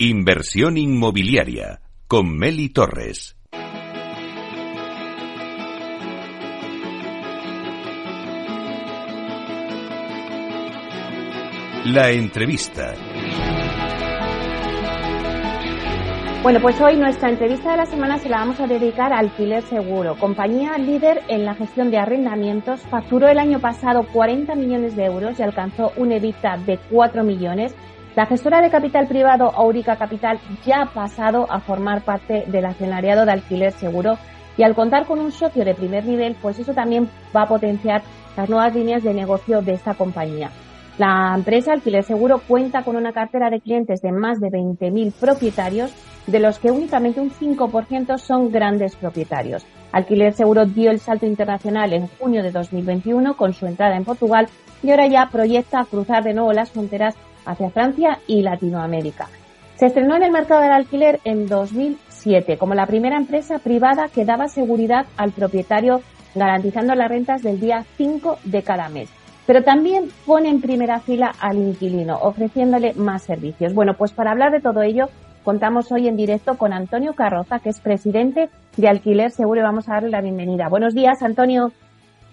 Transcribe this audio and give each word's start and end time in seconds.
Inversión 0.00 0.76
inmobiliaria 0.76 1.80
con 2.06 2.38
Meli 2.38 2.68
Torres. 2.68 3.36
La 11.86 12.12
entrevista. 12.12 12.94
Bueno, 16.44 16.60
pues 16.62 16.80
hoy 16.80 16.96
nuestra 16.96 17.30
entrevista 17.30 17.72
de 17.72 17.78
la 17.78 17.86
semana 17.86 18.18
se 18.18 18.28
la 18.28 18.38
vamos 18.38 18.60
a 18.60 18.68
dedicar 18.68 19.12
a 19.12 19.18
Alquiler 19.18 19.64
Seguro, 19.64 20.16
compañía 20.16 20.78
líder 20.78 21.22
en 21.26 21.44
la 21.44 21.56
gestión 21.56 21.90
de 21.90 21.98
arrendamientos. 21.98 22.82
Facturó 22.82 23.26
el 23.26 23.40
año 23.40 23.58
pasado 23.58 24.06
40 24.12 24.54
millones 24.54 24.94
de 24.94 25.06
euros 25.06 25.40
y 25.40 25.42
alcanzó 25.42 25.90
un 25.96 26.12
EBITDA 26.12 26.58
de 26.58 26.78
4 26.88 27.24
millones 27.24 27.74
la 28.18 28.26
gestora 28.26 28.60
de 28.60 28.68
capital 28.68 29.06
privado 29.06 29.52
Aurica 29.54 29.94
Capital 29.94 30.40
ya 30.66 30.82
ha 30.82 30.86
pasado 30.86 31.46
a 31.48 31.60
formar 31.60 32.02
parte 32.02 32.42
del 32.48 32.64
accionariado 32.64 33.24
de 33.24 33.30
alquiler 33.30 33.70
seguro 33.70 34.18
y 34.56 34.64
al 34.64 34.74
contar 34.74 35.06
con 35.06 35.20
un 35.20 35.30
socio 35.30 35.64
de 35.64 35.72
primer 35.72 36.04
nivel, 36.04 36.34
pues 36.42 36.58
eso 36.58 36.74
también 36.74 37.08
va 37.32 37.42
a 37.42 37.46
potenciar 37.46 38.02
las 38.36 38.50
nuevas 38.50 38.74
líneas 38.74 39.04
de 39.04 39.14
negocio 39.14 39.62
de 39.62 39.74
esta 39.74 39.94
compañía. 39.94 40.50
La 40.98 41.32
empresa 41.32 41.72
Alquiler 41.72 42.02
Seguro 42.02 42.40
cuenta 42.40 42.82
con 42.82 42.96
una 42.96 43.12
cartera 43.12 43.50
de 43.50 43.60
clientes 43.60 44.02
de 44.02 44.10
más 44.10 44.40
de 44.40 44.48
20.000 44.48 45.12
propietarios, 45.12 45.94
de 46.26 46.40
los 46.40 46.58
que 46.58 46.72
únicamente 46.72 47.20
un 47.20 47.30
5% 47.30 48.18
son 48.18 48.50
grandes 48.50 48.96
propietarios. 48.96 49.64
Alquiler 49.92 50.32
Seguro 50.32 50.66
dio 50.66 50.90
el 50.90 50.98
salto 50.98 51.24
internacional 51.24 51.92
en 51.92 52.08
junio 52.18 52.42
de 52.42 52.50
2021 52.50 53.36
con 53.36 53.54
su 53.54 53.66
entrada 53.66 53.96
en 53.96 54.04
Portugal 54.04 54.48
y 54.82 54.90
ahora 54.90 55.06
ya 55.06 55.28
proyecta 55.30 55.84
cruzar 55.84 56.24
de 56.24 56.34
nuevo 56.34 56.52
las 56.52 56.72
fronteras 56.72 57.14
hacia 57.48 57.70
Francia 57.70 58.18
y 58.26 58.42
Latinoamérica. 58.42 59.28
Se 59.76 59.86
estrenó 59.86 60.16
en 60.16 60.24
el 60.24 60.32
mercado 60.32 60.60
del 60.60 60.72
alquiler 60.72 61.20
en 61.24 61.46
2007 61.46 62.58
como 62.58 62.74
la 62.74 62.86
primera 62.86 63.16
empresa 63.16 63.58
privada 63.58 64.08
que 64.08 64.24
daba 64.24 64.48
seguridad 64.48 65.06
al 65.16 65.32
propietario 65.32 66.02
garantizando 66.34 66.94
las 66.94 67.08
rentas 67.08 67.42
del 67.42 67.60
día 67.60 67.84
5 67.96 68.40
de 68.44 68.62
cada 68.62 68.88
mes. 68.88 69.08
Pero 69.46 69.62
también 69.62 70.10
pone 70.26 70.50
en 70.50 70.60
primera 70.60 71.00
fila 71.00 71.32
al 71.40 71.56
inquilino, 71.56 72.18
ofreciéndole 72.20 72.92
más 72.94 73.22
servicios. 73.22 73.72
Bueno, 73.72 73.94
pues 73.94 74.12
para 74.12 74.32
hablar 74.32 74.52
de 74.52 74.60
todo 74.60 74.82
ello, 74.82 75.08
contamos 75.42 75.90
hoy 75.90 76.06
en 76.06 76.16
directo 76.16 76.58
con 76.58 76.72
Antonio 76.74 77.14
Carroza, 77.14 77.58
que 77.60 77.70
es 77.70 77.80
presidente 77.80 78.50
de 78.76 78.88
Alquiler 78.88 79.30
Seguro, 79.30 79.60
y 79.60 79.64
vamos 79.64 79.88
a 79.88 79.94
darle 79.94 80.10
la 80.10 80.20
bienvenida. 80.20 80.68
Buenos 80.68 80.94
días, 80.94 81.22
Antonio. 81.22 81.72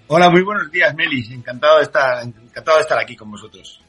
Hola, 0.08 0.30
muy 0.30 0.44
buenos 0.44 0.70
días, 0.72 0.94
Melis. 0.94 1.32
Encantado 1.32 1.78
de 1.78 1.84
estar, 1.84 2.24
encantado 2.24 2.78
de 2.78 2.82
estar 2.82 3.00
aquí 3.00 3.16
con 3.16 3.32
vosotros. 3.32 3.85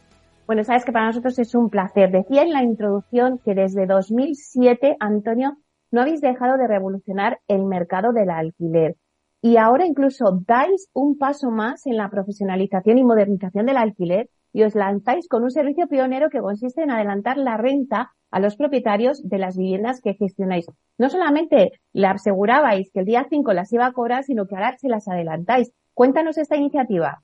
Bueno, 0.47 0.63
sabes 0.63 0.85
que 0.85 0.93
para 0.93 1.07
nosotros 1.07 1.37
es 1.41 1.57
un 1.57 1.71
placer. 1.71 2.13
Decía 2.13 2.43
en 2.43 2.53
la 2.53 2.63
introducción 2.63 3.41
que 3.45 3.57
desde 3.57 3.85
2007, 3.85 4.97
Antonio, 5.01 5.57
no 5.91 6.03
habéis 6.03 6.21
dejado 6.21 6.57
de 6.57 6.69
revolucionar 6.69 7.41
el 7.49 7.65
mercado 7.65 8.13
del 8.13 8.31
alquiler. 8.31 8.95
Y 9.43 9.57
ahora 9.57 9.87
incluso 9.87 10.41
dais 10.47 10.89
un 10.93 11.19
paso 11.19 11.51
más 11.51 11.85
en 11.87 11.97
la 11.97 12.11
profesionalización 12.11 12.97
y 12.97 13.05
modernización 13.05 13.67
del 13.67 13.77
alquiler 13.77 14.29
y 14.53 14.63
os 14.63 14.77
lanzáis 14.77 15.29
con 15.29 15.43
un 15.43 15.51
servicio 15.51 15.89
pionero 15.89 16.31
que 16.31 16.39
consiste 16.39 16.85
en 16.85 16.93
adelantar 16.93 17.39
la 17.39 17.57
renta 17.57 18.13
a 18.31 18.39
los 18.39 18.57
propietarios 18.57 19.29
de 19.29 19.39
las 19.39 19.57
viviendas 19.57 20.01
que 20.01 20.15
gestionáis. 20.15 20.67
No 20.97 21.09
solamente 21.11 21.73
le 21.93 22.07
asegurabais 22.07 22.93
que 22.93 23.01
el 23.01 23.07
día 23.07 23.27
5 23.29 23.53
las 23.53 23.73
iba 23.73 23.87
a 23.87 23.93
cobrar, 23.93 24.23
sino 24.23 24.47
que 24.47 24.55
ahora 24.55 24.77
se 24.79 24.89
las 24.89 25.09
adelantáis. 25.09 25.73
Cuéntanos 25.93 26.39
esta 26.39 26.57
iniciativa. 26.57 27.23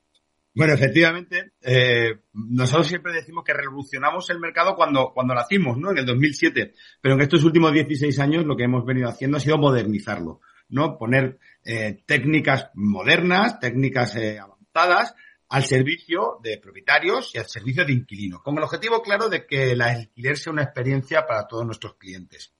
Bueno, 0.54 0.74
efectivamente, 0.74 1.52
eh, 1.62 2.20
nosotros 2.34 2.86
siempre 2.86 3.14
decimos 3.14 3.42
que 3.42 3.54
revolucionamos 3.54 4.28
el 4.28 4.38
mercado 4.38 4.76
cuando, 4.76 5.12
cuando 5.14 5.34
nacimos, 5.34 5.78
¿no? 5.78 5.92
En 5.92 5.98
el 5.98 6.06
2007. 6.06 6.74
Pero 7.00 7.14
en 7.14 7.22
estos 7.22 7.42
últimos 7.44 7.72
16 7.72 8.18
años 8.18 8.44
lo 8.44 8.54
que 8.54 8.64
hemos 8.64 8.84
venido 8.84 9.08
haciendo 9.08 9.38
ha 9.38 9.40
sido 9.40 9.56
modernizarlo, 9.56 10.40
¿no? 10.68 10.98
Poner 10.98 11.38
eh, 11.64 12.02
técnicas 12.04 12.70
modernas, 12.74 13.60
técnicas 13.60 14.14
eh, 14.16 14.38
avanzadas 14.38 15.14
al 15.48 15.64
servicio 15.64 16.38
de 16.42 16.58
propietarios 16.58 17.34
y 17.34 17.38
al 17.38 17.48
servicio 17.48 17.86
de 17.86 17.92
inquilinos, 17.94 18.42
con 18.42 18.56
el 18.58 18.64
objetivo 18.64 19.02
claro 19.02 19.30
de 19.30 19.46
que 19.46 19.74
la 19.74 19.86
alquiler 19.86 20.36
sea 20.36 20.52
una 20.52 20.64
experiencia 20.64 21.26
para 21.26 21.46
todos 21.46 21.64
nuestros 21.64 21.96
clientes. 21.96 22.54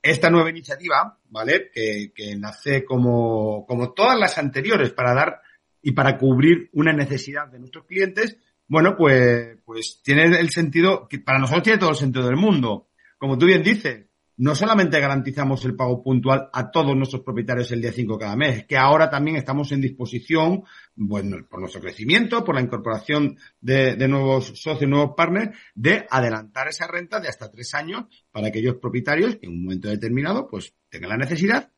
Esta 0.00 0.30
nueva 0.30 0.50
iniciativa, 0.50 1.18
¿vale? 1.28 1.70
Que, 1.72 2.12
que 2.14 2.36
nace 2.36 2.84
como, 2.84 3.66
como 3.66 3.92
todas 3.94 4.16
las 4.16 4.38
anteriores 4.38 4.92
para 4.92 5.14
dar 5.14 5.40
y 5.86 5.92
para 5.92 6.18
cubrir 6.18 6.68
una 6.72 6.92
necesidad 6.92 7.46
de 7.46 7.60
nuestros 7.60 7.86
clientes, 7.86 8.36
bueno, 8.66 8.96
pues, 8.96 9.56
pues 9.64 10.00
tiene 10.02 10.24
el 10.24 10.50
sentido, 10.50 11.06
que 11.06 11.20
para 11.20 11.38
nosotros 11.38 11.62
tiene 11.62 11.78
todo 11.78 11.90
el 11.90 11.96
sentido 11.96 12.26
del 12.26 12.34
mundo. 12.34 12.88
Como 13.18 13.38
tú 13.38 13.46
bien 13.46 13.62
dices, 13.62 14.04
no 14.38 14.56
solamente 14.56 14.98
garantizamos 14.98 15.64
el 15.64 15.76
pago 15.76 16.02
puntual 16.02 16.50
a 16.52 16.72
todos 16.72 16.96
nuestros 16.96 17.22
propietarios 17.22 17.70
el 17.70 17.82
día 17.82 17.92
5 17.92 18.18
cada 18.18 18.34
mes, 18.34 18.56
es 18.56 18.66
que 18.66 18.76
ahora 18.76 19.08
también 19.08 19.36
estamos 19.36 19.70
en 19.70 19.80
disposición, 19.80 20.64
bueno, 20.96 21.36
por 21.48 21.60
nuestro 21.60 21.80
crecimiento, 21.80 22.42
por 22.42 22.56
la 22.56 22.62
incorporación 22.62 23.38
de, 23.60 23.94
de 23.94 24.08
nuevos 24.08 24.60
socios, 24.60 24.90
nuevos 24.90 25.14
partners, 25.16 25.56
de 25.76 26.04
adelantar 26.10 26.66
esa 26.66 26.88
renta 26.88 27.20
de 27.20 27.28
hasta 27.28 27.48
tres 27.48 27.72
años 27.74 28.06
para 28.32 28.48
aquellos 28.48 28.74
propietarios 28.78 29.36
que 29.36 29.46
en 29.46 29.52
un 29.52 29.62
momento 29.62 29.88
determinado, 29.88 30.48
pues 30.48 30.74
tengan 30.88 31.10
la 31.10 31.16
necesidad 31.16 31.70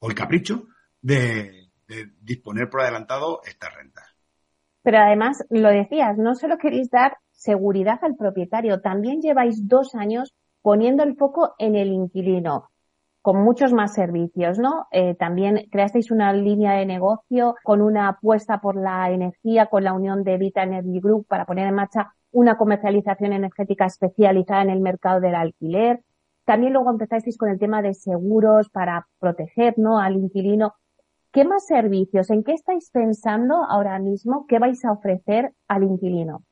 o 0.00 0.10
el 0.10 0.14
capricho 0.14 0.68
de, 1.00 1.67
de 1.88 2.10
disponer 2.20 2.70
por 2.70 2.82
adelantado 2.82 3.40
estas 3.44 3.74
rentas. 3.74 4.04
Pero 4.82 4.98
además, 4.98 5.44
lo 5.50 5.68
decías, 5.70 6.16
no 6.16 6.34
solo 6.34 6.58
queréis 6.58 6.90
dar 6.90 7.16
seguridad 7.32 7.98
al 8.02 8.16
propietario, 8.16 8.80
también 8.80 9.20
lleváis 9.20 9.66
dos 9.66 9.94
años 9.94 10.34
poniendo 10.62 11.02
el 11.02 11.16
foco 11.16 11.54
en 11.58 11.74
el 11.74 11.88
inquilino 11.88 12.70
con 13.28 13.42
muchos 13.42 13.72
más 13.74 13.92
servicios, 13.92 14.58
¿no? 14.58 14.86
Eh, 14.90 15.14
también 15.14 15.68
creasteis 15.70 16.10
una 16.10 16.32
línea 16.32 16.72
de 16.72 16.86
negocio 16.86 17.56
con 17.62 17.82
una 17.82 18.08
apuesta 18.08 18.58
por 18.60 18.76
la 18.76 19.10
energía, 19.10 19.66
con 19.66 19.84
la 19.84 19.92
unión 19.92 20.24
de 20.24 20.38
Vita 20.38 20.62
Energy 20.62 20.98
Group 21.00 21.26
para 21.26 21.44
poner 21.44 21.66
en 21.66 21.74
marcha 21.74 22.14
una 22.30 22.56
comercialización 22.56 23.34
energética 23.34 23.86
especializada 23.86 24.62
en 24.62 24.70
el 24.70 24.80
mercado 24.80 25.20
del 25.20 25.34
alquiler. 25.34 26.00
También 26.44 26.72
luego 26.72 26.90
empezasteis 26.90 27.36
con 27.36 27.50
el 27.50 27.58
tema 27.58 27.82
de 27.82 27.92
seguros 27.92 28.70
para 28.70 29.06
proteger, 29.18 29.74
¿no? 29.76 29.98
Al 29.98 30.16
inquilino. 30.16 30.74
¿Qué 31.38 31.44
más 31.44 31.68
servicios? 31.68 32.30
¿En 32.30 32.42
qué 32.42 32.50
estáis 32.50 32.90
pensando 32.92 33.54
ahora 33.70 34.00
mismo? 34.00 34.44
¿Qué 34.48 34.58
vais 34.58 34.84
a 34.84 34.90
ofrecer 34.90 35.52
al 35.68 35.84
inquilino? 35.84 36.44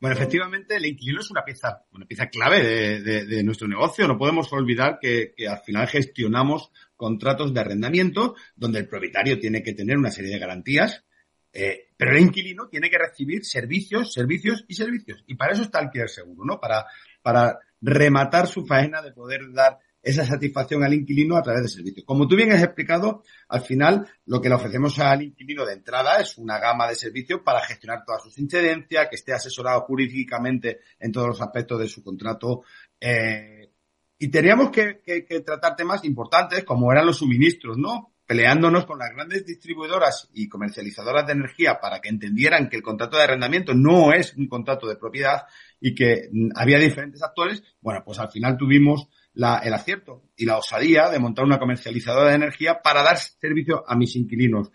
Bueno, 0.00 0.16
efectivamente, 0.16 0.74
el 0.74 0.86
inquilino 0.86 1.20
es 1.20 1.30
una 1.30 1.44
pieza, 1.44 1.84
una 1.92 2.04
pieza 2.04 2.26
clave 2.26 3.00
de, 3.00 3.42
nuestro 3.44 3.68
negocio. 3.68 4.08
No 4.08 4.18
podemos 4.18 4.52
olvidar 4.52 4.98
que, 5.00 5.34
al 5.48 5.60
final 5.60 5.86
gestionamos 5.86 6.72
contratos 6.96 7.54
de 7.54 7.60
arrendamiento 7.60 8.34
donde 8.56 8.80
el 8.80 8.88
propietario 8.88 9.38
tiene 9.38 9.62
que 9.62 9.72
tener 9.72 9.96
una 9.96 10.10
serie 10.10 10.32
de 10.32 10.40
garantías, 10.40 11.04
eh, 11.52 11.90
pero 11.96 12.16
el 12.16 12.22
inquilino 12.22 12.66
tiene 12.66 12.90
que 12.90 12.98
recibir 12.98 13.44
servicios, 13.44 14.12
servicios 14.12 14.64
y 14.66 14.74
servicios. 14.74 15.22
Y 15.28 15.36
para 15.36 15.52
eso 15.52 15.62
está 15.62 15.78
el 15.78 15.84
alquiler 15.84 16.08
seguro, 16.08 16.44
¿no? 16.44 16.58
Para, 16.58 16.86
para 17.22 17.60
rematar 17.80 18.48
su 18.48 18.66
faena 18.66 19.00
de 19.00 19.12
poder 19.12 19.52
dar 19.52 19.78
esa 20.04 20.24
satisfacción 20.26 20.84
al 20.84 20.94
inquilino 20.94 21.36
a 21.36 21.42
través 21.42 21.62
de 21.62 21.68
servicios. 21.68 22.04
Como 22.04 22.28
tú 22.28 22.36
bien 22.36 22.52
has 22.52 22.62
explicado, 22.62 23.22
al 23.48 23.62
final 23.62 24.06
lo 24.26 24.40
que 24.40 24.48
le 24.48 24.54
ofrecemos 24.54 24.98
al 24.98 25.22
inquilino 25.22 25.64
de 25.64 25.72
entrada 25.72 26.20
es 26.20 26.38
una 26.38 26.58
gama 26.58 26.88
de 26.88 26.94
servicios 26.94 27.40
para 27.44 27.60
gestionar 27.60 28.04
todas 28.04 28.22
sus 28.22 28.38
incidencias, 28.38 29.08
que 29.08 29.16
esté 29.16 29.32
asesorado 29.32 29.80
jurídicamente 29.82 30.80
en 30.98 31.12
todos 31.12 31.28
los 31.28 31.40
aspectos 31.40 31.80
de 31.80 31.88
su 31.88 32.02
contrato. 32.02 32.62
Eh, 33.00 33.70
y 34.18 34.28
teníamos 34.28 34.70
que, 34.70 35.02
tratar 35.44 35.76
temas 35.76 36.04
importantes 36.04 36.64
como 36.64 36.92
eran 36.92 37.06
los 37.06 37.18
suministros, 37.18 37.76
¿no? 37.76 38.14
peleándonos 38.26 38.86
con 38.86 38.98
las 38.98 39.10
grandes 39.10 39.44
distribuidoras 39.44 40.30
y 40.32 40.48
comercializadoras 40.48 41.26
de 41.26 41.34
energía 41.34 41.78
para 41.78 42.00
que 42.00 42.08
entendieran 42.08 42.70
que 42.70 42.76
el 42.76 42.82
contrato 42.82 43.18
de 43.18 43.24
arrendamiento 43.24 43.74
no 43.74 44.14
es 44.14 44.34
un 44.34 44.48
contrato 44.48 44.86
de 44.86 44.96
propiedad 44.96 45.42
y 45.78 45.94
que 45.94 46.30
mm, 46.32 46.52
había 46.54 46.78
diferentes 46.78 47.22
actores, 47.22 47.62
bueno, 47.82 48.02
pues 48.04 48.18
al 48.18 48.30
final 48.30 48.56
tuvimos 48.56 49.08
el 49.34 49.74
acierto 49.74 50.22
y 50.36 50.46
la 50.46 50.58
osadía 50.58 51.08
de 51.10 51.18
montar 51.18 51.44
una 51.44 51.58
comercializadora 51.58 52.30
de 52.30 52.36
energía 52.36 52.80
para 52.82 53.02
dar 53.02 53.18
servicio 53.18 53.84
a 53.86 53.96
mis 53.96 54.14
inquilinos. 54.16 54.70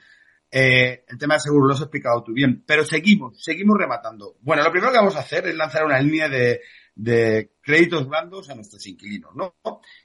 Eh, 0.51 1.05
el 1.07 1.17
tema 1.17 1.35
de 1.35 1.41
seguro 1.41 1.67
lo 1.67 1.73
has 1.73 1.81
explicado 1.81 2.23
tú 2.23 2.33
bien, 2.33 2.63
pero 2.65 2.83
seguimos, 2.83 3.41
seguimos 3.43 3.77
rematando. 3.77 4.35
Bueno, 4.41 4.63
lo 4.63 4.71
primero 4.71 4.91
que 4.91 4.97
vamos 4.97 5.15
a 5.15 5.19
hacer 5.19 5.47
es 5.47 5.55
lanzar 5.55 5.85
una 5.85 5.99
línea 6.01 6.27
de, 6.27 6.61
de 6.95 7.51
créditos 7.61 8.07
blandos 8.07 8.49
a 8.49 8.55
nuestros 8.55 8.85
inquilinos, 8.87 9.35
¿no? 9.35 9.55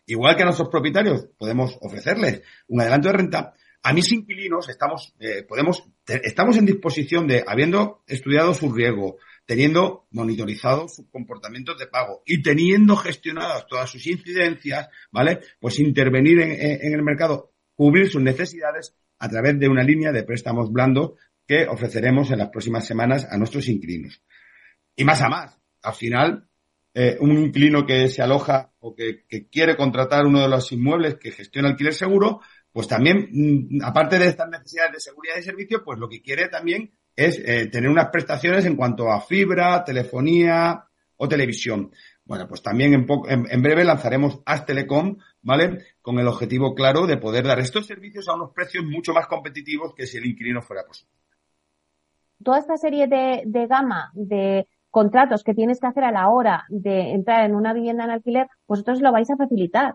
Igual 0.06 0.36
que 0.36 0.42
a 0.42 0.46
nuestros 0.46 0.68
propietarios 0.68 1.26
podemos 1.36 1.76
ofrecerles 1.80 2.42
un 2.68 2.80
adelanto 2.80 3.08
de 3.08 3.14
renta, 3.14 3.54
a 3.84 3.92
mis 3.92 4.10
inquilinos 4.12 4.68
estamos, 4.70 5.14
eh, 5.20 5.42
podemos, 5.42 5.84
estamos 6.06 6.56
en 6.56 6.64
disposición 6.64 7.26
de, 7.26 7.44
habiendo 7.46 8.02
estudiado 8.06 8.54
su 8.54 8.72
riesgo, 8.72 9.18
teniendo 9.46 10.06
monitorizado 10.10 10.88
sus 10.88 11.06
comportamientos 11.10 11.78
de 11.78 11.86
pago 11.86 12.22
y 12.24 12.42
teniendo 12.42 12.96
gestionadas 12.96 13.66
todas 13.66 13.90
sus 13.90 14.06
incidencias, 14.06 14.88
¿vale? 15.10 15.40
Pues 15.60 15.78
intervenir 15.78 16.40
en, 16.40 16.94
el 16.94 17.02
mercado, 17.02 17.52
cubrir 17.74 18.10
sus 18.10 18.22
necesidades 18.22 18.94
a 19.18 19.28
través 19.28 19.58
de 19.58 19.68
una 19.68 19.82
línea 19.82 20.12
de 20.12 20.24
préstamos 20.24 20.72
blandos 20.72 21.12
que 21.46 21.66
ofreceremos 21.66 22.30
en 22.30 22.38
las 22.38 22.48
próximas 22.48 22.86
semanas 22.86 23.26
a 23.30 23.36
nuestros 23.36 23.68
inquilinos. 23.68 24.22
Y 24.96 25.04
más 25.04 25.20
a 25.20 25.28
más, 25.28 25.60
al 25.82 25.94
final, 25.94 26.48
eh, 26.94 27.16
un 27.20 27.32
inquilino 27.32 27.84
que 27.84 28.08
se 28.08 28.22
aloja 28.22 28.72
o 28.80 28.94
que, 28.94 29.24
quiere 29.50 29.76
contratar 29.76 30.24
uno 30.24 30.40
de 30.40 30.48
los 30.48 30.72
inmuebles 30.72 31.16
que 31.16 31.32
gestiona 31.32 31.68
alquiler 31.68 31.92
seguro, 31.92 32.40
pues 32.72 32.88
también, 32.88 33.28
mm, 33.30 33.82
aparte 33.84 34.18
de 34.18 34.28
estas 34.28 34.48
necesidades 34.48 34.92
de 34.92 35.00
seguridad 35.00 35.36
y 35.38 35.42
servicio, 35.42 35.84
pues 35.84 35.98
lo 35.98 36.08
que 36.08 36.22
quiere 36.22 36.48
también 36.48 36.92
es 37.16 37.38
eh, 37.38 37.66
tener 37.66 37.90
unas 37.90 38.08
prestaciones 38.08 38.64
en 38.64 38.76
cuanto 38.76 39.10
a 39.10 39.20
fibra, 39.20 39.84
telefonía 39.84 40.84
o 41.16 41.28
televisión. 41.28 41.90
Bueno, 42.24 42.48
pues 42.48 42.62
también 42.62 42.94
en, 42.94 43.06
en, 43.50 43.62
breve 43.62 43.84
lanzaremos 43.84 44.40
As 44.46 44.64
Telecom, 44.64 45.18
¿vale? 45.42 45.84
Con 46.00 46.18
el 46.18 46.26
objetivo 46.26 46.74
claro 46.74 47.06
de 47.06 47.18
poder 47.18 47.44
dar 47.44 47.60
estos 47.60 47.86
servicios 47.86 48.28
a 48.28 48.34
unos 48.34 48.52
precios 48.52 48.84
mucho 48.84 49.12
más 49.12 49.26
competitivos 49.26 49.94
que 49.94 50.06
si 50.06 50.16
el 50.16 50.26
inquilino 50.26 50.62
fuera 50.62 50.84
posible. 50.86 51.12
Toda 52.42 52.58
esta 52.58 52.76
serie 52.76 53.06
de, 53.06 53.42
de 53.44 53.66
gama 53.66 54.10
de 54.14 54.66
contratos 54.90 55.42
que 55.44 55.54
tienes 55.54 55.80
que 55.80 55.86
hacer 55.86 56.04
a 56.04 56.12
la 56.12 56.28
hora 56.28 56.64
de 56.68 57.10
entrar 57.10 57.44
en 57.44 57.54
una 57.54 57.74
vivienda 57.74 58.04
en 58.04 58.10
alquiler, 58.10 58.46
vosotros 58.66 59.00
lo 59.00 59.12
vais 59.12 59.30
a 59.30 59.36
facilitar. 59.36 59.94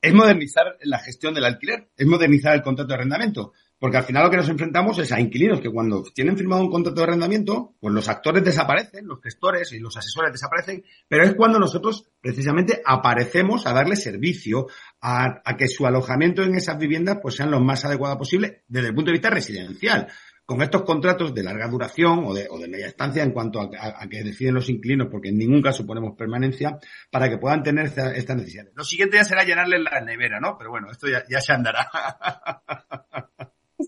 Es 0.00 0.14
modernizar 0.14 0.76
la 0.82 0.98
gestión 0.98 1.34
del 1.34 1.44
alquiler, 1.44 1.90
es 1.96 2.06
modernizar 2.06 2.54
el 2.54 2.62
contrato 2.62 2.88
de 2.88 2.94
arrendamiento. 2.94 3.52
Porque 3.78 3.98
al 3.98 4.04
final 4.04 4.24
lo 4.24 4.30
que 4.30 4.38
nos 4.38 4.48
enfrentamos 4.48 4.98
es 4.98 5.12
a 5.12 5.20
inquilinos 5.20 5.60
que 5.60 5.70
cuando 5.70 6.02
tienen 6.14 6.36
firmado 6.36 6.62
un 6.62 6.70
contrato 6.70 7.00
de 7.00 7.06
arrendamiento, 7.08 7.74
pues 7.78 7.92
los 7.92 8.08
actores 8.08 8.42
desaparecen, 8.42 9.06
los 9.06 9.20
gestores 9.22 9.70
y 9.72 9.80
los 9.80 9.94
asesores 9.96 10.32
desaparecen, 10.32 10.82
pero 11.06 11.24
es 11.24 11.34
cuando 11.34 11.58
nosotros 11.58 12.08
precisamente 12.20 12.80
aparecemos 12.84 13.66
a 13.66 13.74
darle 13.74 13.96
servicio, 13.96 14.68
a, 15.02 15.42
que 15.58 15.68
su 15.68 15.86
alojamiento 15.86 16.42
en 16.42 16.54
esas 16.54 16.78
viviendas 16.78 17.18
pues 17.20 17.34
sean 17.34 17.50
lo 17.50 17.60
más 17.60 17.84
adecuado 17.84 18.16
posible 18.16 18.64
desde 18.66 18.88
el 18.88 18.94
punto 18.94 19.10
de 19.10 19.18
vista 19.18 19.30
residencial. 19.30 20.08
Con 20.46 20.62
estos 20.62 20.82
contratos 20.82 21.34
de 21.34 21.42
larga 21.42 21.68
duración 21.68 22.24
o 22.24 22.32
de, 22.32 22.48
media 22.68 22.86
estancia 22.86 23.24
en 23.24 23.32
cuanto 23.32 23.60
a, 23.60 24.08
que 24.08 24.22
deciden 24.22 24.54
los 24.54 24.70
inquilinos, 24.70 25.08
porque 25.10 25.30
en 25.30 25.38
ningún 25.38 25.60
caso 25.60 25.84
ponemos 25.84 26.16
permanencia, 26.16 26.78
para 27.10 27.28
que 27.28 27.36
puedan 27.36 27.64
tener 27.64 27.86
estas 27.86 28.36
necesidades. 28.36 28.72
Lo 28.76 28.84
siguiente 28.84 29.16
ya 29.16 29.24
será 29.24 29.42
llenarles 29.42 29.80
la 29.82 30.00
nevera, 30.00 30.38
¿no? 30.38 30.56
Pero 30.56 30.70
bueno, 30.70 30.88
esto 30.92 31.08
ya, 31.08 31.24
ya 31.28 31.40
se 31.40 31.52
andará. 31.52 31.90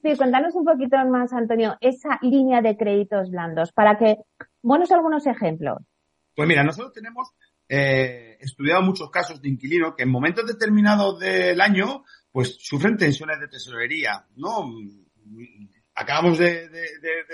Sí, 0.00 0.16
cuéntanos 0.16 0.54
un 0.54 0.64
poquito 0.64 0.96
más, 1.06 1.32
Antonio, 1.32 1.76
esa 1.80 2.18
línea 2.22 2.60
de 2.60 2.76
créditos 2.76 3.30
blandos, 3.30 3.72
para 3.72 3.98
que, 3.98 4.18
buenos 4.62 4.92
algunos 4.92 5.26
ejemplos. 5.26 5.78
Pues 6.34 6.46
mira, 6.46 6.62
nosotros 6.62 6.92
tenemos 6.92 7.32
eh, 7.68 8.36
estudiado 8.40 8.82
muchos 8.82 9.10
casos 9.10 9.42
de 9.42 9.48
inquilinos 9.48 9.94
que 9.96 10.04
en 10.04 10.10
momentos 10.10 10.46
determinados 10.46 11.18
del 11.18 11.60
año, 11.60 12.04
pues 12.30 12.56
sufren 12.60 12.96
tensiones 12.96 13.40
de 13.40 13.48
tesorería, 13.48 14.24
¿no? 14.36 14.70
Acabamos 15.94 16.38
de, 16.38 16.70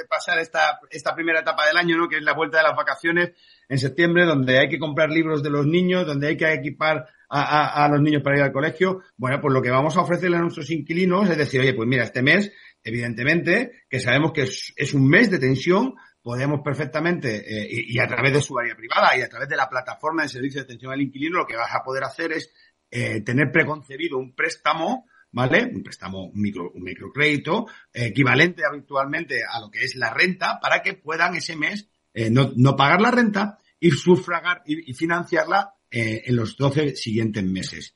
pasar 0.08 0.38
esta, 0.38 0.81
esta 0.90 1.14
primera 1.14 1.40
etapa 1.40 1.66
del 1.66 1.76
año, 1.76 1.99
¿no? 1.99 2.08
Que 2.08 2.16
es 2.16 2.22
la 2.22 2.32
vuelta 2.32 2.58
de 2.58 2.64
las 2.64 2.76
vacaciones 2.76 3.32
en 3.69 3.78
septiembre, 3.78 4.25
donde 4.25 4.58
hay 4.58 4.69
que 4.70 4.78
comprar 4.78 5.11
libros 5.11 5.43
de 5.43 5.50
los 5.50 5.66
niños, 5.66 6.06
donde 6.06 6.28
hay 6.28 6.37
que 6.38 6.50
equipar 6.50 7.06
a, 7.29 7.88
los 7.91 8.00
niños 8.00 8.23
para 8.23 8.37
ir 8.37 8.43
al 8.43 8.53
colegio, 8.53 9.03
bueno, 9.17 9.41
pues 9.41 9.53
lo 9.53 9.62
que 9.62 9.71
vamos 9.71 9.97
a 9.97 10.00
ofrecerle 10.00 10.37
a 10.37 10.41
nuestros 10.41 10.71
inquilinos 10.71 11.29
es 11.29 11.37
decir, 11.37 11.61
oye, 11.61 11.75
pues 11.75 11.88
mira, 11.88 12.05
este 12.05 12.23
mes, 12.23 12.53
evidentemente, 12.82 13.85
que 13.88 14.00
sabemos 14.00 14.32
que 14.32 14.43
es, 14.43 14.94
un 14.94 15.09
mes 15.09 15.31
de 15.31 15.38
tensión, 15.38 15.94
podemos 16.23 16.61
perfectamente, 16.62 17.37
eh, 17.37 17.69
y, 17.71 17.99
a 17.99 18.06
través 18.06 18.32
de 18.32 18.41
su 18.41 18.59
área 18.59 18.75
privada 18.76 19.17
y 19.17 19.23
a 19.23 19.29
través 19.29 19.49
de 19.49 19.56
la 19.56 19.69
plataforma 19.69 20.23
de 20.23 20.29
servicio 20.29 20.61
de 20.61 20.65
atención 20.65 20.93
al 20.93 21.00
inquilino, 21.00 21.38
lo 21.38 21.47
que 21.47 21.56
vas 21.56 21.75
a 21.75 21.82
poder 21.82 22.05
hacer 22.05 22.32
es 22.32 22.50
eh, 22.91 23.21
tener 23.23 23.50
preconcebido 23.50 24.19
un 24.19 24.35
préstamo, 24.35 25.06
¿vale? 25.32 25.71
Un 25.73 25.82
préstamo, 25.82 26.26
un, 26.26 26.41
micro, 26.41 26.71
un 26.71 26.82
microcrédito, 26.82 27.67
equivalente 27.93 28.62
habitualmente 28.65 29.41
a 29.50 29.61
lo 29.61 29.71
que 29.71 29.85
es 29.85 29.97
la 29.97 30.15
renta, 30.15 30.61
para 30.61 30.82
que 30.82 30.94
puedan 30.94 31.35
ese 31.35 31.56
mes 31.56 31.88
eh, 32.15 32.31
no, 32.31 32.53
no, 32.55 32.76
pagar 32.76 33.00
la 33.00 33.11
renta 33.11 33.59
y 33.81 33.91
sufragar 33.91 34.62
y 34.65 34.94
financiarla 34.94 35.75
eh, 35.96 36.25
en 36.26 36.35
los 36.35 36.56
12 36.56 36.96
siguientes 36.96 37.44
meses. 37.44 37.94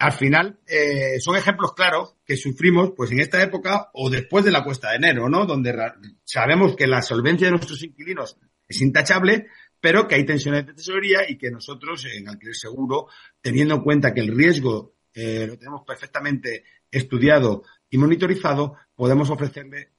Al 0.00 0.10
final, 0.10 0.58
eh, 0.66 1.20
son 1.20 1.36
ejemplos 1.36 1.72
claros 1.72 2.16
que 2.24 2.36
sufrimos 2.36 2.94
pues 2.96 3.12
en 3.12 3.20
esta 3.20 3.40
época 3.40 3.90
o 3.92 4.10
después 4.10 4.44
de 4.44 4.50
la 4.50 4.64
cuesta 4.64 4.90
de 4.90 4.96
enero, 4.96 5.28
¿no? 5.28 5.46
Donde 5.46 5.72
sabemos 6.24 6.74
que 6.74 6.88
la 6.88 7.00
solvencia 7.00 7.46
de 7.46 7.52
nuestros 7.52 7.80
inquilinos 7.84 8.36
es 8.66 8.80
intachable, 8.80 9.46
pero 9.80 10.08
que 10.08 10.16
hay 10.16 10.26
tensiones 10.26 10.66
de 10.66 10.74
tesorería 10.74 11.30
y 11.30 11.38
que 11.38 11.52
nosotros 11.52 12.04
en 12.12 12.28
alquiler 12.28 12.56
seguro, 12.56 13.06
teniendo 13.40 13.76
en 13.76 13.82
cuenta 13.82 14.12
que 14.12 14.20
el 14.20 14.36
riesgo 14.36 14.96
eh, 15.14 15.46
lo 15.46 15.56
tenemos 15.56 15.82
perfectamente 15.86 16.64
estudiado 16.90 17.62
y 17.88 17.98
monitorizado, 17.98 18.74
podemos 18.96 19.30
ofrecerle 19.30 19.92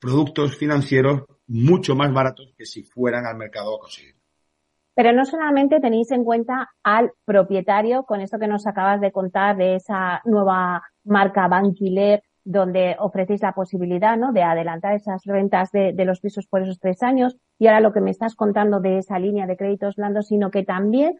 productos 0.00 0.56
financieros 0.56 1.24
mucho 1.48 1.94
más 1.94 2.10
baratos 2.14 2.54
que 2.56 2.64
si 2.64 2.82
fueran 2.82 3.26
al 3.26 3.36
mercado 3.36 3.76
a 3.76 3.80
conseguir. 3.80 4.21
Pero 4.94 5.12
no 5.12 5.24
solamente 5.24 5.80
tenéis 5.80 6.10
en 6.10 6.24
cuenta 6.24 6.70
al 6.82 7.12
propietario 7.24 8.04
con 8.04 8.20
esto 8.20 8.38
que 8.38 8.48
nos 8.48 8.66
acabas 8.66 9.00
de 9.00 9.12
contar 9.12 9.56
de 9.56 9.76
esa 9.76 10.20
nueva 10.24 10.82
marca 11.04 11.48
Banquiler 11.48 12.22
donde 12.44 12.96
ofrecéis 12.98 13.42
la 13.42 13.52
posibilidad 13.52 14.16
¿no? 14.16 14.32
de 14.32 14.42
adelantar 14.42 14.94
esas 14.94 15.22
rentas 15.24 15.70
de, 15.70 15.94
los 16.04 16.20
pisos 16.20 16.46
por 16.46 16.62
esos 16.62 16.78
tres 16.78 17.02
años 17.02 17.36
y 17.58 17.66
ahora 17.66 17.80
lo 17.80 17.92
que 17.92 18.00
me 18.00 18.10
estás 18.10 18.34
contando 18.34 18.80
de 18.80 18.98
esa 18.98 19.18
línea 19.18 19.46
de 19.46 19.56
créditos 19.56 19.96
blandos, 19.96 20.26
sino 20.26 20.50
que 20.50 20.64
también 20.64 21.18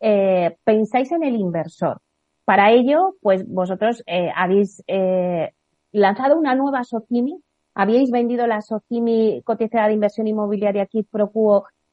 eh, 0.00 0.56
pensáis 0.64 1.10
en 1.12 1.24
el 1.24 1.34
inversor. 1.34 2.00
Para 2.44 2.70
ello, 2.70 3.16
pues 3.20 3.46
vosotros 3.46 4.02
eh, 4.06 4.30
habéis 4.34 4.82
eh, 4.86 5.52
lanzado 5.90 6.38
una 6.38 6.54
nueva 6.54 6.84
Socimi, 6.84 7.40
habíais 7.74 8.10
vendido 8.10 8.46
la 8.46 8.60
Socimi 8.60 9.42
cotizada 9.44 9.88
de 9.88 9.94
inversión 9.94 10.26
inmobiliaria 10.26 10.86
Kit 10.86 11.08
Pro 11.10 11.30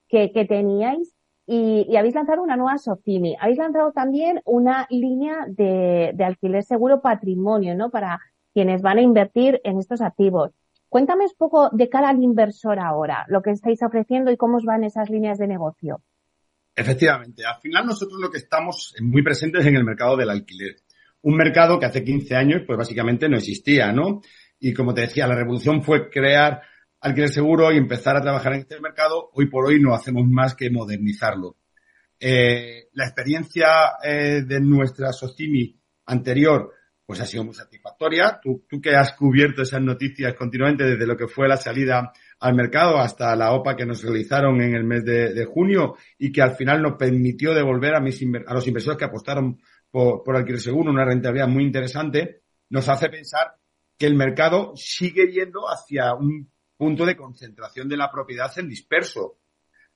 que, 0.10 0.46
teníais 0.48 1.16
y, 1.46 1.96
habéis 1.96 2.16
lanzado 2.16 2.42
una 2.42 2.58
nueva 2.58 2.78
Socimi. 2.78 3.36
Habéis 3.40 3.60
lanzado 3.60 3.92
también 3.92 4.42
una 4.46 4.88
línea 4.90 5.46
de, 5.48 6.14
alquiler 6.20 6.64
seguro 6.64 7.02
patrimonio, 7.02 7.76
¿no? 7.76 7.90
Para 7.90 8.20
quienes 8.54 8.82
van 8.82 8.98
a 8.98 9.02
invertir 9.02 9.62
en 9.64 9.78
estos 9.78 10.02
activos. 10.02 10.52
Cuéntame 10.90 11.26
un 11.26 11.32
poco 11.38 11.70
de 11.72 11.88
cara 11.88 12.10
al 12.10 12.22
inversor 12.22 12.80
ahora, 12.80 13.26
lo 13.28 13.44
que 13.44 13.52
estáis 13.52 13.82
ofreciendo 13.84 14.32
y 14.32 14.38
cómo 14.38 14.58
os 14.58 14.66
van 14.66 14.84
esas 14.84 15.10
líneas 15.10 15.38
de 15.38 15.48
negocio. 15.48 16.02
Efectivamente, 16.76 17.46
al 17.46 17.62
final 17.62 17.86
nosotros 17.86 18.20
lo 18.20 18.32
que 18.32 18.40
estamos 18.40 18.96
muy 19.02 19.22
presentes 19.22 19.66
en 19.66 19.76
el 19.76 19.84
mercado 19.84 20.18
del 20.18 20.32
alquiler. 20.32 20.78
Un 21.22 21.36
mercado 21.36 21.78
que 21.78 21.86
hace 21.86 22.04
15 22.04 22.36
años, 22.36 22.62
pues 22.66 22.78
básicamente 22.78 23.30
no 23.30 23.38
existía, 23.38 23.92
¿no? 23.92 24.22
Y 24.60 24.74
como 24.74 24.94
te 24.94 25.02
decía, 25.02 25.28
la 25.28 25.36
revolución 25.36 25.84
fue 25.84 26.10
crear 26.10 26.62
alquiler 27.02 27.30
seguro 27.30 27.72
y 27.72 27.78
empezar 27.78 28.18
a 28.18 28.22
trabajar 28.22 28.54
en 28.54 28.60
este 28.62 28.80
mercado, 28.80 29.30
hoy 29.34 29.48
por 29.48 29.66
hoy 29.66 29.80
no 29.82 29.94
hacemos 29.94 30.28
más 30.28 30.56
que 30.56 30.70
modernizarlo. 30.70 31.58
Eh, 32.20 32.90
la 32.94 33.06
experiencia 33.06 33.68
eh, 34.04 34.44
de 34.46 34.60
nuestra 34.60 35.14
Socimi 35.14 35.80
anterior 36.06 36.74
pues 37.06 37.22
ha 37.22 37.26
sido 37.26 37.44
muy 37.44 37.56
satisfactoria. 37.56 38.40
Tú, 38.40 38.66
tú, 38.70 38.80
que 38.80 38.96
has 38.96 39.14
cubierto 39.14 39.64
esas 39.64 39.82
noticias 39.82 40.36
continuamente 40.36 40.84
desde 40.84 41.08
lo 41.08 41.18
que 41.18 41.28
fue 41.28 41.48
la 41.48 41.58
salida 41.58 42.12
al 42.40 42.54
mercado 42.54 43.00
hasta 43.00 43.36
la 43.36 43.52
OPA 43.54 43.76
que 43.76 43.86
nos 43.86 44.04
realizaron 44.04 44.62
en 44.62 44.76
el 44.76 44.84
mes 44.84 45.04
de, 45.04 45.44
junio 45.46 45.96
y 46.20 46.32
que 46.32 46.44
al 46.44 46.56
final 46.56 46.84
nos 46.84 46.98
permitió 46.98 47.56
devolver 47.56 47.96
a, 47.96 48.00
mis, 48.00 48.22
a 48.46 48.54
los 48.54 48.68
inversores 48.68 49.00
que 49.00 49.06
apostaron 49.06 49.60
por, 49.90 50.22
por 50.22 50.36
alquiler 50.36 50.62
seguro 50.62 50.92
una 50.92 51.04
rentabilidad 51.04 51.48
muy 51.48 51.64
interesante, 51.64 52.44
nos 52.70 52.88
hace 52.90 53.10
pensar 53.10 53.56
que 53.98 54.06
el 54.06 54.14
mercado 54.14 54.74
sigue 54.76 55.32
yendo 55.32 55.62
hacia 55.68 56.14
un 56.14 56.52
punto 56.80 57.06
de 57.06 57.18
concentración 57.18 57.90
de 57.90 57.98
la 57.98 58.10
propiedad 58.10 58.58
en 58.58 58.70
disperso. 58.70 59.40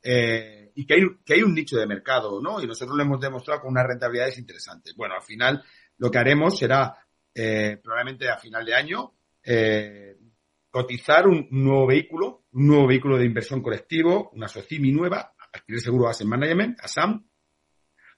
Eh, 0.02 0.74
y 0.75 0.86
que 0.86 0.96
hay, 0.96 1.02
que 1.24 1.36
hay 1.36 1.42
un 1.42 1.54
nicho 1.54 1.78
de 1.78 1.88
mercado, 1.88 2.42
¿no? 2.42 2.62
Y 2.62 2.68
nosotros 2.68 2.98
lo 2.98 3.04
hemos 3.04 3.22
demostrado 3.22 3.62
con 3.62 3.72
unas 3.72 3.88
rentabilidades 3.88 4.38
interesantes. 4.38 4.94
Bueno, 4.94 5.16
al 5.16 5.22
final 5.22 5.63
lo 5.98 6.12
que 6.12 6.18
haremos 6.18 6.60
será, 6.60 6.94
eh, 7.34 7.80
probablemente 7.82 8.30
a 8.30 8.38
final 8.38 8.66
de 8.66 8.75
año, 8.75 9.13
eh, 9.42 10.18
cotizar 10.70 11.25
un 11.25 11.48
nuevo 11.52 11.88
vehículo, 11.88 12.48
un 12.52 12.68
nuevo 12.68 12.88
vehículo 12.88 13.18
de 13.18 13.28
inversión 13.28 13.62
colectivo, 13.62 14.32
una 14.34 14.50
SOCIMI 14.50 14.92
nueva, 14.92 15.36
adquirir 15.54 15.80
seguro 15.80 16.10
Asset 16.10 16.28
Management, 16.28 16.82
ASAM, 16.82 17.25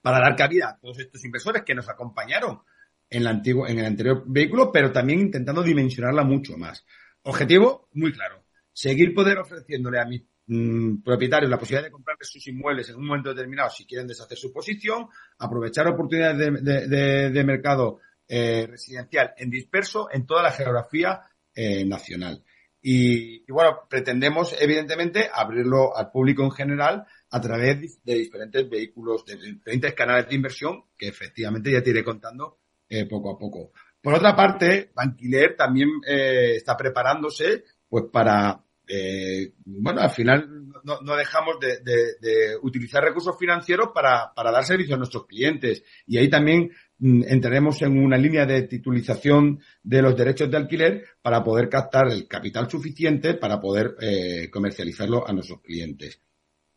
para 0.02 0.18
dar 0.18 0.34
cabida 0.34 0.70
a 0.70 0.76
todos 0.76 0.98
estos 0.98 1.24
inversores 1.24 1.62
que 1.62 1.74
nos 1.76 1.88
acompañaron 1.88 2.62
en, 3.08 3.22
la 3.22 3.30
antiguo, 3.30 3.68
en 3.68 3.78
el 3.78 3.84
anterior 3.84 4.24
vehículo, 4.26 4.72
pero 4.72 4.90
también 4.90 5.20
intentando 5.20 5.62
dimensionarla 5.62 6.24
mucho 6.24 6.58
más. 6.58 6.84
Objetivo 7.22 7.88
muy 7.92 8.12
claro 8.12 8.45
seguir 8.76 9.14
poder 9.14 9.38
ofreciéndole 9.38 9.98
a 9.98 10.04
mis 10.04 10.22
mm, 10.48 11.02
propietarios 11.02 11.50
la 11.50 11.58
posibilidad 11.58 11.84
de 11.84 11.90
comprar 11.90 12.18
sus 12.20 12.46
inmuebles 12.46 12.90
en 12.90 12.96
un 12.96 13.06
momento 13.06 13.30
determinado 13.30 13.70
si 13.70 13.86
quieren 13.86 14.06
deshacer 14.06 14.36
su 14.36 14.52
posición, 14.52 15.08
aprovechar 15.38 15.88
oportunidades 15.88 16.62
de, 16.62 17.44
mercado 17.44 18.00
eh, 18.28 18.66
residencial 18.68 19.32
en 19.38 19.48
disperso 19.48 20.08
en 20.12 20.26
toda 20.26 20.42
la 20.42 20.52
geografía 20.52 21.22
eh, 21.54 21.86
nacional. 21.86 22.44
Y, 22.82 23.50
bueno, 23.50 23.78
pretendemos 23.88 24.54
evidentemente 24.60 25.28
abrirlo 25.32 25.96
al 25.96 26.10
público 26.10 26.44
en 26.44 26.50
general 26.50 27.06
a 27.30 27.40
través 27.40 28.04
de 28.04 28.14
diferentes 28.14 28.68
vehículos, 28.68 29.24
de 29.24 29.36
diferentes 29.36 29.94
canales 29.94 30.28
de 30.28 30.36
inversión 30.36 30.84
que 30.98 31.08
efectivamente 31.08 31.72
ya 31.72 31.82
te 31.82 31.90
iré 31.90 32.04
contando 32.04 32.58
eh, 32.90 33.06
poco 33.06 33.30
a 33.30 33.38
poco. 33.38 33.72
Por 34.02 34.14
otra 34.14 34.36
parte, 34.36 34.92
Banquiler 34.94 35.56
también 35.56 35.88
está 36.06 36.76
preparándose 36.76 37.64
pues 37.88 38.04
para 38.12 38.65
eh, 38.88 39.52
bueno, 39.64 40.00
al 40.00 40.10
final 40.10 40.66
no, 40.84 41.00
no 41.00 41.16
dejamos 41.16 41.56
de, 41.60 41.80
de, 41.80 42.56
utilizar 42.62 43.02
recursos 43.02 43.36
financieros 43.38 43.88
para, 43.92 44.32
para 44.34 44.52
dar 44.52 44.64
servicio 44.64 44.94
a 44.94 44.98
nuestros 44.98 45.26
clientes. 45.26 45.82
Y 46.06 46.18
ahí 46.18 46.28
también 46.28 46.70
mm, 46.98 47.24
entraremos 47.26 47.82
en 47.82 47.98
una 47.98 48.16
línea 48.16 48.46
de 48.46 48.62
titulización 48.62 49.60
de 49.82 50.02
los 50.02 50.16
derechos 50.16 50.50
de 50.50 50.56
alquiler 50.56 51.04
para 51.20 51.42
poder 51.42 51.68
captar 51.68 52.08
el 52.08 52.28
capital 52.28 52.70
suficiente 52.70 53.34
para 53.34 53.60
poder 53.60 53.96
eh, 54.00 54.48
comercializarlo 54.50 55.28
a 55.28 55.32
nuestros 55.32 55.60
clientes. 55.62 56.20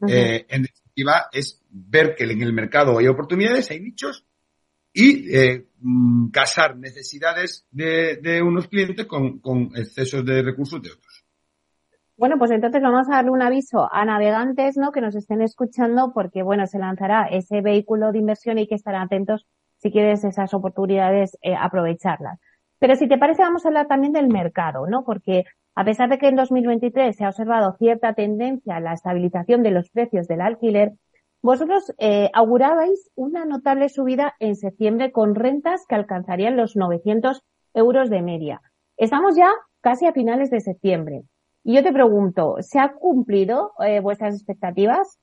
eh, 0.08 0.46
en 0.50 0.64
definitiva, 0.64 1.28
es 1.32 1.62
ver 1.70 2.16
que 2.16 2.24
en 2.24 2.42
el 2.42 2.54
mercado 2.54 2.98
hay 2.98 3.08
oportunidades, 3.08 3.70
hay 3.70 3.82
nichos 3.82 4.26
y 4.94 5.36
eh, 5.36 5.68
mm, 5.80 6.30
casar 6.30 6.78
necesidades 6.78 7.68
de, 7.72 8.18
de 8.18 8.42
unos 8.42 8.68
clientes 8.68 9.06
con, 9.06 9.40
con 9.40 9.72
excesos 9.76 10.26
de 10.26 10.42
recursos 10.42 10.82
de 10.82 10.92
otros. 10.92 11.09
Bueno, 12.20 12.38
pues 12.38 12.52
entonces 12.52 12.82
vamos 12.82 13.08
a 13.08 13.16
darle 13.16 13.32
un 13.32 13.42
aviso 13.42 13.88
a 13.90 14.04
navegantes, 14.04 14.76
¿no? 14.76 14.92
Que 14.92 15.00
nos 15.00 15.16
estén 15.16 15.42
escuchando 15.42 16.12
porque, 16.14 16.44
bueno, 16.44 16.68
se 16.68 16.78
lanzará 16.78 17.28
ese 17.32 17.62
vehículo 17.62 18.12
de 18.12 18.18
inversión 18.18 18.60
y 18.60 18.68
que 18.68 18.76
estar 18.76 18.94
atentos 18.94 19.48
si 19.78 19.90
quieres 19.90 20.26
esas 20.26 20.54
oportunidades 20.54 21.38
eh, 21.42 21.56
aprovecharlas. 21.58 22.38
Pero 22.78 22.98
si 22.98 23.08
te 23.08 23.18
parece, 23.18 23.44
vamos 23.44 23.64
a 23.64 23.70
hablar 23.70 23.88
también 23.88 24.12
del 24.12 24.28
mercado, 24.28 24.86
¿no? 24.86 25.06
Porque 25.06 25.46
a 25.76 25.86
pesar 25.86 26.10
de 26.10 26.18
que 26.18 26.28
en 26.28 26.36
2023 26.36 27.16
se 27.16 27.24
ha 27.24 27.30
observado 27.30 27.78
cierta 27.78 28.14
tendencia 28.16 28.76
a 28.76 28.82
la 28.82 28.92
estabilización 28.92 29.64
de 29.64 29.72
los 29.72 29.90
precios 29.90 30.28
del 30.28 30.42
alquiler, 30.42 30.92
vosotros 31.42 31.94
eh, 32.00 32.32
augurabais 32.34 33.10
una 33.16 33.46
notable 33.46 33.88
subida 33.88 34.36
en 34.40 34.58
septiembre 34.58 35.14
con 35.14 35.36
rentas 35.36 35.86
que 35.88 35.96
alcanzarían 35.96 36.58
los 36.58 36.76
900 36.76 37.46
euros 37.76 38.10
de 38.10 38.22
media. 38.22 38.62
Estamos 38.98 39.38
ya 39.38 39.54
casi 39.80 40.06
a 40.06 40.12
finales 40.12 40.50
de 40.50 40.60
septiembre. 40.60 41.24
Y 41.70 41.76
yo 41.76 41.84
te 41.84 41.94
pregunto, 41.94 42.56
¿se 42.62 42.80
ha 42.80 42.94
cumplido 42.94 43.74
eh, 43.86 44.00
vuestras 44.00 44.34
expectativas? 44.34 45.20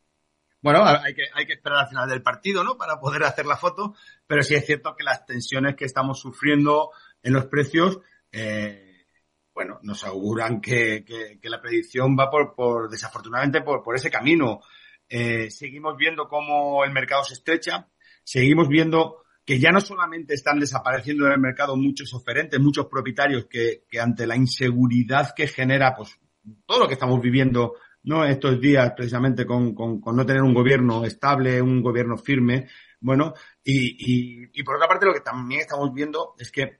Bueno, 0.63 0.85
hay 0.87 1.13
que, 1.13 1.25
esperar 1.55 1.81
al 1.81 1.89
final 1.89 2.09
del 2.09 2.23
partido, 2.23 2.63
¿no? 2.63 2.77
Para 2.77 3.01
poder 3.01 3.25
hacer 3.25 3.47
la 3.47 3.57
foto, 3.57 3.97
pero 4.29 4.45
sí 4.45 4.55
es 4.55 4.65
cierto 4.65 4.95
que 4.95 5.03
las 5.03 5.27
tensiones 5.27 5.75
que 5.75 5.87
estamos 5.87 6.21
sufriendo 6.21 6.93
en 7.21 7.33
los 7.33 7.47
precios, 7.47 7.99
eh, 8.31 9.07
bueno, 9.53 9.81
nos 9.83 10.05
auguran 10.05 10.61
que, 10.61 11.05
la 11.43 11.61
predicción 11.61 12.17
va 12.17 12.31
por, 12.31 12.55
por 12.55 12.91
desafortunadamente, 12.91 13.63
por, 13.63 13.97
ese 13.97 14.13
camino. 14.13 14.61
Eh, 15.09 15.51
seguimos 15.51 15.97
viendo 15.97 16.29
cómo 16.29 16.85
el 16.85 16.93
mercado 16.93 17.25
se 17.25 17.35
estrecha, 17.35 17.89
seguimos 18.23 18.69
viendo 18.69 19.25
que 19.45 19.59
ya 19.59 19.73
no 19.73 19.81
solamente 19.81 20.35
están 20.35 20.61
desapareciendo 20.61 21.25
del 21.25 21.41
mercado 21.41 21.77
muchos 21.77 22.15
oferentes, 22.15 22.61
muchos 22.61 22.87
propietarios 22.87 23.47
que 23.47 23.83
ante 24.01 24.29
la 24.29 24.37
inseguridad 24.37 25.35
que 25.35 25.49
genera, 25.49 25.93
pues 25.97 26.17
todo 26.65 26.81
lo 26.81 26.89
que 26.89 26.95
estamos 26.95 27.21
viviendo 27.21 27.75
¿no? 28.05 28.25
estos 28.25 28.61
días 28.61 28.93
precisamente 28.97 29.47
con, 29.47 29.75
con, 29.75 30.01
no 30.17 30.27
tener 30.27 30.43
un 30.43 30.55
gobierno 30.55 31.05
estable, 31.05 31.61
un 31.61 31.83
gobierno 31.83 32.17
firme. 32.17 32.69
Bueno, 33.01 33.35
y, 33.63 33.97
y, 33.99 34.51
y 34.53 34.63
por 34.63 34.77
otra 34.77 34.89
parte 34.89 35.07
lo 35.07 35.15
que 35.15 35.21
también 35.21 35.61
estamos 35.61 35.93
viendo 35.93 36.35
es 36.39 36.51
que 36.51 36.79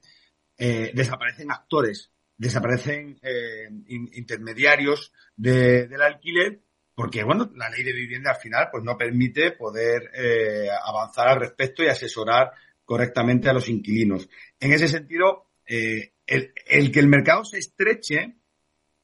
eh, 0.59 0.93
desaparecen 0.95 1.51
actores, 1.51 2.13
desaparecen 2.37 3.19
eh, 3.23 3.69
in, 3.89 4.09
intermediarios 4.15 5.13
de, 5.37 5.87
del 5.87 6.03
alquiler 6.03 6.61
porque 6.97 7.23
bueno, 7.25 7.53
la 7.55 7.69
ley 7.69 7.85
de 7.85 7.93
vivienda 7.93 8.31
al 8.31 8.41
final 8.41 8.69
pues 8.73 8.83
no 8.83 8.97
permite 8.97 9.53
poder 9.53 10.11
eh, 10.15 10.67
avanzar 10.83 11.29
al 11.29 11.41
respecto 11.41 11.85
y 11.85 11.89
asesorar 11.89 12.53
correctamente 12.87 13.51
a 13.51 13.53
los 13.53 13.69
inquilinos. 13.69 14.31
En 14.59 14.73
ese 14.73 14.89
sentido, 14.89 15.51
eh, 15.67 16.15
el, 16.27 16.55
el 16.65 16.91
que 16.91 17.01
el 17.01 17.09
mercado 17.09 17.45
se 17.45 17.59
estreche 17.59 18.37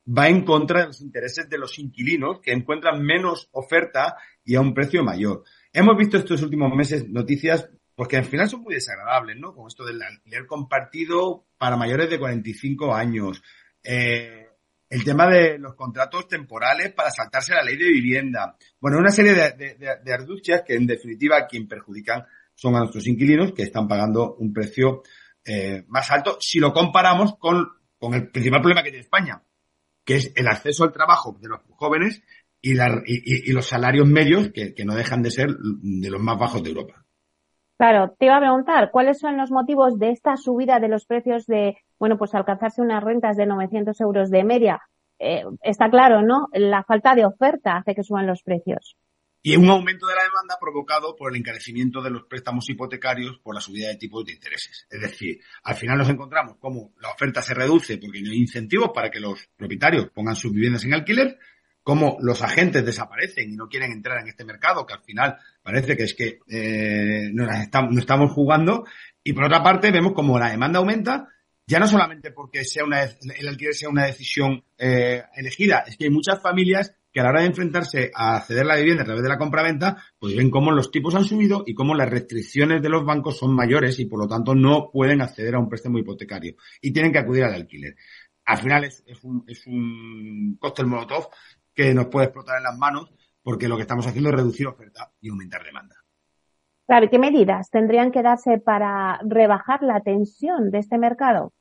va 0.06 0.28
en 0.28 0.44
contra 0.44 0.80
de 0.80 0.87
los 0.87 1.00
intereses 1.00 1.49
de 1.49 1.59
los 1.59 1.78
inquilinos 1.78 2.40
que 2.40 2.52
encuentran 2.52 3.02
menos 3.02 3.49
oferta 3.52 4.16
y 4.44 4.54
a 4.56 4.61
un 4.61 4.75
precio 4.75 5.02
mayor. 5.04 5.44
Hemos 5.73 5.97
visto 5.97 6.16
estos 6.16 6.42
últimos 6.42 6.75
meses 6.75 7.09
noticias 7.09 7.68
porque 7.94 8.16
al 8.16 8.25
final 8.25 8.49
son 8.49 8.62
muy 8.62 8.75
desagradables, 8.75 9.37
¿no? 9.38 9.54
Con 9.54 9.68
esto 9.68 9.85
del 9.85 10.02
alquiler 10.02 10.47
compartido 10.47 11.44
para 11.59 11.76
mayores 11.76 12.11
de 12.11 12.18
45 12.18 12.94
años. 12.94 13.42
Eh, 13.85 14.49
el 14.88 15.04
tema 15.04 15.26
de 15.26 15.59
los 15.59 15.75
contratos 15.75 16.28
temporales 16.28 16.92
para 16.92 17.11
saltarse 17.11 17.54
la 17.54 17.62
ley 17.62 17.76
de 17.76 17.88
vivienda. 17.88 18.56
Bueno, 18.80 18.99
una 18.99 19.11
serie 19.11 19.32
de, 19.32 19.52
de, 19.52 19.75
de, 19.76 19.97
de 20.04 20.12
arducias 20.12 20.62
que 20.66 20.75
en 20.75 20.87
definitiva 20.87 21.47
quien 21.47 21.68
perjudican 21.68 22.25
son 22.54 22.76
a 22.76 22.80
nuestros 22.80 23.06
inquilinos 23.06 23.52
que 23.52 23.62
están 23.62 23.88
pagando 23.88 24.35
un 24.35 24.52
precio 24.52 25.02
eh, 25.44 25.85
más 25.88 26.11
alto 26.11 26.38
si 26.40 26.61
lo 26.61 26.73
comparamos 26.73 27.37
con, 27.37 27.68
con 27.99 28.14
el 28.14 28.30
principal 28.30 28.61
problema 28.61 28.82
que 28.82 28.90
tiene 28.90 29.04
España, 29.04 29.42
que 30.04 30.16
es 30.16 30.32
el 30.37 30.49
acceso 30.49 30.85
al 30.85 30.92
trabajo 30.92 31.37
de 31.40 31.49
los 31.49 31.61
jóvenes 31.76 32.23
y, 32.61 32.75
la, 32.75 33.02
y, 33.04 33.52
los 33.52 33.66
salarios 33.66 34.06
medios 34.06 34.50
que, 34.52 34.75
que, 34.75 34.85
no 34.85 34.94
dejan 34.94 35.23
de 35.23 35.30
ser 35.30 35.49
de 35.50 36.11
los 36.11 36.21
más 36.21 36.38
bajos 36.38 36.62
de 36.62 36.71
Europa. 36.71 37.04
Claro, 37.76 38.14
te 38.16 38.26
iba 38.26 38.37
a 38.37 38.40
preguntar, 38.40 38.90
¿cuáles 38.92 39.18
son 39.18 39.37
los 39.37 39.50
motivos 39.50 39.99
de 39.99 40.11
esta 40.11 40.37
subida 40.37 40.78
de 40.78 40.88
los 40.88 41.04
precios 41.04 41.47
de, 41.47 41.76
bueno, 41.99 42.16
pues 42.16 42.35
alcanzarse 42.35 42.80
unas 42.80 43.02
rentas 43.02 43.37
de 43.37 43.47
900 43.47 44.00
euros 44.00 44.30
de 44.30 44.44
media? 44.44 44.80
Eh, 45.18 45.44
está 45.62 45.90
claro, 45.90 46.23
¿no? 46.23 46.49
La 46.52 46.85
falta 46.85 47.14
de 47.14 47.25
oferta 47.26 47.76
hace 47.76 47.94
que 47.94 48.04
suban 48.04 48.26
los 48.26 48.42
precios. 48.42 48.97
Y 49.45 49.57
un 49.57 49.69
aumento 49.69 50.07
de 50.07 50.15
la 50.15 50.23
demanda 50.23 50.57
provocado 50.61 51.17
por 51.17 51.33
el 51.33 51.39
encarecimiento 51.39 52.01
de 52.01 52.11
los 52.11 52.25
préstamos 52.27 52.71
hipotecarios 52.71 53.39
por 53.43 53.57
la 53.57 53.61
subida 53.61 53.89
de 53.89 53.97
tipos 53.97 54.25
de 54.25 54.33
intereses. 54.33 54.87
Es 54.89 55.01
decir, 55.01 55.41
al 55.65 55.75
final 55.75 55.99
nos 55.99 56.09
encontramos 56.09 56.59
como 56.61 56.93
la 57.01 57.11
oferta 57.11 57.43
se 57.43 57.53
reduce 57.53 57.99
porque 57.99 58.23
no 58.23 58.31
hay 58.31 58.39
incentivos 58.39 58.93
para 58.95 59.11
que 59.11 59.19
los 59.19 59.49
propietarios 59.57 60.11
pongan 60.11 60.37
sus 60.37 60.53
viviendas 60.53 60.85
en 60.85 60.95
alquiler, 60.95 61.39
como 61.83 62.19
los 62.21 62.41
agentes 62.43 62.85
desaparecen 62.85 63.51
y 63.51 63.57
no 63.57 63.69
quieren 63.69 63.91
entrar 63.91 64.21
en 64.21 64.29
este 64.29 64.45
mercado, 64.45 64.87
que 64.87 64.95
al 64.95 65.03
final 65.03 65.37
parece 65.63 65.97
que 65.97 66.05
es 66.05 66.15
que 66.15 66.39
eh, 66.49 67.31
no, 67.33 67.45
estamos, 67.51 68.31
jugando, 68.31 68.85
y 69.25 69.33
por 69.33 69.45
otra 69.45 69.63
parte 69.63 69.91
vemos 69.91 70.13
como 70.13 70.39
la 70.39 70.51
demanda 70.51 70.79
aumenta, 70.79 71.29
ya 71.67 71.81
no 71.81 71.89
solamente 71.89 72.31
porque 72.31 72.65
sea 72.65 72.85
una, 72.85 73.03
el 73.03 73.49
alquiler 73.49 73.75
sea 73.75 73.89
una 73.89 74.07
decisión 74.07 74.63
eh, 74.79 75.25
elegida, 75.35 75.85
es 75.87 75.97
que 75.97 76.05
hay 76.05 76.11
muchas 76.11 76.41
familias 76.41 76.95
que 77.12 77.21
a 77.21 77.25
la 77.25 77.31
hora 77.31 77.40
de 77.40 77.49
enfrentarse 77.49 78.11
a 78.14 78.40
ceder 78.40 78.64
la 78.64 78.76
vivienda 78.76 79.02
a 79.02 79.07
través 79.07 79.23
de 79.23 79.28
la 79.28 79.38
compraventa, 79.38 80.02
pues 80.19 80.35
ven 80.35 80.50
cómo 80.50 80.73
los 80.73 80.90
tipos 80.90 81.14
han 81.14 81.25
subido 81.25 81.62
y 81.66 81.75
cómo 81.75 81.95
las 81.95 82.09
restricciones 82.09 82.81
de 82.81 82.88
los 82.88 83.04
bancos 83.04 83.38
son 83.38 83.54
mayores 83.54 83.99
y 84.00 84.07
por 84.07 84.19
lo 84.19 84.26
tanto 84.26 84.54
no 84.54 84.90
pueden 84.90 85.21
acceder 85.21 85.54
a 85.54 85.59
un 85.59 85.69
préstamo 85.69 85.99
hipotecario 85.99 86.54
y 86.81 86.92
tienen 86.92 87.12
que 87.12 87.19
acudir 87.19 87.45
al 87.45 87.54
alquiler. 87.54 87.95
Al 88.47 88.59
final 88.59 88.85
es, 88.85 89.04
es 89.07 89.23
un, 89.23 89.45
es 89.47 89.66
un 89.66 90.57
cóctel 90.59 90.87
molotov 90.87 91.28
que 91.75 91.95
nos 91.95 92.07
puede 92.07 92.26
explotar 92.26 92.57
en 92.57 92.64
las 92.64 92.78
manos 92.78 93.12
porque 93.42 93.69
lo 93.69 93.76
que 93.76 93.83
estamos 93.83 94.07
haciendo 94.07 94.31
es 94.31 94.37
reducir 94.37 94.66
oferta 94.66 95.12
y 95.21 95.28
aumentar 95.28 95.62
demanda. 95.62 95.97
Claro, 96.87 97.09
¿qué 97.11 97.19
medidas 97.19 97.71
tendrían 97.71 98.11
que 98.11 98.23
darse 98.23 98.59
para 98.59 99.21
rebajar 99.25 99.83
la 99.83 100.00
tensión 100.00 100.71
de 100.71 100.78
este 100.78 100.99
mercado? 100.99 101.52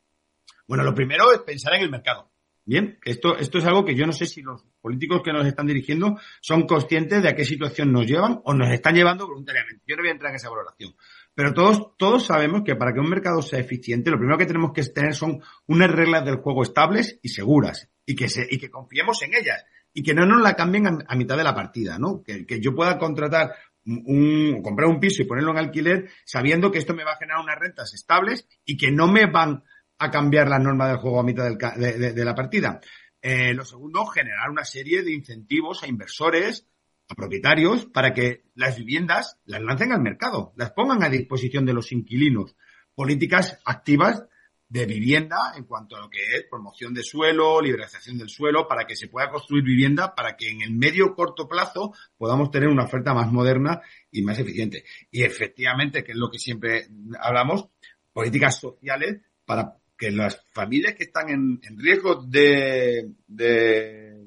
Bueno, 0.68 0.84
lo 0.84 0.96
primero 0.96 1.32
es 1.32 1.40
pensar 1.40 1.74
en 1.76 1.84
el 1.84 1.92
mercado. 1.92 2.31
Bien, 2.64 3.00
esto, 3.04 3.38
esto 3.38 3.58
es 3.58 3.66
algo 3.66 3.84
que 3.84 3.96
yo 3.96 4.06
no 4.06 4.14
sé 4.14 4.26
si 4.26 4.42
los 4.42 4.64
políticos 4.82 5.22
que 5.24 5.34
nos 5.34 5.48
están 5.48 5.66
dirigiendo 5.66 6.20
son 6.42 6.68
conscientes 6.68 7.24
de 7.24 7.30
a 7.30 7.36
qué 7.36 7.44
situación 7.44 7.92
nos 7.92 8.06
llevan 8.06 8.40
o 8.44 8.54
nos 8.54 8.70
están 8.70 8.94
llevando 8.94 9.28
voluntariamente. 9.28 9.84
Yo 9.88 9.96
no 9.96 10.04
voy 10.04 10.10
a 10.10 10.14
entrar 10.14 10.30
en 10.32 10.36
esa 10.36 10.50
valoración. 10.50 10.96
Pero 11.34 11.54
todos, 11.54 11.98
todos 11.98 12.26
sabemos 12.26 12.62
que 12.64 12.76
para 12.76 12.94
que 12.94 13.00
un 13.00 13.10
mercado 13.10 13.42
sea 13.42 13.60
eficiente, 13.60 14.12
lo 14.12 14.18
primero 14.18 14.38
que 14.38 14.46
tenemos 14.46 14.74
que 14.74 14.84
tener 14.84 15.16
son 15.16 15.42
unas 15.66 15.90
reglas 15.90 16.24
del 16.24 16.38
juego 16.38 16.62
estables 16.62 17.20
y 17.24 17.30
seguras 17.30 17.90
y 18.06 18.16
que, 18.16 18.30
se, 18.30 18.46
y 18.50 18.60
que 18.60 18.70
confiemos 18.70 19.22
en 19.24 19.34
ellas 19.34 19.66
y 19.94 20.04
que 20.04 20.14
no 20.14 20.26
nos 20.26 20.42
la 20.42 20.56
cambien 20.56 20.88
a, 21.08 21.16
mitad 21.16 21.38
de 21.38 21.44
la 21.44 21.56
partida, 21.56 21.98
¿no? 21.98 22.22
Que, 22.24 22.46
que 22.46 22.62
yo 22.62 22.76
pueda 22.76 22.98
contratar 22.98 23.56
un, 23.86 24.62
comprar 24.62 24.88
un 24.88 25.00
piso 25.00 25.22
y 25.22 25.26
ponerlo 25.26 25.52
en 25.52 25.58
alquiler 25.58 26.10
sabiendo 26.26 26.72
que 26.72 26.80
esto 26.80 26.94
me 26.94 27.04
va 27.04 27.14
a 27.14 27.18
generar 27.18 27.42
unas 27.42 27.60
rentas 27.60 27.94
estables 27.94 28.48
y 28.64 28.78
que 28.78 28.92
no 28.92 29.08
me 29.08 29.26
van 29.26 29.64
a 30.02 30.10
cambiar 30.10 30.50
las 30.50 30.60
normas 30.60 30.90
del 30.90 30.98
juego 30.98 31.20
a 31.20 31.24
mitad 31.24 31.44
del, 31.46 32.16
de, 32.16 32.26
la 32.26 32.34
partida. 32.34 32.82
Eh, 33.22 33.54
lo 33.54 33.64
segundo, 33.64 34.04
generar 34.08 34.50
una 34.50 34.66
serie 34.66 35.04
de 35.04 35.14
incentivos 35.14 35.84
a 35.84 35.88
inversores, 35.88 36.68
a 37.08 37.14
propietarios, 37.14 37.86
para 37.86 38.12
que 38.12 38.46
las 38.56 38.78
viviendas 38.78 39.40
las 39.46 39.62
lancen 39.62 39.92
al 39.92 40.02
mercado, 40.02 40.54
las 40.56 40.72
pongan 40.72 41.04
a 41.04 41.10
disposición 41.10 41.68
de 41.68 41.74
los 41.74 41.92
inquilinos. 41.92 42.56
Políticas 42.96 43.60
activas 43.64 44.26
de 44.70 44.88
vivienda 44.88 45.38
en 45.56 45.66
cuanto 45.66 45.96
a 45.96 46.00
lo 46.00 46.10
que 46.10 46.24
es 46.34 46.46
promoción 46.50 46.96
de 46.96 47.04
suelo, 47.04 47.62
liberalización 47.62 48.18
del 48.18 48.30
suelo, 48.30 48.68
para 48.68 48.88
que 48.88 48.96
se 48.96 49.08
pueda 49.08 49.30
construir 49.30 49.64
vivienda, 49.64 50.16
para 50.16 50.36
que 50.36 50.50
en 50.50 50.64
el 50.64 50.72
medio 50.72 51.14
corto 51.14 51.48
plazo 51.48 51.94
podamos 52.18 52.50
tener 52.50 52.70
una 52.70 52.86
oferta 52.86 53.14
más 53.14 53.32
moderna 53.32 53.82
y 54.10 54.24
más 54.24 54.40
eficiente. 54.40 54.84
Y 55.12 55.22
efectivamente, 55.22 56.04
que 56.04 56.14
es 56.14 56.18
lo 56.18 56.32
que 56.32 56.40
siempre 56.40 56.88
hablamos, 57.20 57.68
políticas 58.14 58.60
sociales 58.60 59.22
para 59.46 59.81
que 60.02 60.10
las 60.10 60.44
familias 60.52 60.96
que 60.96 61.04
están 61.04 61.30
en, 61.30 61.62
riesgo 61.78 62.16
de, 62.16 63.12
de, 63.28 64.26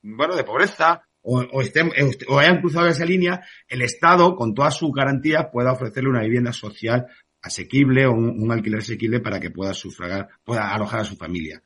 bueno, 0.00 0.34
de 0.34 0.44
pobreza 0.44 1.02
o, 1.20 1.40
o, 1.40 1.60
estén, 1.60 1.90
o 2.26 2.38
hayan 2.38 2.62
cruzado 2.62 2.86
esa 2.86 3.04
línea, 3.04 3.44
el 3.68 3.82
Estado, 3.82 4.34
con 4.34 4.54
todas 4.54 4.74
sus 4.74 4.90
garantías, 4.90 5.48
pueda 5.52 5.72
ofrecerle 5.72 6.08
una 6.08 6.22
vivienda 6.22 6.54
social 6.54 7.06
asequible 7.42 8.06
o 8.06 8.12
un, 8.12 8.42
un, 8.42 8.50
alquiler 8.50 8.78
asequible 8.78 9.20
para 9.20 9.38
que 9.38 9.50
pueda 9.50 9.74
sufragar, 9.74 10.30
pueda 10.42 10.72
alojar 10.72 11.00
a 11.00 11.04
su 11.04 11.16
familia. 11.16 11.62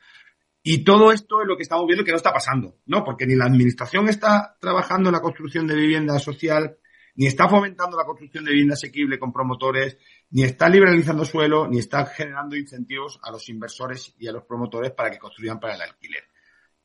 Y 0.61 0.83
todo 0.83 1.13
esto 1.13 1.41
es 1.41 1.47
lo 1.47 1.55
que 1.55 1.63
estamos 1.63 1.87
viendo 1.87 2.03
que 2.03 2.11
no 2.11 2.17
está 2.17 2.33
pasando, 2.33 2.75
¿no? 2.87 3.05
Porque 3.05 3.25
ni 3.25 3.35
la 3.35 3.45
administración 3.45 4.09
está 4.09 4.57
trabajando 4.59 5.07
en 5.07 5.13
la 5.13 5.21
construcción 5.21 5.65
de 5.65 5.75
vivienda 5.77 6.19
social, 6.19 6.75
ni 7.15 7.27
está 7.27 7.47
fomentando 7.47 7.97
la 7.97 8.05
construcción 8.05 8.43
de 8.43 8.51
vivienda 8.51 8.73
asequible 8.73 9.19
con 9.19 9.31
promotores, 9.31 9.97
ni 10.31 10.43
está 10.43 10.67
liberalizando 10.67 11.25
suelo, 11.25 11.67
ni 11.67 11.79
está 11.79 12.05
generando 12.05 12.55
incentivos 12.55 13.19
a 13.21 13.31
los 13.31 13.47
inversores 13.49 14.15
y 14.17 14.27
a 14.27 14.31
los 14.31 14.43
promotores 14.43 14.91
para 14.91 15.11
que 15.11 15.19
construyan 15.19 15.59
para 15.59 15.75
el 15.75 15.81
alquiler. 15.81 16.23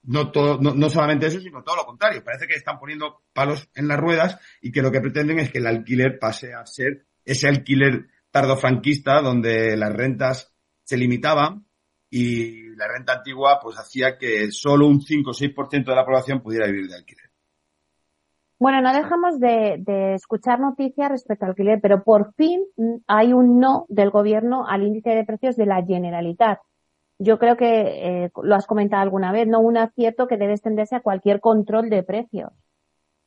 No, 0.02 0.30
todo, 0.30 0.58
no, 0.60 0.90
solamente 0.90 1.26
eso, 1.26 1.40
sino 1.40 1.62
todo 1.62 1.76
lo 1.76 1.84
contrario. 1.84 2.22
Parece 2.24 2.46
que 2.46 2.54
están 2.54 2.78
poniendo 2.78 3.24
palos 3.32 3.68
en 3.74 3.88
las 3.88 3.98
ruedas 3.98 4.38
y 4.62 4.70
que 4.70 4.82
lo 4.82 4.90
que 4.90 5.00
pretenden 5.00 5.38
es 5.38 5.50
que 5.50 5.58
el 5.58 5.66
alquiler 5.66 6.18
pase 6.18 6.54
a 6.54 6.64
ser 6.64 7.06
ese 7.24 7.48
alquiler 7.48 8.06
tardofranquista 8.30 9.20
donde 9.20 9.76
las 9.76 9.92
rentas 9.92 10.54
se 10.82 10.96
limitaban 10.96 11.66
y 12.10 12.70
la 12.76 12.88
renta 12.88 13.14
antigua 13.14 13.58
pues 13.60 13.76
hacía 13.76 14.16
que 14.16 14.50
solo 14.50 14.86
un 14.86 15.02
5 15.02 15.30
o 15.30 15.34
6% 15.34 15.84
de 15.84 15.94
la 15.94 16.04
población 16.04 16.42
pudiera 16.42 16.66
vivir 16.66 16.88
de 16.88 16.96
alquiler. 16.96 17.27
Bueno, 18.60 18.80
no 18.82 18.92
dejamos 18.92 19.38
de, 19.38 20.14
escuchar 20.14 20.58
noticias 20.58 21.10
respecto 21.10 21.44
al 21.44 21.50
alquiler, 21.50 21.78
pero 21.80 22.02
por 22.02 22.34
fin 22.34 22.64
hay 23.06 23.32
un 23.32 23.60
no 23.60 23.86
del 23.88 24.10
gobierno 24.10 24.66
al 24.66 24.82
índice 24.82 25.10
de 25.10 25.24
precios 25.24 25.56
de 25.56 25.66
la 25.66 25.84
Generalitat. 25.84 26.58
Yo 27.20 27.38
creo 27.38 27.56
que 27.56 28.24
eh, 28.24 28.30
lo 28.42 28.54
has 28.54 28.66
comentado 28.66 29.02
alguna 29.02 29.32
vez, 29.32 29.46
no 29.46 29.60
un 29.60 29.76
acierto 29.76 30.26
que 30.26 30.36
debe 30.36 30.54
extenderse 30.54 30.96
a 30.96 31.02
cualquier 31.02 31.40
control 31.40 31.88
de 31.88 32.02
precios. 32.02 32.50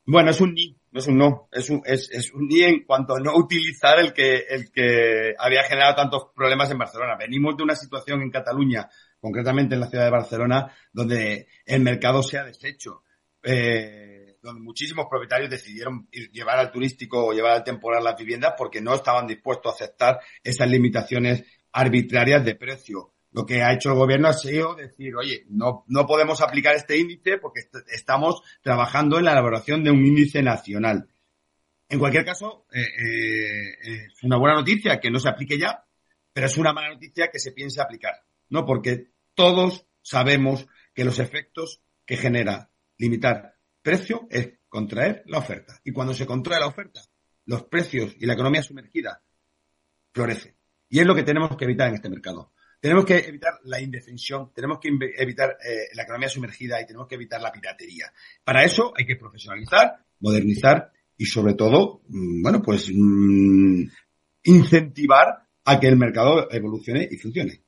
Bueno, 0.06 0.32
es 0.32 0.42
un 0.42 0.54
ni, 0.54 0.78
no 0.92 1.00
es 1.00 1.08
un 1.08 1.18
no, 1.18 1.48
es 1.52 1.70
un, 1.70 1.82
es 1.86 2.34
un 2.34 2.48
ni 2.48 2.64
en 2.64 2.84
cuanto 2.84 3.16
a 3.16 3.20
no 3.20 3.36
utilizar 3.36 4.00
el 4.00 4.14
que, 4.14 4.44
el 4.50 4.72
que 4.72 5.34
había 5.38 5.64
generado 5.64 5.96
tantos 5.96 6.28
problemas 6.36 6.72
en 6.72 6.78
Barcelona. 6.78 7.16
Venimos 7.18 7.56
de 7.56 7.64
una 7.64 7.76
situación 7.76 8.22
en 8.22 8.32
Cataluña, 8.32 8.90
concretamente 9.20 9.76
en 9.76 9.82
la 9.82 9.88
ciudad 9.88 10.06
de 10.06 10.12
Barcelona, 10.12 10.74
donde 10.92 11.48
el 11.66 11.82
mercado 11.82 12.24
se 12.24 12.38
ha 12.38 12.44
deshecho. 12.44 13.04
Eh, 13.44 14.21
donde 14.42 14.62
muchísimos 14.62 15.08
propietarios 15.10 15.50
decidieron 15.50 16.08
llevar 16.32 16.60
al 16.60 16.72
turístico 16.72 17.26
o 17.26 17.34
llevar 17.34 17.54
al 17.54 17.64
temporal 17.64 18.04
las 18.04 18.18
viviendas 18.18 18.56
porque 18.58 18.82
no 18.82 18.94
estaban 18.94 19.28
dispuestos 19.28 19.72
a 19.72 19.76
aceptar 19.76 20.20
esas 20.44 20.70
limitaciones 20.70 21.44
arbitrarias 21.72 22.44
de 22.44 22.56
precio. 22.56 23.14
Lo 23.32 23.46
que 23.46 23.64
ha 23.64 23.74
hecho 23.74 23.92
el 23.92 23.96
gobierno 23.96 24.28
ha 24.28 24.34
sido 24.34 24.76
decir, 24.76 25.16
oye, 25.16 25.46
no, 25.50 25.86
no 25.88 26.06
podemos 26.06 26.42
aplicar 26.42 26.76
este 26.76 26.98
índice 26.98 27.38
porque 27.38 27.62
estamos 27.88 28.42
trabajando 28.62 29.18
en 29.18 29.26
la 29.26 29.32
elaboración 29.32 29.84
de 29.84 29.92
un 29.92 30.06
índice 30.06 30.42
nacional. 30.42 31.08
En 31.88 32.00
cualquier 32.00 32.26
caso, 32.26 32.66
eh, 32.74 32.82
eh, 32.82 33.78
es 33.84 34.24
una 34.24 34.38
buena 34.38 34.56
noticia 34.56 35.00
que 35.00 35.12
no 35.12 35.20
se 35.20 35.30
aplique 35.30 35.58
ya, 35.58 35.86
pero 36.34 36.48
es 36.48 36.58
una 36.58 36.74
mala 36.74 36.90
noticia 36.90 37.30
que 37.30 37.40
se 37.40 37.52
piense 37.52 37.82
aplicar, 37.82 38.16
¿no? 38.50 38.66
Porque 38.66 39.12
todos 39.34 39.86
sabemos 40.02 40.68
que 40.94 41.06
los 41.06 41.20
efectos 41.20 41.82
que 42.06 42.18
genera 42.18 42.70
limitar 42.98 43.56
precio 43.82 44.28
es 44.30 44.54
contraer 44.70 45.24
la 45.26 45.40
oferta. 45.40 45.80
Y 45.84 45.92
cuando 45.92 46.14
se 46.14 46.26
contrae 46.26 46.60
la 46.60 46.68
oferta, 46.68 47.02
los 47.46 47.64
precios 47.64 48.16
y 48.20 48.26
la 48.26 48.34
economía 48.34 48.64
sumergida 48.64 49.22
florecen. 50.14 50.56
Y 50.90 51.00
es 51.00 51.06
lo 51.06 51.16
que 51.16 51.24
tenemos 51.24 51.56
que 51.56 51.66
evitar 51.66 51.90
en 51.90 51.96
este 51.96 52.10
mercado. 52.10 52.52
Tenemos 52.80 53.06
que 53.06 53.18
evitar 53.20 53.60
la 53.64 53.80
indefensión, 53.80 54.52
tenemos 54.54 54.80
que 54.80 54.90
evitar 55.18 55.52
eh, 55.64 55.90
la 55.94 56.04
economía 56.04 56.30
sumergida 56.30 56.82
y 56.82 56.86
tenemos 56.86 57.08
que 57.08 57.16
evitar 57.16 57.40
la 57.40 57.52
piratería. 57.52 58.12
Para 58.44 58.64
eso 58.64 58.92
hay 58.98 59.06
que 59.06 59.16
profesionalizar, 59.16 60.04
modernizar 60.20 60.92
y 61.16 61.26
sobre 61.26 61.54
todo, 61.54 62.02
mm, 62.08 62.42
bueno, 62.42 62.62
pues 62.62 62.90
mm, 62.92 63.84
incentivar 64.44 65.48
a 65.64 65.80
que 65.80 65.88
el 65.88 65.96
mercado 65.96 66.52
evolucione 66.52 67.08
y 67.10 67.18
funcione. 67.18 67.62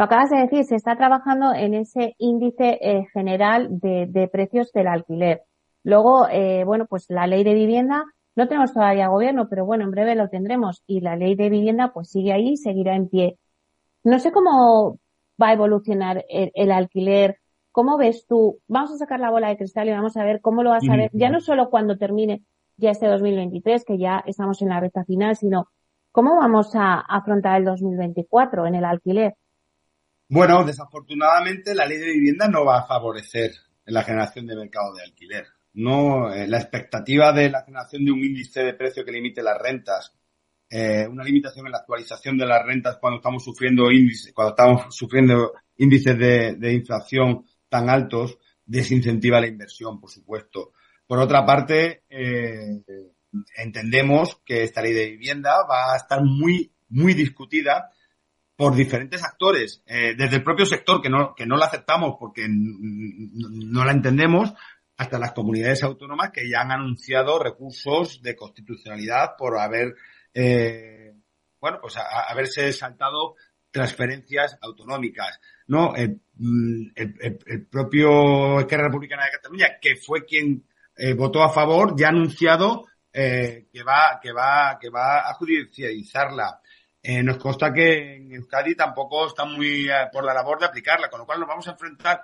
Lo 0.00 0.04
acabas 0.04 0.30
de 0.30 0.38
decir, 0.38 0.64
se 0.64 0.76
está 0.76 0.96
trabajando 0.96 1.52
en 1.52 1.74
ese 1.74 2.14
índice 2.16 2.78
eh, 2.80 3.04
general 3.12 3.68
de, 3.68 4.30
precios 4.32 4.72
del 4.72 4.86
alquiler. 4.86 5.42
Luego, 5.82 6.26
eh, 6.26 6.64
bueno, 6.64 6.86
pues 6.86 7.04
la 7.10 7.26
ley 7.26 7.44
de 7.44 7.52
vivienda, 7.52 8.06
no 8.34 8.48
tenemos 8.48 8.72
todavía 8.72 9.08
gobierno, 9.08 9.50
pero 9.50 9.66
bueno, 9.66 9.84
en 9.84 9.90
breve 9.90 10.14
lo 10.14 10.30
tendremos 10.30 10.82
y 10.86 11.02
la 11.02 11.16
ley 11.16 11.34
de 11.34 11.50
vivienda 11.50 11.92
pues 11.92 12.08
sigue 12.08 12.32
ahí, 12.32 12.56
seguirá 12.56 12.96
en 12.96 13.10
pie. 13.10 13.38
No 14.02 14.18
sé 14.20 14.32
cómo 14.32 14.98
va 15.38 15.48
a 15.48 15.52
evolucionar 15.52 16.24
el, 16.30 16.72
alquiler. 16.72 17.36
¿Cómo 17.70 17.98
ves 17.98 18.24
tú? 18.26 18.58
Vamos 18.68 18.92
a 18.92 18.96
sacar 18.96 19.20
la 19.20 19.28
bola 19.28 19.48
de 19.48 19.58
cristal 19.58 19.86
y 19.86 19.92
vamos 19.92 20.16
a 20.16 20.24
ver 20.24 20.40
cómo 20.40 20.62
lo 20.62 20.70
vas 20.70 20.88
a 20.88 20.96
ver, 20.96 21.10
ya 21.12 21.28
no 21.28 21.40
solo 21.40 21.68
cuando 21.68 21.98
termine 21.98 22.42
ya 22.78 22.92
este 22.92 23.06
2023, 23.06 23.84
que 23.84 23.98
ya 23.98 24.24
estamos 24.24 24.62
en 24.62 24.70
la 24.70 24.80
recta 24.80 25.04
final, 25.04 25.36
sino 25.36 25.68
cómo 26.10 26.36
vamos 26.36 26.74
a 26.74 27.00
afrontar 27.00 27.58
el 27.58 27.66
2024 27.66 28.66
en 28.66 28.76
el 28.76 28.86
alquiler. 28.86 29.34
Bueno, 30.32 30.62
desafortunadamente 30.62 31.74
la 31.74 31.86
ley 31.86 31.98
de 31.98 32.12
vivienda 32.12 32.46
no 32.46 32.64
va 32.64 32.78
a 32.78 32.86
favorecer 32.86 33.50
la 33.84 34.04
generación 34.04 34.46
de 34.46 34.54
mercado 34.54 34.94
de 34.94 35.02
alquiler. 35.02 35.44
No, 35.72 36.32
eh, 36.32 36.46
la 36.46 36.58
expectativa 36.58 37.32
de 37.32 37.50
la 37.50 37.64
generación 37.64 38.04
de 38.04 38.12
un 38.12 38.20
índice 38.20 38.62
de 38.62 38.74
precio 38.74 39.04
que 39.04 39.10
limite 39.10 39.42
las 39.42 39.58
rentas, 39.58 40.14
eh, 40.70 41.04
una 41.10 41.24
limitación 41.24 41.66
en 41.66 41.72
la 41.72 41.78
actualización 41.78 42.38
de 42.38 42.46
las 42.46 42.64
rentas 42.64 42.98
cuando 43.00 43.16
estamos 43.16 43.42
sufriendo 43.42 43.90
índices, 43.90 44.32
cuando 44.32 44.50
estamos 44.50 44.94
sufriendo 44.94 45.52
índices 45.78 46.16
de, 46.16 46.72
inflación 46.74 47.44
tan 47.68 47.90
altos, 47.90 48.38
desincentiva 48.64 49.40
la 49.40 49.48
inversión, 49.48 49.98
por 50.00 50.10
supuesto. 50.10 50.74
Por 51.08 51.18
otra 51.18 51.44
parte, 51.44 52.04
eh, 52.08 52.84
entendemos 53.56 54.40
que 54.44 54.62
esta 54.62 54.80
ley 54.80 54.92
de 54.92 55.10
vivienda 55.10 55.66
va 55.68 55.92
a 55.92 55.96
estar 55.96 56.22
muy, 56.22 56.72
muy 56.88 57.14
discutida 57.14 57.90
por 58.60 58.76
diferentes 58.76 59.24
actores, 59.24 59.82
eh, 59.86 60.14
desde 60.14 60.36
el 60.36 60.44
propio 60.44 60.66
sector 60.66 61.00
que 61.00 61.08
no, 61.08 61.34
que 61.34 61.46
no 61.46 61.56
la 61.56 61.64
aceptamos 61.64 62.16
porque 62.20 62.46
no 62.46 63.86
la 63.86 63.92
entendemos, 63.92 64.52
hasta 64.98 65.18
las 65.18 65.32
comunidades 65.32 65.82
autónomas 65.82 66.30
que 66.30 66.46
ya 66.46 66.60
han 66.60 66.70
anunciado 66.70 67.38
recursos 67.38 68.20
de 68.20 68.36
constitucionalidad 68.36 69.30
por 69.38 69.58
haber, 69.58 69.94
eh, 70.34 71.14
bueno, 71.58 71.78
pues 71.80 71.96
haberse 72.28 72.70
saltado 72.74 73.36
transferencias 73.70 74.58
autonómicas, 74.60 75.40
¿no? 75.66 75.96
El, 75.96 76.20
el, 76.94 77.66
propio 77.66 78.60
Esquerra 78.60 78.88
Republicana 78.88 79.24
de 79.24 79.38
Cataluña, 79.38 79.68
que 79.80 79.96
fue 79.96 80.26
quien 80.26 80.66
eh, 80.98 81.14
votó 81.14 81.42
a 81.42 81.48
favor, 81.48 81.94
ya 81.98 82.08
ha 82.08 82.10
anunciado 82.10 82.84
que 83.10 83.82
va, 83.88 84.20
que 84.22 84.32
va, 84.32 84.78
que 84.78 84.90
va 84.90 85.30
a 85.30 85.32
judicializarla. 85.32 86.60
Eh, 87.02 87.22
nos 87.22 87.38
consta 87.38 87.72
que 87.72 88.16
en 88.16 88.32
Euskadi 88.32 88.74
tampoco 88.74 89.26
está 89.26 89.46
muy 89.46 89.88
eh, 89.88 90.08
por 90.12 90.24
la 90.24 90.34
labor 90.34 90.58
de 90.58 90.66
aplicarla, 90.66 91.08
con 91.08 91.20
lo 91.20 91.26
cual 91.26 91.40
nos 91.40 91.48
vamos 91.48 91.66
a 91.68 91.72
enfrentar 91.72 92.22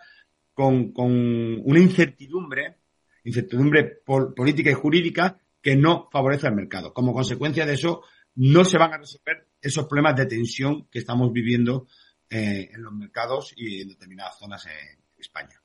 con, 0.52 0.92
con 0.92 1.10
una 1.10 1.80
incertidumbre, 1.80 2.76
incertidumbre 3.24 4.02
política 4.04 4.70
y 4.70 4.74
jurídica 4.74 5.38
que 5.62 5.76
no 5.76 6.08
favorece 6.12 6.46
al 6.46 6.54
mercado. 6.54 6.92
Como 6.92 7.14
consecuencia 7.14 7.64
de 7.64 7.72
eso, 7.72 8.02
no 8.34 8.64
se 8.64 8.78
van 8.78 8.92
a 8.92 8.98
resolver 8.98 9.48
esos 9.60 9.86
problemas 9.86 10.16
de 10.16 10.26
tensión 10.26 10.86
que 10.90 10.98
estamos 10.98 11.32
viviendo 11.32 11.86
eh, 12.28 12.68
en 12.72 12.82
los 12.82 12.92
mercados 12.92 13.54
y 13.56 13.80
en 13.80 13.88
determinadas 13.88 14.38
zonas 14.38 14.66
en 14.66 14.98
España. 15.18 15.60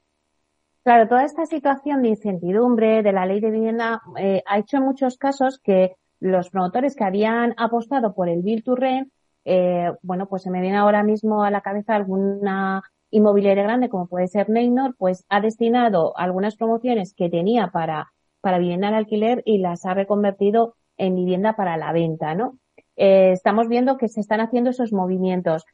Claro, 0.83 1.07
toda 1.07 1.25
esta 1.25 1.45
situación 1.45 2.01
de 2.01 2.09
incertidumbre 2.09 3.03
de 3.03 3.11
la 3.11 3.25
ley 3.25 3.39
de 3.39 3.51
vivienda 3.51 4.01
ha 4.47 4.57
hecho 4.57 4.77
en 4.77 4.83
muchos 4.83 5.17
casos 5.17 5.59
que 5.59 5.95
los 6.21 6.49
promotores 6.49 6.95
que 6.95 7.03
habían 7.03 7.53
apostado 7.57 8.13
por 8.13 8.29
el 8.29 8.43
Bill 8.43 8.63
to 8.63 8.75
Rent, 8.75 9.11
eh, 9.43 9.91
bueno, 10.03 10.27
pues 10.27 10.43
se 10.43 10.51
me 10.51 10.61
viene 10.61 10.77
ahora 10.77 11.03
mismo 11.03 11.43
a 11.43 11.51
la 11.51 11.61
cabeza 11.61 11.95
alguna 11.95 12.83
inmobiliaria 13.09 13.63
grande 13.63 13.89
como 13.89 14.07
puede 14.07 14.27
ser 14.27 14.49
Neynor, 14.49 14.95
pues 14.97 15.25
ha 15.27 15.41
destinado 15.41 16.17
algunas 16.17 16.55
promociones 16.55 17.13
que 17.13 17.29
tenía 17.29 17.67
para, 17.67 18.13
para 18.39 18.59
vivienda 18.59 18.87
al 18.87 18.93
alquiler 18.93 19.41
y 19.45 19.57
las 19.57 19.85
ha 19.85 19.93
reconvertido 19.93 20.75
en 20.95 21.15
vivienda 21.15 21.55
para 21.55 21.75
la 21.75 21.91
venta, 21.91 22.35
¿no? 22.35 22.59
Eh, 22.95 23.31
estamos 23.31 23.67
viendo 23.67 23.97
que 23.97 24.07
se 24.07 24.21
están 24.21 24.41
haciendo 24.41 24.69
esos 24.69 24.93
movimientos. 24.93 25.65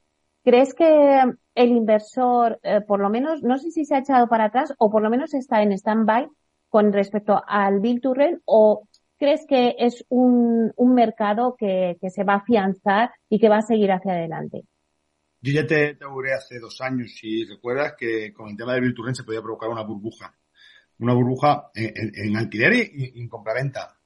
¿Crees 0.44 0.74
que 0.74 1.24
el 1.56 1.70
inversor, 1.70 2.58
eh, 2.64 2.80
por 2.80 3.02
lo 3.02 3.10
menos, 3.10 3.44
no 3.44 3.58
sé 3.58 3.70
si 3.70 3.84
se 3.84 3.96
ha 3.96 4.00
echado 4.00 4.30
para 4.30 4.46
atrás 4.46 4.74
o 4.78 4.90
por 4.90 5.02
lo 5.02 5.10
menos 5.10 5.34
está 5.34 5.62
en 5.62 5.74
stand-by 5.74 6.30
con 6.70 6.94
respecto 6.94 7.42
al 7.46 7.82
Bill 7.82 8.00
to 8.00 8.14
Rent 8.14 8.42
o 8.46 8.88
crees 9.18 9.46
que 9.48 9.76
es 9.80 10.06
un, 10.10 10.74
mercado 10.78 11.56
que, 11.58 11.98
se 12.10 12.24
va 12.24 12.34
a 12.34 12.38
afianzar 12.38 13.12
y 13.30 13.40
que 13.40 13.50
va 13.50 13.58
a 13.58 13.62
seguir 13.62 13.92
hacia 13.92 14.14
adelante? 14.14 14.64
Yo 15.42 15.54
ya 15.54 15.68
te, 15.68 15.96
te 15.96 16.06
hace 16.36 16.60
dos 16.60 16.82
años, 16.82 17.12
si 17.16 17.46
recuerdas, 17.46 17.94
que 17.98 18.34
con 18.34 18.50
el 18.50 18.58
tema 18.58 18.74
del 18.74 18.82
Virturen 18.82 19.16
se 19.16 19.24
podía 19.24 19.42
provocar 19.42 19.70
una 19.70 19.84
burbuja. 19.84 20.36
Una 21.00 21.14
burbuja 21.14 21.70
en, 21.76 22.36
alquiler 22.36 22.74
y, 22.74 23.22
en 23.22 23.30
compraventa. 23.30 23.98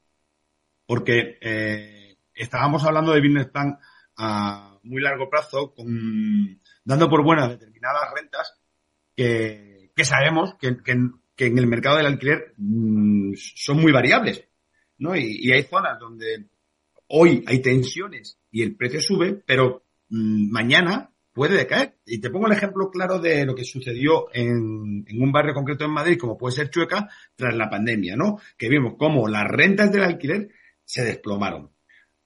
Porque 0.85 1.37
eh, 1.39 2.17
estábamos 2.33 2.83
hablando 2.83 3.13
de 3.13 3.21
business 3.21 3.47
plan 3.47 3.77
a 4.17 4.77
muy 4.83 5.01
largo 5.01 5.29
plazo, 5.29 5.73
con, 5.73 6.59
dando 6.83 7.09
por 7.09 7.23
buenas 7.23 7.49
determinadas 7.49 8.13
rentas 8.13 8.61
que, 9.15 9.91
sabemos 10.03 10.55
que, 10.55 10.67
en 10.67 11.57
el 11.57 11.67
mercado 11.67 11.97
del 11.97 12.07
alquiler 12.07 12.53
mmm, 12.57 13.33
son 13.35 13.79
muy 13.79 13.91
variables. 13.91 14.50
¿No? 15.01 15.15
Y, 15.15 15.51
hay 15.51 15.63
zonas 15.63 15.99
donde 15.99 16.45
hoy 17.07 17.43
hay 17.47 17.59
tensiones 17.61 18.37
y 18.51 18.61
el 18.61 18.75
precio 18.75 19.01
sube, 19.01 19.43
pero 19.45 19.83
mm, 20.09 20.51
mañana 20.51 21.11
puede 21.33 21.57
decaer. 21.57 21.97
Y 22.05 22.19
te 22.21 22.29
pongo 22.29 22.47
el 22.47 22.53
ejemplo 22.53 22.89
claro 22.89 23.19
de 23.19 23.45
lo 23.45 23.55
que 23.55 23.63
sucedió 23.63 24.27
en, 24.33 25.03
en, 25.07 25.21
un 25.21 25.31
barrio 25.31 25.53
concreto 25.53 25.85
en 25.85 25.91
Madrid, 25.91 26.17
como 26.17 26.37
puede 26.37 26.55
ser 26.55 26.69
Chueca, 26.69 27.09
tras 27.35 27.55
la 27.55 27.69
pandemia, 27.69 28.15
¿no? 28.15 28.39
Que 28.57 28.69
vimos 28.69 28.93
cómo 28.97 29.27
las 29.27 29.45
rentas 29.47 29.91
del 29.91 30.03
alquiler 30.03 30.49
se 30.85 31.03
desplomaron. 31.03 31.71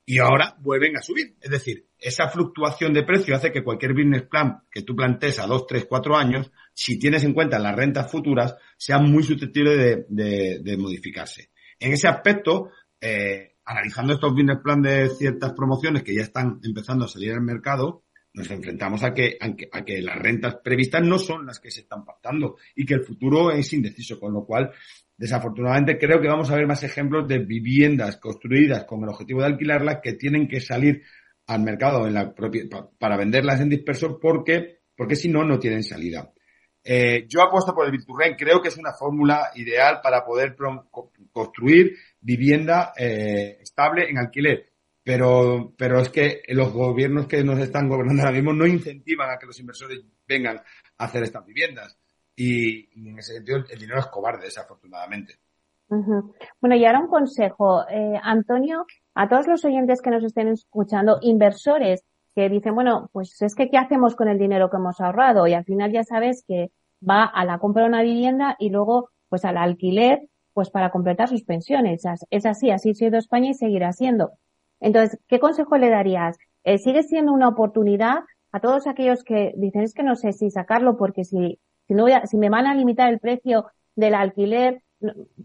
Y 0.06 0.20
ahora 0.20 0.56
vuelven 0.60 0.98
a 0.98 1.02
subir. 1.02 1.36
Es 1.42 1.50
decir, 1.50 1.88
esa 1.98 2.30
fluctuación 2.30 2.94
de 2.94 3.04
precio 3.04 3.36
hace 3.36 3.52
que 3.52 3.64
cualquier 3.64 3.94
business 3.94 4.24
plan 4.24 4.60
que 4.70 4.84
tú 4.84 4.96
plantees 4.96 5.40
a 5.40 5.48
dos, 5.48 5.66
tres, 5.66 5.86
cuatro 5.90 6.16
años, 6.16 6.52
si 6.74 7.00
tienes 7.00 7.24
en 7.24 7.34
cuenta 7.34 7.58
las 7.58 7.76
rentas 7.76 8.12
futuras, 8.12 8.56
sea 8.78 9.00
muy 9.00 9.24
susceptible 9.24 10.06
de, 10.08 10.78
modificarse. 10.78 11.50
En 11.80 11.94
ese 11.94 12.08
aspecto, 12.08 12.72
eh, 13.00 13.56
analizando 13.66 14.14
estos 14.14 14.32
business 14.32 14.60
plan 14.64 14.82
de 14.82 15.10
ciertas 15.10 15.54
promociones 15.54 16.04
que 16.04 16.16
ya 16.16 16.22
están 16.22 16.60
empezando 16.64 17.06
a 17.06 17.08
salir 17.08 17.34
al 17.34 17.42
mercado, 17.42 18.04
nos 18.36 18.52
enfrentamos 18.52 19.02
a 19.04 19.14
que, 19.14 19.38
a 19.40 19.86
que, 19.86 20.02
las 20.02 20.18
rentas 20.18 20.58
previstas 20.64 21.02
no 21.02 21.18
son 21.18 21.46
las 21.46 21.60
que 21.60 21.72
se 21.72 21.82
están 21.82 22.04
pactando 22.04 22.58
y 22.76 22.86
que 22.86 22.96
el 22.96 23.04
futuro 23.04 23.52
es 23.52 23.72
indeciso, 23.72 24.20
con 24.20 24.34
lo 24.34 24.46
cual, 24.46 24.72
desafortunadamente, 25.16 25.98
creo 25.98 26.22
que 26.22 26.28
vamos 26.28 26.52
a 26.52 26.56
ver 26.56 26.68
más 26.68 26.84
ejemplos 26.84 27.28
de 27.28 27.40
viviendas 27.40 28.18
construidas 28.18 28.84
con 28.84 29.04
el 29.04 29.10
objetivo 29.10 29.40
de 29.40 29.48
alquilarlas 29.48 30.00
que 30.04 30.14
tienen 30.14 30.50
que 30.50 30.60
salir 30.60 31.02
al 31.48 31.62
mercado 31.62 32.08
en 32.08 32.14
la 32.14 32.34
propia, 32.34 32.64
para 33.00 33.16
venderlas 33.16 33.62
en 33.62 33.70
disperso 33.70 34.20
porque, 34.20 34.80
porque 34.98 35.16
si 35.16 35.30
no, 35.30 35.46
no 35.46 35.58
tienen 35.58 35.84
salida. 35.84 36.34
Eh, 36.88 37.26
yo 37.28 37.42
apuesto 37.42 37.74
por 37.74 37.88
el 37.88 37.92
Biturren, 37.92 38.36
creo 38.36 38.62
que 38.62 38.68
es 38.68 38.78
una 38.78 38.94
fórmula 38.94 39.50
ideal 39.56 40.02
para 40.04 40.24
poder 40.24 40.56
construir 41.32 41.98
vivienda 42.22 42.94
eh, 42.96 43.58
estable 43.60 44.08
en 44.08 44.20
alquiler. 44.20 44.70
Pero, 45.04 45.74
pero 45.78 46.00
es 46.00 46.10
que 46.10 46.44
los 46.50 46.72
gobiernos 46.72 47.28
que 47.28 47.44
nos 47.44 47.60
están 47.60 47.90
gobernando 47.90 48.22
ahora 48.22 48.36
mismo 48.36 48.54
no 48.54 48.68
incentivan 48.68 49.32
a 49.32 49.38
que 49.38 49.48
los 49.48 49.60
inversores 49.60 50.00
vengan 50.28 50.58
a 50.58 51.04
hacer 51.04 51.24
estas 51.24 51.46
viviendas. 51.46 51.98
Y, 52.36 52.90
en 53.00 53.18
ese 53.18 53.34
sentido 53.34 53.64
el 53.68 53.80
dinero 53.80 54.00
es 54.00 54.08
cobarde, 54.08 54.46
desafortunadamente. 54.46 55.40
Bueno, 55.88 56.76
y 56.76 56.86
ahora 56.86 57.00
un 57.00 57.08
consejo. 57.08 57.88
Eh, 57.90 58.20
Antonio, 58.22 58.86
a 59.14 59.28
todos 59.28 59.48
los 59.48 59.64
oyentes 59.66 60.02
que 60.02 60.10
nos 60.10 60.24
estén 60.24 60.50
escuchando, 60.50 61.20
inversores 61.22 62.04
que 62.36 62.50
dicen, 62.50 62.76
bueno, 62.76 63.10
pues 63.14 63.42
es 63.42 63.56
que 63.56 63.70
¿qué 63.70 63.78
hacemos 63.78 64.16
con 64.16 64.28
el 64.28 64.38
dinero 64.38 64.70
que 64.70 64.78
hemos 64.78 65.00
ahorrado? 65.00 65.48
Y 65.48 65.54
al 65.54 65.64
final 65.64 65.92
ya 65.92 66.04
sabes 66.04 66.44
que 66.48 66.72
va 67.08 67.24
a 67.24 67.46
la 67.46 67.60
compra 67.60 67.84
de 67.84 67.90
una 67.90 68.02
vivienda 68.02 68.56
y 68.60 68.70
luego 68.70 69.10
pues 69.30 69.46
al 69.46 69.58
alquiler 69.58 70.28
pues 70.54 70.70
para 70.70 70.92
completar 70.92 71.28
sus 71.28 71.44
pensiones. 71.44 72.04
Es 72.30 72.46
así, 72.46 72.72
así 72.72 72.92
ha 72.92 72.94
sido 72.94 73.18
España 73.18 73.50
y 73.50 73.54
seguirá 73.54 73.92
siendo. 73.92 74.32
Entonces, 74.80 75.20
¿qué 75.28 75.40
consejo 75.40 75.78
le 75.78 75.90
darías? 75.90 76.38
Eh, 76.64 76.78
¿Sigue 76.78 77.04
siendo 77.04 77.34
una 77.34 77.50
oportunidad 77.50 78.20
a 78.52 78.60
todos 78.62 78.88
aquellos 78.88 79.24
que 79.24 79.54
dicen 79.58 79.82
es 79.82 79.94
que 79.94 80.04
no 80.04 80.16
sé 80.16 80.32
si 80.32 80.50
sacarlo 80.50 80.96
porque 80.96 81.26
si, 81.26 81.60
si 81.88 81.94
no 81.94 82.04
voy 82.04 82.14
a, 82.14 82.26
si 82.26 82.38
me 82.38 82.50
van 82.50 82.68
a 82.68 82.74
limitar 82.74 83.10
el 83.12 83.20
precio 83.20 83.66
del 83.96 84.16
alquiler, 84.16 84.82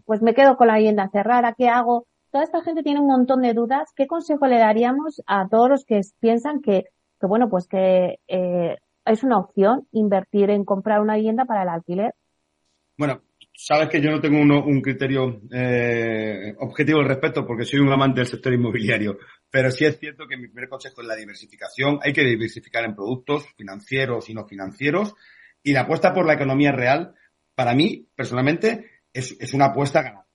pues 0.05 0.21
me 0.21 0.33
quedo 0.33 0.55
con 0.55 0.67
la 0.67 0.77
vivienda 0.77 1.09
cerrada, 1.11 1.53
¿qué 1.57 1.67
hago? 1.67 2.07
Toda 2.31 2.45
esta 2.45 2.63
gente 2.63 2.81
tiene 2.81 3.01
un 3.01 3.07
montón 3.07 3.41
de 3.41 3.53
dudas. 3.53 3.91
¿Qué 3.95 4.07
consejo 4.07 4.47
le 4.47 4.57
daríamos 4.57 5.21
a 5.27 5.47
todos 5.49 5.69
los 5.69 5.85
que 5.85 6.01
piensan 6.19 6.61
que, 6.61 6.85
que 7.19 7.27
bueno, 7.27 7.49
pues 7.49 7.67
que 7.67 8.19
eh, 8.27 8.77
es 9.05 9.23
una 9.23 9.37
opción 9.37 9.87
invertir 9.91 10.49
en 10.49 10.63
comprar 10.63 11.01
una 11.01 11.15
vivienda 11.15 11.45
para 11.45 11.63
el 11.63 11.69
alquiler? 11.69 12.13
Bueno, 12.97 13.21
sabes 13.53 13.89
que 13.89 14.01
yo 14.01 14.11
no 14.11 14.21
tengo 14.21 14.39
un 14.39 14.81
criterio 14.81 15.41
eh, 15.51 16.55
objetivo 16.59 16.99
al 16.99 17.07
respecto 17.07 17.45
porque 17.45 17.65
soy 17.65 17.79
un 17.79 17.91
amante 17.91 18.21
del 18.21 18.27
sector 18.27 18.53
inmobiliario, 18.53 19.17
pero 19.49 19.69
sí 19.69 19.85
es 19.85 19.99
cierto 19.99 20.25
que 20.27 20.37
mi 20.37 20.47
primer 20.47 20.69
consejo 20.69 21.01
es 21.01 21.07
la 21.07 21.15
diversificación. 21.15 21.99
Hay 22.01 22.13
que 22.13 22.23
diversificar 22.23 22.85
en 22.85 22.95
productos 22.95 23.45
financieros 23.57 24.29
y 24.29 24.33
no 24.33 24.45
financieros 24.45 25.15
y 25.63 25.73
la 25.73 25.81
apuesta 25.81 26.13
por 26.13 26.25
la 26.25 26.33
economía 26.33 26.71
real, 26.71 27.13
para 27.55 27.75
mí, 27.75 28.07
personalmente, 28.15 29.01
es, 29.13 29.35
es 29.39 29.53
una 29.53 29.65
apuesta 29.65 30.01
ganadora. 30.01 30.27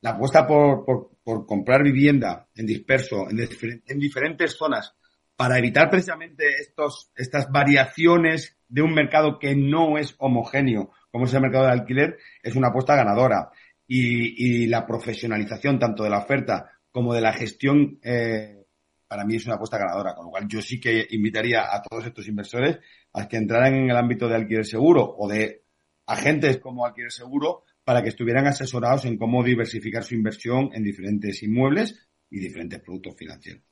La 0.00 0.10
apuesta 0.10 0.46
por, 0.46 0.84
por, 0.84 1.11
por, 1.22 1.46
comprar 1.46 1.82
vivienda 1.82 2.48
en 2.54 2.66
disperso, 2.66 3.28
en, 3.30 3.38
en 3.86 3.98
diferentes 3.98 4.56
zonas, 4.56 4.94
para 5.36 5.58
evitar 5.58 5.90
precisamente 5.90 6.44
estos, 6.60 7.10
estas 7.16 7.50
variaciones 7.50 8.56
de 8.68 8.82
un 8.82 8.94
mercado 8.94 9.38
que 9.38 9.54
no 9.54 9.98
es 9.98 10.14
homogéneo, 10.18 10.92
como 11.10 11.24
es 11.24 11.34
el 11.34 11.42
mercado 11.42 11.66
de 11.66 11.72
alquiler, 11.72 12.18
es 12.42 12.54
una 12.54 12.68
apuesta 12.68 12.96
ganadora. 12.96 13.50
Y, 13.86 14.62
y 14.62 14.66
la 14.68 14.86
profesionalización 14.86 15.78
tanto 15.78 16.04
de 16.04 16.10
la 16.10 16.18
oferta 16.18 16.70
como 16.90 17.12
de 17.12 17.20
la 17.20 17.32
gestión, 17.32 17.98
eh, 18.02 18.64
para 19.08 19.24
mí 19.24 19.36
es 19.36 19.46
una 19.46 19.56
apuesta 19.56 19.78
ganadora. 19.78 20.14
Con 20.14 20.26
lo 20.26 20.30
cual 20.30 20.46
yo 20.48 20.62
sí 20.62 20.80
que 20.80 21.06
invitaría 21.10 21.74
a 21.74 21.82
todos 21.82 22.06
estos 22.06 22.28
inversores 22.28 22.78
a 23.12 23.28
que 23.28 23.36
entraran 23.36 23.74
en 23.74 23.90
el 23.90 23.96
ámbito 23.96 24.28
de 24.28 24.36
alquiler 24.36 24.64
seguro 24.64 25.14
o 25.18 25.28
de 25.28 25.64
agentes 26.06 26.58
como 26.58 26.86
alquiler 26.86 27.10
seguro 27.10 27.64
para 27.84 28.02
que 28.02 28.08
estuvieran 28.08 28.46
asesorados 28.46 29.04
en 29.04 29.18
cómo 29.18 29.42
diversificar 29.42 30.04
su 30.04 30.14
inversión 30.14 30.70
en 30.72 30.82
diferentes 30.82 31.42
inmuebles 31.42 32.08
y 32.30 32.38
diferentes 32.38 32.80
productos 32.80 33.16
financieros. 33.16 33.62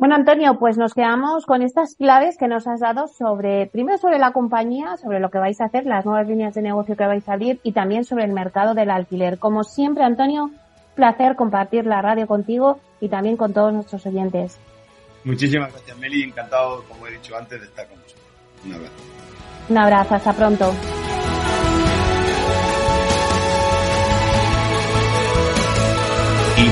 Bueno, 0.00 0.14
Antonio, 0.14 0.58
pues 0.58 0.76
nos 0.76 0.94
quedamos 0.94 1.44
con 1.46 1.62
estas 1.62 1.94
claves 1.94 2.36
que 2.38 2.48
nos 2.48 2.66
has 2.66 2.80
dado 2.80 3.08
sobre, 3.08 3.66
primero 3.66 3.98
sobre 3.98 4.18
la 4.18 4.32
compañía, 4.32 4.96
sobre 4.96 5.20
lo 5.20 5.30
que 5.30 5.38
vais 5.38 5.60
a 5.60 5.66
hacer, 5.66 5.86
las 5.86 6.04
nuevas 6.04 6.26
líneas 6.26 6.54
de 6.54 6.62
negocio 6.62 6.96
que 6.96 7.06
vais 7.06 7.28
a 7.28 7.32
abrir 7.32 7.60
y 7.62 7.72
también 7.72 8.04
sobre 8.04 8.24
el 8.24 8.32
mercado 8.32 8.74
del 8.74 8.90
alquiler. 8.90 9.38
Como 9.38 9.64
siempre, 9.64 10.04
Antonio, 10.04 10.50
placer 10.94 11.36
compartir 11.36 11.86
la 11.86 12.02
radio 12.02 12.26
contigo 12.26 12.80
y 13.00 13.08
también 13.08 13.36
con 13.36 13.52
todos 13.52 13.72
nuestros 13.72 14.04
oyentes. 14.06 14.58
Muchísimas 15.24 15.72
gracias, 15.72 15.98
Meli. 15.98 16.22
Encantado, 16.22 16.84
como 16.84 17.06
he 17.06 17.12
dicho 17.12 17.36
antes, 17.36 17.60
de 17.60 17.66
estar 17.66 17.86
con 17.88 18.00
vosotros. 18.00 18.26
Un 18.64 18.74
abrazo. 18.74 18.94
Un 19.68 19.78
abrazo, 19.78 20.14
hasta 20.14 20.32
pronto. 20.32 20.74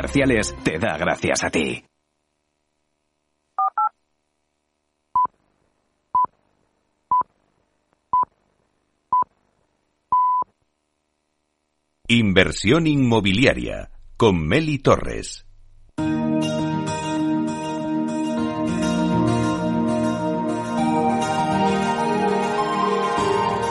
comerciales 0.00 0.54
te 0.62 0.78
da 0.78 0.96
gracias 0.96 1.44
a 1.44 1.50
ti. 1.50 1.84
Inversión 12.08 12.86
inmobiliaria 12.86 13.90
con 14.16 14.46
Meli 14.46 14.78
Torres. 14.78 15.46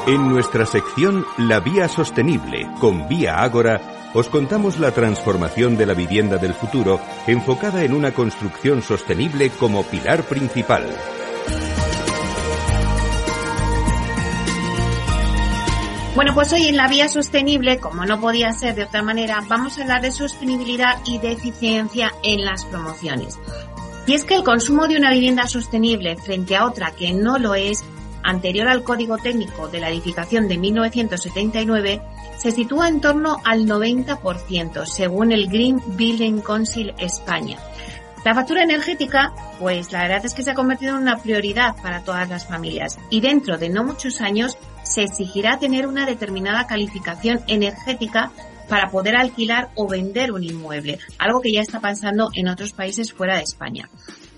En 0.07 0.29
nuestra 0.29 0.65
sección 0.65 1.25
La 1.37 1.59
Vía 1.59 1.87
Sostenible 1.87 2.67
con 2.79 3.07
Vía 3.07 3.41
Ágora, 3.41 3.98
os 4.13 4.27
contamos 4.27 4.79
la 4.79 4.91
transformación 4.91 5.77
de 5.77 5.85
la 5.85 5.93
vivienda 5.93 6.37
del 6.37 6.53
futuro 6.53 6.99
enfocada 7.27 7.83
en 7.83 7.93
una 7.93 8.11
construcción 8.11 8.81
sostenible 8.81 9.49
como 9.51 9.83
pilar 9.83 10.23
principal. 10.23 10.85
Bueno, 16.15 16.33
pues 16.33 16.51
hoy 16.51 16.67
en 16.67 16.75
la 16.75 16.89
vía 16.89 17.07
sostenible, 17.07 17.79
como 17.79 18.03
no 18.05 18.19
podía 18.19 18.51
ser 18.51 18.75
de 18.75 18.83
otra 18.83 19.01
manera, 19.01 19.41
vamos 19.47 19.77
a 19.77 19.83
hablar 19.83 20.01
de 20.01 20.11
sostenibilidad 20.11 20.97
y 21.05 21.17
de 21.19 21.31
eficiencia 21.31 22.11
en 22.23 22.43
las 22.43 22.65
promociones. 22.65 23.39
Y 24.05 24.15
es 24.15 24.25
que 24.25 24.35
el 24.35 24.43
consumo 24.43 24.87
de 24.87 24.97
una 24.97 25.13
vivienda 25.13 25.47
sostenible 25.47 26.17
frente 26.17 26.55
a 26.55 26.65
otra 26.65 26.91
que 26.91 27.13
no 27.13 27.37
lo 27.37 27.55
es 27.55 27.85
anterior 28.23 28.67
al 28.67 28.83
Código 28.83 29.17
Técnico 29.17 29.67
de 29.67 29.79
la 29.79 29.89
Edificación 29.89 30.47
de 30.47 30.57
1979, 30.57 32.01
se 32.39 32.51
sitúa 32.51 32.87
en 32.87 33.01
torno 33.01 33.37
al 33.43 33.65
90%, 33.65 34.85
según 34.85 35.31
el 35.31 35.47
Green 35.49 35.81
Building 35.97 36.39
Council 36.39 36.93
España. 36.97 37.59
La 38.23 38.33
factura 38.33 38.63
energética, 38.63 39.33
pues 39.59 39.91
la 39.91 40.03
verdad 40.03 40.25
es 40.25 40.33
que 40.33 40.43
se 40.43 40.51
ha 40.51 40.55
convertido 40.55 40.95
en 40.95 41.01
una 41.01 41.17
prioridad 41.17 41.75
para 41.81 42.03
todas 42.03 42.27
las 42.29 42.47
familias 42.47 42.97
y 43.09 43.21
dentro 43.21 43.57
de 43.57 43.69
no 43.69 43.83
muchos 43.83 44.21
años 44.21 44.57
se 44.83 45.03
exigirá 45.03 45.59
tener 45.59 45.85
una 45.85 46.05
determinada 46.05 46.65
calificación 46.65 47.41
energética 47.47 48.31
para 48.67 48.89
poder 48.89 49.15
alquilar 49.15 49.69
o 49.75 49.87
vender 49.87 50.31
un 50.31 50.43
inmueble, 50.43 50.99
algo 51.17 51.41
que 51.41 51.51
ya 51.51 51.61
está 51.61 51.79
pasando 51.79 52.29
en 52.33 52.47
otros 52.47 52.71
países 52.71 53.11
fuera 53.11 53.35
de 53.35 53.43
España. 53.43 53.89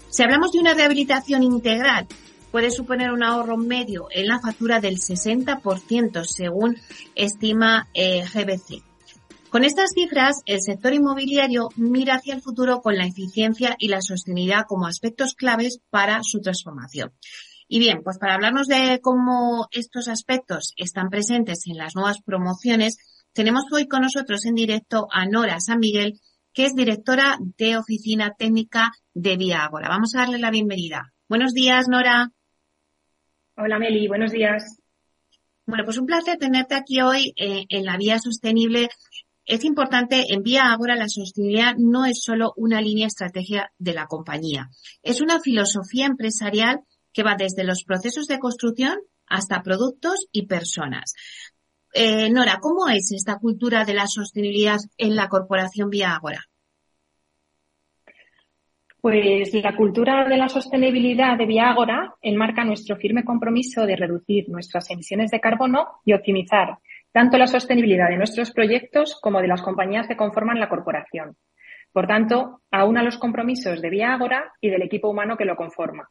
Si 0.10 0.24
hablamos 0.24 0.52
de 0.52 0.60
una 0.60 0.74
rehabilitación 0.74 1.44
integral, 1.44 2.08
puede 2.52 2.72
suponer 2.72 3.12
un 3.12 3.24
ahorro 3.24 3.58
medio 3.58 4.08
en 4.12 4.28
la 4.28 4.40
factura 4.40 4.80
del 4.80 4.98
60% 4.98 6.24
según 6.26 6.78
estima 7.16 7.88
eh, 7.94 8.24
GBC. 8.24 8.84
Con 9.50 9.66
estas 9.66 9.92
cifras, 9.94 10.44
el 10.46 10.62
sector 10.62 10.94
inmobiliario 10.94 11.70
mira 11.76 12.16
hacia 12.16 12.36
el 12.36 12.42
futuro 12.42 12.82
con 12.82 12.96
la 12.96 13.06
eficiencia 13.06 13.76
y 13.80 13.90
la 13.90 14.02
sostenibilidad 14.02 14.66
como 14.66 14.88
aspectos 14.88 15.34
claves 15.34 15.80
para 15.90 16.22
su 16.24 16.40
transformación. 16.40 17.12
Y 17.68 17.80
bien, 17.80 18.02
pues 18.04 18.18
para 18.18 18.36
hablarnos 18.36 18.68
de 18.68 19.00
cómo 19.02 19.68
estos 19.72 20.08
aspectos 20.08 20.74
están 20.78 21.10
presentes 21.10 21.68
en 21.68 21.78
las 21.78 21.96
nuevas 21.96 22.22
promociones, 22.22 22.98
tenemos 23.34 23.64
hoy 23.72 23.88
con 23.88 24.02
nosotros 24.02 24.46
en 24.46 24.56
directo 24.56 25.08
a 25.12 25.26
Nora 25.26 25.60
San 25.60 25.80
Miguel, 25.80 26.20
que 26.54 26.66
es 26.66 26.76
directora 26.76 27.38
de 27.58 27.78
Oficina 27.78 28.34
Técnica 28.38 28.92
de 29.14 29.38
Vía 29.38 29.64
Ágora. 29.64 29.90
Vamos 29.90 30.16
a 30.16 30.20
darle 30.20 30.38
la 30.38 30.52
bienvenida. 30.52 31.14
Buenos 31.30 31.54
días, 31.54 31.88
Nora. 31.90 32.32
Hola 33.64 33.78
Meli, 33.78 34.08
buenos 34.08 34.32
días. 34.32 34.82
Bueno, 35.68 35.84
pues 35.86 36.00
un 36.00 36.08
placer 36.08 36.40
tenerte 36.40 36.74
aquí 36.74 37.00
hoy 37.00 37.32
eh, 37.36 37.66
en 37.70 37.86
la 37.86 37.96
vía 37.96 38.18
sostenible. 38.18 38.90
Es 39.46 39.64
importante, 39.66 40.34
en 40.34 40.42
Vía 40.42 40.72
Ágora 40.72 40.96
la 40.96 41.08
sostenibilidad 41.08 41.76
no 41.78 42.06
es 42.06 42.24
solo 42.24 42.54
una 42.56 42.82
línea 42.82 43.06
estratégica 43.06 43.72
de 43.78 43.94
la 43.94 44.08
compañía, 44.08 44.70
es 45.04 45.22
una 45.22 45.40
filosofía 45.40 46.08
empresarial 46.08 46.80
que 47.14 47.22
va 47.22 47.36
desde 47.38 47.64
los 47.64 47.84
procesos 47.84 48.26
de 48.26 48.40
construcción 48.40 48.98
hasta 49.28 49.62
productos 49.62 50.26
y 50.32 50.48
personas. 50.48 51.14
Eh, 51.94 52.32
Nora, 52.32 52.58
¿cómo 52.60 52.90
es 52.90 53.12
esta 53.12 53.38
cultura 53.38 53.86
de 53.86 53.94
la 53.94 54.08
sostenibilidad 54.08 54.80
en 54.98 55.16
la 55.16 55.28
corporación 55.28 55.92
Vía 55.92 56.16
Ágora? 56.16 56.51
Pues 59.02 59.52
la 59.56 59.76
cultura 59.76 60.30
de 60.30 60.38
la 60.38 60.48
sostenibilidad 60.48 61.36
de 61.36 61.48
Viagora 61.48 62.14
enmarca 62.22 62.64
nuestro 62.64 62.96
firme 62.98 63.26
compromiso 63.26 63.88
de 63.88 63.96
reducir 63.96 64.48
nuestras 64.48 64.92
emisiones 64.92 65.32
de 65.32 65.40
carbono 65.40 65.88
y 66.06 66.14
optimizar 66.14 66.78
tanto 67.12 67.40
la 67.40 67.48
sostenibilidad 67.48 68.10
de 68.10 68.18
nuestros 68.18 68.52
proyectos 68.52 69.18
como 69.20 69.42
de 69.42 69.48
las 69.48 69.64
compañías 69.64 70.08
que 70.08 70.16
conforman 70.16 70.60
la 70.60 70.70
corporación. 70.70 71.36
Por 71.92 72.06
tanto, 72.06 72.62
aúna 72.70 73.02
los 73.02 73.18
compromisos 73.18 73.82
de 73.82 73.90
Viagora 73.90 74.54
y 74.62 74.70
del 74.70 74.84
equipo 74.84 75.10
humano 75.10 75.36
que 75.36 75.46
lo 75.46 75.56
conforma. 75.56 76.08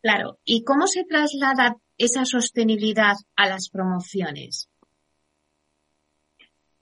Claro. 0.00 0.38
¿Y 0.44 0.64
cómo 0.64 0.86
se 0.86 1.04
traslada 1.04 1.76
esa 1.98 2.24
sostenibilidad 2.24 3.14
a 3.36 3.48
las 3.48 3.68
promociones? 3.68 4.70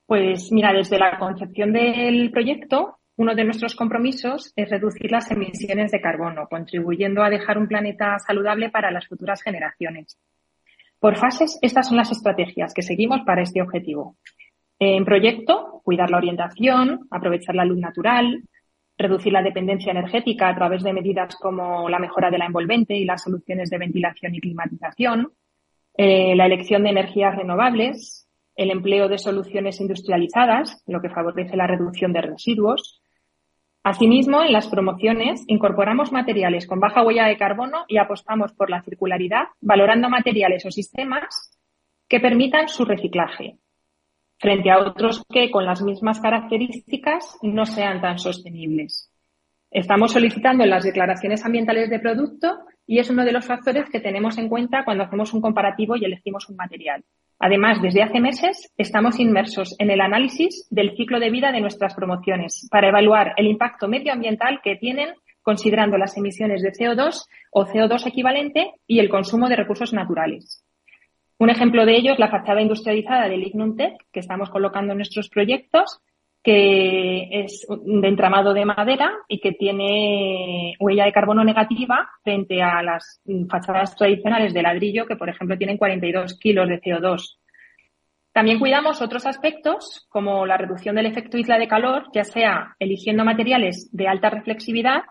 Pues 0.04 0.52
mira, 0.52 0.72
desde 0.72 0.98
la 0.98 1.18
concepción 1.18 1.72
del 1.72 2.30
proyecto 2.30 2.98
uno 3.22 3.36
de 3.36 3.44
nuestros 3.44 3.76
compromisos 3.76 4.52
es 4.56 4.68
reducir 4.68 5.12
las 5.12 5.30
emisiones 5.30 5.92
de 5.92 6.00
carbono, 6.00 6.48
contribuyendo 6.48 7.22
a 7.22 7.30
dejar 7.30 7.56
un 7.56 7.68
planeta 7.68 8.18
saludable 8.18 8.68
para 8.68 8.90
las 8.90 9.06
futuras 9.06 9.40
generaciones. 9.42 10.18
Por 10.98 11.16
fases, 11.16 11.56
estas 11.62 11.86
son 11.86 11.98
las 11.98 12.10
estrategias 12.10 12.74
que 12.74 12.82
seguimos 12.82 13.20
para 13.24 13.42
este 13.42 13.62
objetivo. 13.62 14.16
En 14.80 15.04
proyecto, 15.04 15.82
cuidar 15.84 16.10
la 16.10 16.16
orientación, 16.16 17.06
aprovechar 17.12 17.54
la 17.54 17.64
luz 17.64 17.78
natural, 17.78 18.42
reducir 18.98 19.32
la 19.32 19.42
dependencia 19.42 19.92
energética 19.92 20.48
a 20.48 20.56
través 20.56 20.82
de 20.82 20.92
medidas 20.92 21.36
como 21.36 21.88
la 21.88 22.00
mejora 22.00 22.28
de 22.28 22.38
la 22.38 22.46
envolvente 22.46 22.96
y 22.96 23.04
las 23.04 23.22
soluciones 23.22 23.70
de 23.70 23.78
ventilación 23.78 24.34
y 24.34 24.40
climatización, 24.40 25.32
eh, 25.96 26.34
la 26.34 26.46
elección 26.46 26.82
de 26.82 26.90
energías 26.90 27.36
renovables, 27.36 28.28
el 28.56 28.72
empleo 28.72 29.08
de 29.08 29.18
soluciones 29.18 29.80
industrializadas, 29.80 30.82
lo 30.88 31.00
que 31.00 31.08
favorece 31.08 31.56
la 31.56 31.68
reducción 31.68 32.12
de 32.12 32.22
residuos, 32.22 33.01
Asimismo, 33.84 34.42
en 34.42 34.52
las 34.52 34.68
promociones 34.68 35.42
incorporamos 35.48 36.12
materiales 36.12 36.66
con 36.66 36.78
baja 36.78 37.02
huella 37.04 37.26
de 37.26 37.36
carbono 37.36 37.84
y 37.88 37.98
apostamos 37.98 38.52
por 38.52 38.70
la 38.70 38.82
circularidad, 38.82 39.48
valorando 39.60 40.08
materiales 40.08 40.64
o 40.66 40.70
sistemas 40.70 41.58
que 42.08 42.20
permitan 42.20 42.68
su 42.68 42.84
reciclaje, 42.84 43.58
frente 44.38 44.70
a 44.70 44.78
otros 44.78 45.24
que 45.28 45.50
con 45.50 45.66
las 45.66 45.82
mismas 45.82 46.20
características 46.20 47.38
no 47.42 47.66
sean 47.66 48.00
tan 48.00 48.18
sostenibles. 48.18 49.11
Estamos 49.72 50.12
solicitando 50.12 50.66
las 50.66 50.84
declaraciones 50.84 51.46
ambientales 51.46 51.88
de 51.88 51.98
producto 51.98 52.58
y 52.86 52.98
es 52.98 53.08
uno 53.08 53.24
de 53.24 53.32
los 53.32 53.46
factores 53.46 53.88
que 53.88 54.00
tenemos 54.00 54.36
en 54.36 54.50
cuenta 54.50 54.84
cuando 54.84 55.04
hacemos 55.04 55.32
un 55.32 55.40
comparativo 55.40 55.96
y 55.96 56.04
elegimos 56.04 56.46
un 56.50 56.56
material. 56.56 57.02
Además, 57.38 57.80
desde 57.80 58.02
hace 58.02 58.20
meses 58.20 58.70
estamos 58.76 59.18
inmersos 59.18 59.74
en 59.78 59.90
el 59.90 60.02
análisis 60.02 60.68
del 60.70 60.94
ciclo 60.94 61.18
de 61.18 61.30
vida 61.30 61.52
de 61.52 61.62
nuestras 61.62 61.94
promociones 61.94 62.68
para 62.70 62.90
evaluar 62.90 63.32
el 63.38 63.46
impacto 63.46 63.88
medioambiental 63.88 64.60
que 64.62 64.76
tienen 64.76 65.14
considerando 65.40 65.96
las 65.96 66.18
emisiones 66.18 66.60
de 66.60 66.72
CO2 66.72 67.24
o 67.50 67.64
CO2 67.64 68.06
equivalente 68.06 68.74
y 68.86 68.98
el 69.00 69.08
consumo 69.08 69.48
de 69.48 69.56
recursos 69.56 69.94
naturales. 69.94 70.66
Un 71.38 71.48
ejemplo 71.48 71.86
de 71.86 71.96
ello 71.96 72.12
es 72.12 72.18
la 72.18 72.30
fachada 72.30 72.60
industrializada 72.60 73.26
del 73.26 73.42
Ignum 73.42 73.74
que 73.76 74.20
estamos 74.20 74.50
colocando 74.50 74.92
en 74.92 74.98
nuestros 74.98 75.30
proyectos, 75.30 76.02
que 76.42 77.28
es 77.44 77.66
de 77.68 78.08
entramado 78.08 78.52
de 78.52 78.64
madera 78.64 79.12
y 79.28 79.40
que 79.40 79.52
tiene 79.52 80.74
huella 80.80 81.04
de 81.04 81.12
carbono 81.12 81.44
negativa 81.44 82.10
frente 82.24 82.60
a 82.62 82.82
las 82.82 83.20
fachadas 83.48 83.94
tradicionales 83.94 84.52
de 84.52 84.62
ladrillo 84.62 85.06
que, 85.06 85.16
por 85.16 85.28
ejemplo, 85.28 85.56
tienen 85.56 85.78
42 85.78 86.38
kilos 86.38 86.68
de 86.68 86.80
CO2. 86.80 87.38
También 88.32 88.58
cuidamos 88.58 89.02
otros 89.02 89.26
aspectos 89.26 90.06
como 90.08 90.46
la 90.46 90.56
reducción 90.56 90.96
del 90.96 91.06
efecto 91.06 91.36
isla 91.36 91.58
de 91.58 91.68
calor, 91.68 92.06
ya 92.14 92.24
sea 92.24 92.74
eligiendo 92.78 93.24
materiales 93.24 93.88
de 93.92 94.08
alta 94.08 94.30
reflexividad 94.30 95.02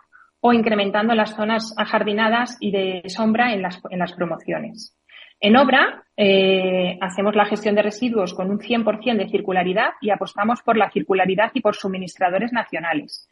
o 0.41 0.53
incrementando 0.53 1.13
las 1.13 1.35
zonas 1.35 1.73
ajardinadas 1.77 2.57
y 2.59 2.71
de 2.71 3.03
sombra 3.07 3.53
en 3.53 3.61
las, 3.61 3.79
en 3.89 3.99
las 3.99 4.13
promociones. 4.13 4.97
En 5.43 5.57
obra, 5.57 6.03
eh, 6.15 6.99
hacemos 7.01 7.35
la 7.35 7.45
gestión 7.45 7.73
de 7.73 7.81
residuos 7.81 8.35
con 8.35 8.51
un 8.51 8.59
100% 8.59 9.17
de 9.17 9.29
circularidad 9.29 9.93
y 9.99 10.11
apostamos 10.11 10.61
por 10.61 10.77
la 10.77 10.91
circularidad 10.91 11.49
y 11.55 11.61
por 11.61 11.75
suministradores 11.75 12.53
nacionales. 12.53 13.27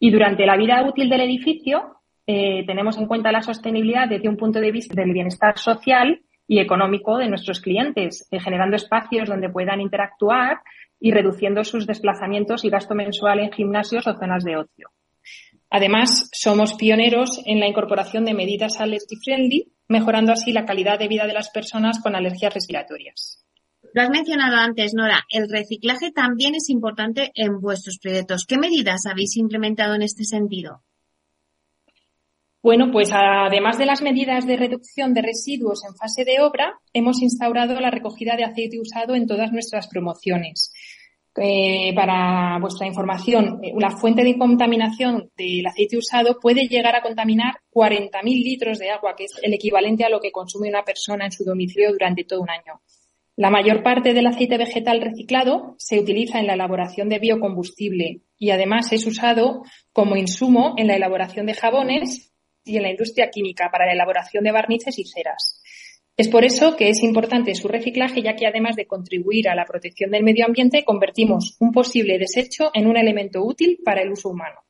Y 0.00 0.10
durante 0.10 0.44
la 0.44 0.56
vida 0.56 0.82
útil 0.82 1.08
del 1.08 1.20
edificio, 1.20 1.98
eh, 2.26 2.64
tenemos 2.66 2.98
en 2.98 3.06
cuenta 3.06 3.30
la 3.30 3.42
sostenibilidad 3.42 4.08
desde 4.08 4.28
un 4.28 4.36
punto 4.36 4.58
de 4.58 4.72
vista 4.72 5.00
del 5.00 5.12
bienestar 5.12 5.56
social 5.56 6.20
y 6.48 6.58
económico 6.58 7.16
de 7.18 7.28
nuestros 7.28 7.60
clientes, 7.60 8.26
eh, 8.32 8.40
generando 8.40 8.74
espacios 8.74 9.28
donde 9.28 9.48
puedan 9.48 9.80
interactuar 9.80 10.62
y 10.98 11.12
reduciendo 11.12 11.62
sus 11.62 11.86
desplazamientos 11.86 12.64
y 12.64 12.70
gasto 12.70 12.96
mensual 12.96 13.38
en 13.38 13.52
gimnasios 13.52 14.08
o 14.08 14.18
zonas 14.18 14.42
de 14.42 14.56
ocio. 14.56 14.90
Además, 15.74 16.28
somos 16.34 16.74
pioneros 16.74 17.40
en 17.46 17.58
la 17.58 17.66
incorporación 17.66 18.26
de 18.26 18.34
medidas 18.34 18.78
allergy 18.78 19.16
friendly, 19.24 19.72
mejorando 19.88 20.30
así 20.30 20.52
la 20.52 20.66
calidad 20.66 20.98
de 20.98 21.08
vida 21.08 21.26
de 21.26 21.32
las 21.32 21.48
personas 21.48 21.98
con 22.02 22.14
alergias 22.14 22.52
respiratorias. 22.52 23.42
Lo 23.94 24.02
has 24.02 24.10
mencionado 24.10 24.56
antes, 24.56 24.92
Nora, 24.94 25.24
el 25.30 25.48
reciclaje 25.48 26.12
también 26.12 26.54
es 26.54 26.68
importante 26.68 27.32
en 27.34 27.58
vuestros 27.58 27.98
proyectos. 27.98 28.44
¿Qué 28.46 28.58
medidas 28.58 29.06
habéis 29.10 29.34
implementado 29.38 29.94
en 29.94 30.02
este 30.02 30.24
sentido? 30.24 30.82
Bueno, 32.62 32.92
pues 32.92 33.10
además 33.10 33.78
de 33.78 33.86
las 33.86 34.02
medidas 34.02 34.46
de 34.46 34.58
reducción 34.58 35.14
de 35.14 35.22
residuos 35.22 35.84
en 35.88 35.96
fase 35.96 36.24
de 36.26 36.40
obra, 36.40 36.78
hemos 36.92 37.22
instaurado 37.22 37.80
la 37.80 37.90
recogida 37.90 38.36
de 38.36 38.44
aceite 38.44 38.78
usado 38.78 39.14
en 39.14 39.26
todas 39.26 39.52
nuestras 39.52 39.88
promociones. 39.88 40.70
Eh, 41.34 41.94
para 41.94 42.58
vuestra 42.60 42.86
información, 42.86 43.58
eh, 43.62 43.72
la 43.78 43.90
fuente 43.90 44.22
de 44.22 44.36
contaminación 44.36 45.30
del 45.34 45.66
aceite 45.66 45.96
usado 45.96 46.38
puede 46.38 46.68
llegar 46.68 46.94
a 46.94 47.00
contaminar 47.00 47.54
40.000 47.70 48.22
litros 48.44 48.78
de 48.78 48.90
agua, 48.90 49.14
que 49.16 49.24
es 49.24 49.32
el 49.42 49.54
equivalente 49.54 50.04
a 50.04 50.10
lo 50.10 50.20
que 50.20 50.30
consume 50.30 50.68
una 50.68 50.84
persona 50.84 51.24
en 51.24 51.32
su 51.32 51.44
domicilio 51.44 51.90
durante 51.92 52.24
todo 52.24 52.42
un 52.42 52.50
año. 52.50 52.82
La 53.34 53.48
mayor 53.48 53.82
parte 53.82 54.12
del 54.12 54.26
aceite 54.26 54.58
vegetal 54.58 55.00
reciclado 55.00 55.74
se 55.78 55.98
utiliza 55.98 56.38
en 56.38 56.46
la 56.46 56.52
elaboración 56.52 57.08
de 57.08 57.18
biocombustible 57.18 58.20
y 58.36 58.50
además 58.50 58.92
es 58.92 59.06
usado 59.06 59.62
como 59.94 60.16
insumo 60.16 60.74
en 60.76 60.88
la 60.88 60.96
elaboración 60.96 61.46
de 61.46 61.54
jabones 61.54 62.34
y 62.62 62.76
en 62.76 62.82
la 62.82 62.90
industria 62.90 63.30
química 63.30 63.70
para 63.72 63.86
la 63.86 63.94
elaboración 63.94 64.44
de 64.44 64.52
barnices 64.52 64.98
y 64.98 65.04
ceras. 65.04 65.61
Es 66.16 66.28
por 66.28 66.44
eso 66.44 66.76
que 66.76 66.90
es 66.90 67.02
importante 67.02 67.54
su 67.54 67.68
reciclaje, 67.68 68.22
ya 68.22 68.36
que 68.36 68.46
además 68.46 68.76
de 68.76 68.86
contribuir 68.86 69.48
a 69.48 69.54
la 69.54 69.64
protección 69.64 70.10
del 70.10 70.24
medio 70.24 70.44
ambiente, 70.44 70.84
convertimos 70.84 71.56
un 71.58 71.72
posible 71.72 72.18
desecho 72.18 72.70
en 72.74 72.86
un 72.86 72.96
elemento 72.96 73.42
útil 73.42 73.78
para 73.84 74.02
el 74.02 74.12
uso 74.12 74.28
humano. 74.28 74.60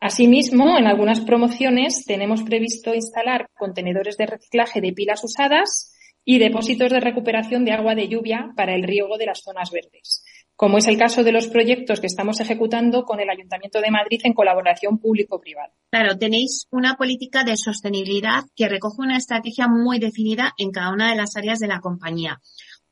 Asimismo, 0.00 0.78
en 0.78 0.86
algunas 0.86 1.20
promociones 1.20 2.04
tenemos 2.06 2.42
previsto 2.42 2.94
instalar 2.94 3.48
contenedores 3.58 4.16
de 4.16 4.26
reciclaje 4.26 4.80
de 4.80 4.92
pilas 4.92 5.22
usadas 5.24 5.94
y 6.24 6.38
depósitos 6.38 6.90
de 6.90 7.00
recuperación 7.00 7.64
de 7.64 7.72
agua 7.72 7.94
de 7.94 8.08
lluvia 8.08 8.50
para 8.56 8.74
el 8.74 8.82
riego 8.82 9.18
de 9.18 9.26
las 9.26 9.42
zonas 9.42 9.70
verdes 9.70 10.24
como 10.60 10.76
es 10.76 10.88
el 10.88 10.98
caso 10.98 11.24
de 11.24 11.32
los 11.32 11.48
proyectos 11.48 12.00
que 12.00 12.06
estamos 12.06 12.38
ejecutando 12.38 13.04
con 13.04 13.18
el 13.18 13.30
Ayuntamiento 13.30 13.80
de 13.80 13.90
Madrid 13.90 14.20
en 14.24 14.34
colaboración 14.34 14.98
público-privada. 14.98 15.72
Claro, 15.90 16.18
tenéis 16.18 16.66
una 16.70 16.96
política 16.96 17.44
de 17.44 17.56
sostenibilidad 17.56 18.42
que 18.54 18.68
recoge 18.68 19.00
una 19.00 19.16
estrategia 19.16 19.68
muy 19.68 19.98
definida 19.98 20.52
en 20.58 20.70
cada 20.70 20.92
una 20.92 21.08
de 21.08 21.16
las 21.16 21.34
áreas 21.34 21.60
de 21.60 21.68
la 21.68 21.80
compañía. 21.80 22.42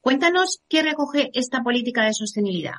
Cuéntanos 0.00 0.62
qué 0.66 0.83
recoge 0.83 1.28
esta 1.35 1.62
política 1.62 2.07
de 2.07 2.14
sostenibilidad. 2.14 2.76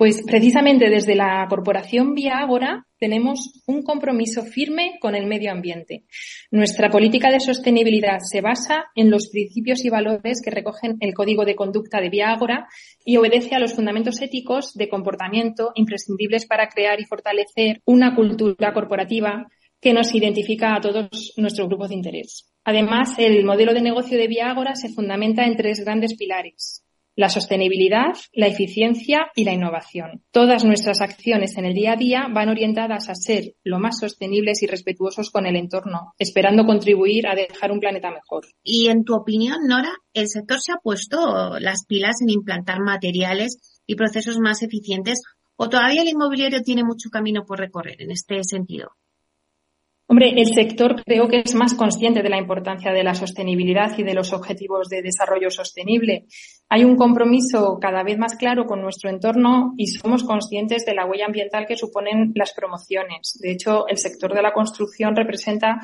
Pues 0.00 0.22
precisamente 0.22 0.88
desde 0.88 1.14
la 1.14 1.44
Corporación 1.46 2.14
Vía 2.14 2.38
Ágora 2.38 2.86
tenemos 2.98 3.62
un 3.66 3.82
compromiso 3.82 4.44
firme 4.44 4.92
con 4.98 5.14
el 5.14 5.26
medio 5.26 5.52
ambiente. 5.52 6.04
Nuestra 6.50 6.88
política 6.88 7.30
de 7.30 7.38
sostenibilidad 7.38 8.16
se 8.20 8.40
basa 8.40 8.86
en 8.94 9.10
los 9.10 9.28
principios 9.28 9.84
y 9.84 9.90
valores 9.90 10.40
que 10.42 10.50
recogen 10.50 10.96
el 11.00 11.12
Código 11.12 11.44
de 11.44 11.54
Conducta 11.54 12.00
de 12.00 12.08
Vía 12.08 12.30
Ágora 12.30 12.66
y 13.04 13.18
obedece 13.18 13.54
a 13.54 13.58
los 13.58 13.74
fundamentos 13.74 14.22
éticos 14.22 14.72
de 14.72 14.88
comportamiento 14.88 15.72
imprescindibles 15.74 16.46
para 16.46 16.70
crear 16.70 16.98
y 16.98 17.04
fortalecer 17.04 17.82
una 17.84 18.16
cultura 18.16 18.72
corporativa 18.72 19.48
que 19.82 19.92
nos 19.92 20.14
identifica 20.14 20.76
a 20.76 20.80
todos 20.80 21.34
nuestros 21.36 21.68
grupos 21.68 21.90
de 21.90 21.96
interés. 21.96 22.50
Además, 22.64 23.18
el 23.18 23.44
modelo 23.44 23.74
de 23.74 23.82
negocio 23.82 24.16
de 24.16 24.28
Vía 24.28 24.48
Ágora 24.48 24.76
se 24.76 24.88
fundamenta 24.88 25.44
en 25.44 25.58
tres 25.58 25.84
grandes 25.84 26.16
pilares 26.16 26.86
la 27.16 27.28
sostenibilidad, 27.28 28.14
la 28.32 28.46
eficiencia 28.46 29.30
y 29.34 29.44
la 29.44 29.52
innovación. 29.52 30.22
Todas 30.30 30.64
nuestras 30.64 31.00
acciones 31.00 31.56
en 31.56 31.64
el 31.64 31.74
día 31.74 31.92
a 31.92 31.96
día 31.96 32.28
van 32.32 32.48
orientadas 32.48 33.08
a 33.08 33.14
ser 33.14 33.54
lo 33.62 33.78
más 33.78 33.98
sostenibles 33.98 34.62
y 34.62 34.66
respetuosos 34.66 35.30
con 35.30 35.46
el 35.46 35.56
entorno, 35.56 36.14
esperando 36.18 36.64
contribuir 36.64 37.26
a 37.26 37.34
dejar 37.34 37.72
un 37.72 37.80
planeta 37.80 38.10
mejor. 38.10 38.46
Y 38.62 38.88
en 38.88 39.04
tu 39.04 39.14
opinión, 39.14 39.58
Nora, 39.66 39.92
¿el 40.14 40.28
sector 40.28 40.60
se 40.60 40.72
ha 40.72 40.76
puesto 40.82 41.58
las 41.58 41.84
pilas 41.86 42.22
en 42.22 42.30
implantar 42.30 42.80
materiales 42.80 43.82
y 43.86 43.96
procesos 43.96 44.38
más 44.38 44.62
eficientes 44.62 45.20
o 45.56 45.68
todavía 45.68 46.02
el 46.02 46.08
inmobiliario 46.08 46.62
tiene 46.62 46.84
mucho 46.84 47.10
camino 47.10 47.44
por 47.44 47.58
recorrer 47.58 48.00
en 48.00 48.10
este 48.10 48.42
sentido? 48.44 48.92
Hombre, 50.10 50.32
el 50.36 50.52
sector 50.52 51.04
creo 51.04 51.28
que 51.28 51.40
es 51.44 51.54
más 51.54 51.74
consciente 51.74 52.20
de 52.20 52.28
la 52.28 52.36
importancia 52.36 52.90
de 52.92 53.04
la 53.04 53.14
sostenibilidad 53.14 53.96
y 53.96 54.02
de 54.02 54.12
los 54.12 54.32
objetivos 54.32 54.88
de 54.88 55.02
desarrollo 55.02 55.50
sostenible. 55.50 56.26
Hay 56.68 56.82
un 56.82 56.96
compromiso 56.96 57.78
cada 57.80 58.02
vez 58.02 58.18
más 58.18 58.34
claro 58.34 58.66
con 58.66 58.82
nuestro 58.82 59.08
entorno 59.08 59.72
y 59.76 59.86
somos 59.86 60.24
conscientes 60.24 60.84
de 60.84 60.94
la 60.94 61.06
huella 61.06 61.26
ambiental 61.26 61.64
que 61.68 61.76
suponen 61.76 62.32
las 62.34 62.52
promociones. 62.54 63.38
De 63.40 63.52
hecho, 63.52 63.86
el 63.86 63.98
sector 63.98 64.34
de 64.34 64.42
la 64.42 64.52
construcción 64.52 65.14
representa 65.14 65.78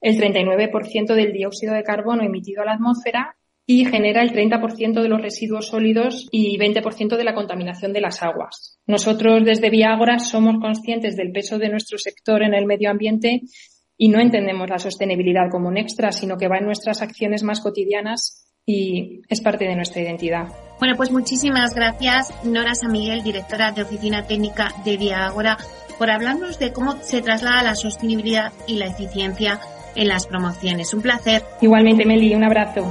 el 0.00 0.16
39% 0.16 1.14
del 1.16 1.32
dióxido 1.32 1.74
de 1.74 1.82
carbono 1.82 2.22
emitido 2.22 2.62
a 2.62 2.66
la 2.66 2.74
atmósfera 2.74 3.34
y 3.66 3.84
genera 3.84 4.22
el 4.22 4.32
30% 4.32 5.02
de 5.02 5.08
los 5.08 5.20
residuos 5.20 5.68
sólidos 5.68 6.28
y 6.30 6.58
20% 6.58 7.16
de 7.16 7.24
la 7.24 7.34
contaminación 7.34 7.92
de 7.92 8.00
las 8.00 8.22
aguas. 8.22 8.80
Nosotros 8.86 9.44
desde 9.44 9.70
Viagora 9.70 10.18
somos 10.18 10.60
conscientes 10.60 11.16
del 11.16 11.32
peso 11.32 11.58
de 11.58 11.68
nuestro 11.68 11.98
sector 11.98 12.42
en 12.42 12.54
el 12.54 12.66
medio 12.66 12.90
ambiente 12.90 13.42
y 14.02 14.08
no 14.08 14.18
entendemos 14.18 14.68
la 14.68 14.80
sostenibilidad 14.80 15.48
como 15.48 15.68
un 15.68 15.76
extra, 15.76 16.10
sino 16.10 16.36
que 16.36 16.48
va 16.48 16.58
en 16.58 16.64
nuestras 16.64 17.02
acciones 17.02 17.44
más 17.44 17.60
cotidianas 17.60 18.48
y 18.66 19.20
es 19.28 19.40
parte 19.40 19.64
de 19.64 19.76
nuestra 19.76 20.02
identidad. 20.02 20.48
Bueno, 20.80 20.96
pues 20.96 21.12
muchísimas 21.12 21.72
gracias, 21.72 22.34
Nora 22.42 22.74
San 22.74 22.90
Miguel, 22.90 23.22
directora 23.22 23.70
de 23.70 23.82
Oficina 23.82 24.26
Técnica 24.26 24.74
de 24.84 24.96
Viagora, 24.96 25.56
por 26.00 26.10
hablarnos 26.10 26.58
de 26.58 26.72
cómo 26.72 26.96
se 27.00 27.22
traslada 27.22 27.62
la 27.62 27.76
sostenibilidad 27.76 28.52
y 28.66 28.74
la 28.74 28.86
eficiencia 28.86 29.60
en 29.94 30.08
las 30.08 30.26
promociones. 30.26 30.92
Un 30.92 31.02
placer. 31.02 31.44
Igualmente, 31.60 32.04
Meli, 32.04 32.34
un 32.34 32.42
abrazo. 32.42 32.82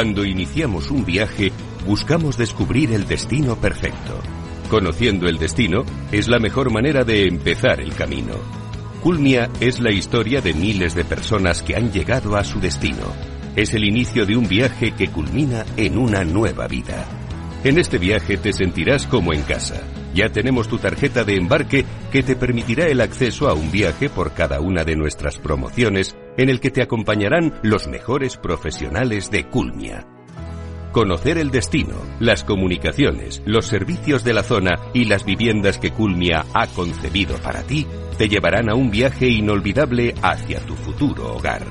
Cuando 0.00 0.24
iniciamos 0.24 0.90
un 0.90 1.04
viaje, 1.04 1.52
buscamos 1.86 2.38
descubrir 2.38 2.90
el 2.92 3.06
destino 3.06 3.56
perfecto. 3.56 4.18
Conociendo 4.70 5.28
el 5.28 5.36
destino 5.36 5.84
es 6.10 6.26
la 6.26 6.38
mejor 6.38 6.72
manera 6.72 7.04
de 7.04 7.28
empezar 7.28 7.82
el 7.82 7.92
camino. 7.92 8.32
Culmia 9.02 9.50
es 9.60 9.78
la 9.78 9.90
historia 9.90 10.40
de 10.40 10.54
miles 10.54 10.94
de 10.94 11.04
personas 11.04 11.62
que 11.62 11.76
han 11.76 11.92
llegado 11.92 12.38
a 12.38 12.44
su 12.44 12.60
destino. 12.60 13.12
Es 13.56 13.74
el 13.74 13.84
inicio 13.84 14.24
de 14.24 14.38
un 14.38 14.48
viaje 14.48 14.92
que 14.92 15.08
culmina 15.08 15.66
en 15.76 15.98
una 15.98 16.24
nueva 16.24 16.66
vida. 16.66 17.04
En 17.62 17.78
este 17.78 17.98
viaje 17.98 18.38
te 18.38 18.54
sentirás 18.54 19.06
como 19.06 19.34
en 19.34 19.42
casa. 19.42 19.82
Ya 20.14 20.30
tenemos 20.30 20.66
tu 20.66 20.78
tarjeta 20.78 21.24
de 21.24 21.36
embarque 21.36 21.84
que 22.10 22.22
te 22.22 22.36
permitirá 22.36 22.86
el 22.86 23.02
acceso 23.02 23.50
a 23.50 23.52
un 23.52 23.70
viaje 23.70 24.08
por 24.08 24.32
cada 24.32 24.60
una 24.60 24.82
de 24.82 24.96
nuestras 24.96 25.36
promociones 25.36 26.16
en 26.36 26.48
el 26.48 26.60
que 26.60 26.70
te 26.70 26.82
acompañarán 26.82 27.54
los 27.62 27.88
mejores 27.88 28.36
profesionales 28.36 29.30
de 29.30 29.48
Culmia. 29.48 30.06
Conocer 30.92 31.38
el 31.38 31.50
destino, 31.50 31.94
las 32.18 32.42
comunicaciones, 32.42 33.42
los 33.46 33.66
servicios 33.66 34.24
de 34.24 34.34
la 34.34 34.42
zona 34.42 34.72
y 34.92 35.04
las 35.04 35.24
viviendas 35.24 35.78
que 35.78 35.92
Culmia 35.92 36.44
ha 36.52 36.66
concebido 36.66 37.36
para 37.38 37.62
ti 37.62 37.86
te 38.18 38.28
llevarán 38.28 38.68
a 38.68 38.74
un 38.74 38.90
viaje 38.90 39.28
inolvidable 39.28 40.14
hacia 40.20 40.60
tu 40.60 40.74
futuro 40.74 41.36
hogar. 41.36 41.66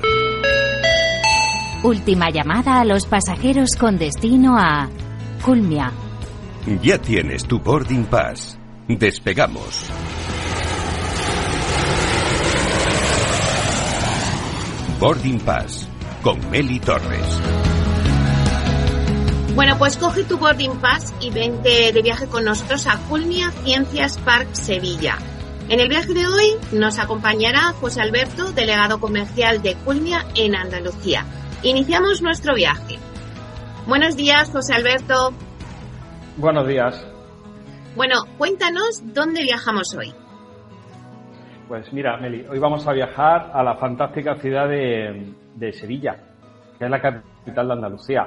Última 1.82 2.30
llamada 2.30 2.80
a 2.80 2.84
los 2.84 3.06
pasajeros 3.06 3.76
con 3.76 3.98
destino 3.98 4.58
a 4.58 4.88
Culmia. 5.44 5.92
Ya 6.82 6.98
tienes 6.98 7.44
tu 7.44 7.58
boarding 7.58 8.04
pass. 8.04 8.58
Despegamos. 8.88 9.90
Boarding 15.00 15.40
Pass 15.40 15.88
con 16.22 16.50
Meli 16.50 16.78
Torres. 16.78 17.24
Bueno, 19.54 19.78
pues 19.78 19.96
coge 19.96 20.24
tu 20.24 20.36
boarding 20.36 20.78
pass 20.78 21.14
y 21.22 21.30
vente 21.30 21.90
de 21.90 22.02
viaje 22.02 22.26
con 22.26 22.44
nosotros 22.44 22.86
a 22.86 22.98
Culmia 23.08 23.50
Ciencias 23.64 24.18
Park 24.18 24.48
Sevilla. 24.52 25.16
En 25.70 25.80
el 25.80 25.88
viaje 25.88 26.12
de 26.12 26.26
hoy 26.26 26.54
nos 26.72 26.98
acompañará 26.98 27.72
José 27.80 28.02
Alberto, 28.02 28.52
delegado 28.52 29.00
comercial 29.00 29.62
de 29.62 29.74
Culmia 29.74 30.26
en 30.34 30.54
Andalucía. 30.54 31.24
Iniciamos 31.62 32.20
nuestro 32.20 32.54
viaje. 32.54 32.98
Buenos 33.86 34.16
días, 34.16 34.50
José 34.50 34.74
Alberto. 34.74 35.32
Buenos 36.36 36.68
días. 36.68 37.02
Bueno, 37.96 38.26
cuéntanos 38.36 39.00
dónde 39.14 39.44
viajamos 39.44 39.94
hoy. 39.94 40.12
Pues 41.70 41.92
mira, 41.92 42.16
Meli, 42.16 42.44
hoy 42.50 42.58
vamos 42.58 42.84
a 42.88 42.92
viajar 42.92 43.52
a 43.54 43.62
la 43.62 43.76
fantástica 43.76 44.34
ciudad 44.34 44.68
de, 44.68 45.72
Sevilla, 45.72 46.16
que 46.76 46.84
es 46.84 46.90
la 46.90 47.00
capital 47.00 47.68
de 47.68 47.72
Andalucía. 47.74 48.26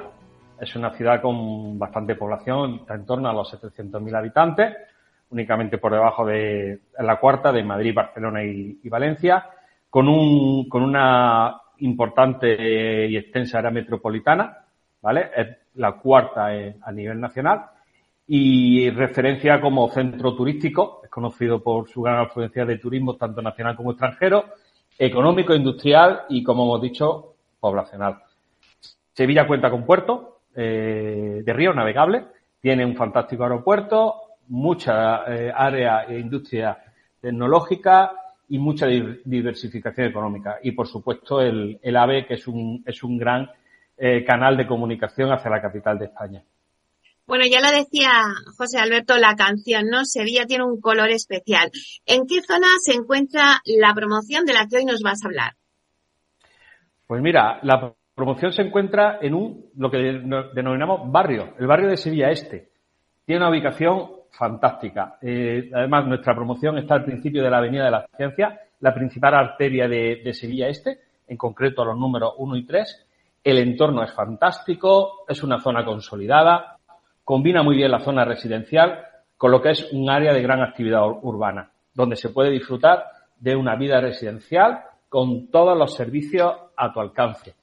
Es 0.58 0.74
una 0.76 0.92
ciudad 0.92 1.20
con 1.20 1.78
bastante 1.78 2.14
población, 2.14 2.76
está 2.76 2.94
en 2.94 3.04
torno 3.04 3.28
a 3.28 3.34
los 3.34 3.52
700.000 3.52 4.16
habitantes, 4.16 4.74
únicamente 5.28 5.76
por 5.76 5.92
debajo 5.92 6.24
de 6.24 6.80
la 6.98 7.20
cuarta 7.20 7.52
de 7.52 7.62
Madrid, 7.62 7.94
Barcelona 7.94 8.42
y, 8.42 8.88
Valencia, 8.88 9.44
con, 9.90 10.08
un, 10.08 10.66
con 10.66 10.82
una 10.82 11.54
importante 11.80 13.06
y 13.10 13.14
extensa 13.18 13.58
área 13.58 13.70
metropolitana, 13.70 14.56
¿vale? 15.02 15.30
Es 15.36 15.48
la 15.74 15.92
cuarta 15.92 16.46
a 16.46 16.92
nivel 16.92 17.20
nacional 17.20 17.73
y 18.26 18.90
referencia 18.90 19.60
como 19.60 19.90
centro 19.90 20.34
turístico, 20.34 21.00
es 21.04 21.10
conocido 21.10 21.62
por 21.62 21.88
su 21.88 22.02
gran 22.02 22.20
afluencia 22.20 22.64
de 22.64 22.78
turismo 22.78 23.16
tanto 23.16 23.42
nacional 23.42 23.76
como 23.76 23.90
extranjero, 23.90 24.46
económico, 24.98 25.54
industrial 25.54 26.22
y, 26.28 26.42
como 26.42 26.64
hemos 26.64 26.82
dicho, 26.82 27.34
poblacional. 27.60 28.22
Sevilla 29.12 29.46
cuenta 29.46 29.70
con 29.70 29.84
puerto 29.84 30.40
eh, 30.54 31.42
de 31.44 31.52
río 31.52 31.74
navegable, 31.74 32.24
tiene 32.60 32.84
un 32.84 32.96
fantástico 32.96 33.42
aeropuerto, 33.42 34.14
mucha 34.48 35.24
eh, 35.26 35.52
área 35.54 36.04
e 36.04 36.18
industria 36.18 36.78
tecnológica 37.20 38.12
y 38.48 38.58
mucha 38.58 38.86
diversificación 38.86 40.08
económica. 40.08 40.58
Y, 40.62 40.72
por 40.72 40.86
supuesto, 40.86 41.40
el, 41.40 41.78
AVE, 41.96 42.26
que 42.26 42.34
es 42.34 42.46
un, 42.46 42.82
es 42.86 43.02
un 43.02 43.18
gran 43.18 43.50
eh, 43.96 44.24
canal 44.24 44.56
de 44.56 44.66
comunicación 44.66 45.32
hacia 45.32 45.50
la 45.50 45.62
capital 45.62 45.98
de 45.98 46.06
España. 46.06 46.42
Bueno, 47.26 47.44
ya 47.50 47.60
lo 47.60 47.70
decía 47.70 48.10
José 48.58 48.78
Alberto, 48.78 49.16
la 49.16 49.34
canción, 49.34 49.86
¿no? 49.88 50.04
Sevilla 50.04 50.44
tiene 50.44 50.64
un 50.64 50.80
color 50.80 51.08
especial. 51.08 51.70
¿En 52.04 52.26
qué 52.26 52.42
zona 52.42 52.66
se 52.82 52.92
encuentra 52.92 53.62
la 53.64 53.94
promoción 53.94 54.44
de 54.44 54.52
la 54.52 54.66
que 54.68 54.76
hoy 54.76 54.84
nos 54.84 55.00
vas 55.02 55.24
a 55.24 55.28
hablar? 55.28 55.52
Pues 57.06 57.22
mira, 57.22 57.60
la 57.62 57.94
promoción 58.14 58.52
se 58.52 58.62
encuentra 58.62 59.18
en 59.22 59.34
un, 59.34 59.70
lo 59.76 59.90
que 59.90 59.98
denominamos 60.54 61.10
barrio, 61.10 61.54
el 61.58 61.66
barrio 61.66 61.88
de 61.88 61.96
Sevilla 61.96 62.30
Este. 62.30 62.70
Tiene 63.24 63.40
una 63.40 63.50
ubicación 63.50 64.10
fantástica. 64.30 65.18
Eh, 65.22 65.70
además, 65.72 66.06
nuestra 66.06 66.34
promoción 66.34 66.76
está 66.76 66.94
al 66.94 67.04
principio 67.04 67.42
de 67.42 67.50
la 67.50 67.58
Avenida 67.58 67.86
de 67.86 67.90
la 67.90 68.06
Ciencia, 68.16 68.60
la 68.80 68.92
principal 68.92 69.34
arteria 69.34 69.88
de, 69.88 70.20
de 70.22 70.34
Sevilla 70.34 70.68
Este, 70.68 70.98
en 71.26 71.38
concreto 71.38 71.86
los 71.86 71.96
números 71.96 72.34
1 72.36 72.56
y 72.56 72.66
3. 72.66 73.06
El 73.44 73.58
entorno 73.58 74.02
es 74.02 74.12
fantástico, 74.12 75.24
es 75.28 75.42
una 75.42 75.60
zona 75.60 75.84
consolidada, 75.84 76.73
combina 77.24 77.62
muy 77.62 77.76
bien 77.76 77.90
la 77.90 78.00
zona 78.00 78.24
residencial 78.24 79.04
con 79.36 79.50
lo 79.50 79.60
que 79.60 79.70
es 79.70 79.92
un 79.92 80.10
área 80.10 80.32
de 80.32 80.42
gran 80.42 80.62
actividad 80.62 81.06
urbana, 81.22 81.70
donde 81.92 82.16
se 82.16 82.30
puede 82.30 82.50
disfrutar 82.50 83.04
de 83.38 83.56
una 83.56 83.76
vida 83.76 84.00
residencial 84.00 84.82
con 85.08 85.50
todos 85.50 85.76
los 85.76 85.94
servicios 85.94 86.54
a 86.76 86.92
tu 86.92 87.00
alcance. 87.00 87.54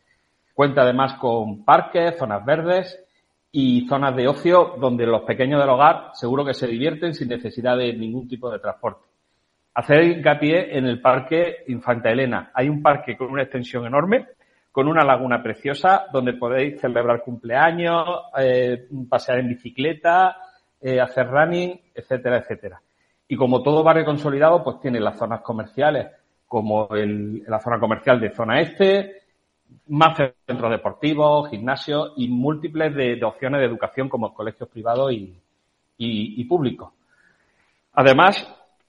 Cuenta 0.54 0.82
además 0.82 1.14
con 1.14 1.64
parques, 1.64 2.18
zonas 2.18 2.46
verdes 2.46 3.04
y 3.52 3.88
zonas 3.88 4.16
de 4.16 4.28
ocio 4.28 4.76
donde 4.80 5.06
los 5.06 5.24
pequeños 5.24 5.60
del 5.60 5.70
hogar 5.70 6.12
seguro 6.14 6.46
que 6.46 6.54
se 6.54 6.68
divierten 6.68 7.14
sin 7.14 7.30
necesidad 7.30 7.78
de 7.78 7.94
ningún 7.94 8.28
tipo 8.28 8.50
de 8.52 8.60
transporte. 8.60 9.06
Hacer 9.74 10.04
hincapié 10.04 10.78
en 10.78 10.86
el 10.86 11.02
Parque 11.02 11.64
Infanta 11.68 12.12
Elena. 12.12 12.52
Hay 12.54 12.68
un 12.68 12.82
parque 12.82 13.16
con 13.16 13.32
una 13.32 13.44
extensión 13.44 13.86
enorme 13.86 14.28
con 14.72 14.88
una 14.88 15.04
laguna 15.04 15.44
preciosa 15.44 16.06
donde 16.14 16.34
podéis 16.34 16.80
celebrar 16.80 17.22
cumpleaños, 17.22 18.08
eh, 18.38 18.88
pasear 19.10 19.40
en 19.40 19.50
bicicleta, 19.50 20.38
eh, 20.80 21.00
hacer 21.00 21.28
running, 21.28 21.80
etcétera, 21.94 22.38
etcétera. 22.38 22.82
Y 23.28 23.36
como 23.36 23.62
todo 23.62 23.84
barrio 23.84 24.06
consolidado, 24.06 24.64
pues 24.64 24.80
tiene 24.80 25.00
las 25.00 25.18
zonas 25.18 25.42
comerciales, 25.42 26.08
como 26.48 26.90
el, 26.96 27.44
la 27.48 27.60
zona 27.60 27.80
comercial 27.80 28.20
de 28.20 28.32
zona 28.32 28.62
este, 28.62 29.22
más 29.88 30.18
centros 30.46 30.72
deportivos, 30.72 31.50
gimnasios 31.50 32.14
y 32.18 32.28
múltiples 32.28 32.94
de, 32.96 33.24
opciones 33.24 33.60
de 33.60 33.68
educación 33.68 34.10
como 34.10 34.34
colegios 34.34 34.70
privados 34.70 35.12
y, 35.14 36.44
públicos. 36.46 36.92
Además, 37.94 38.46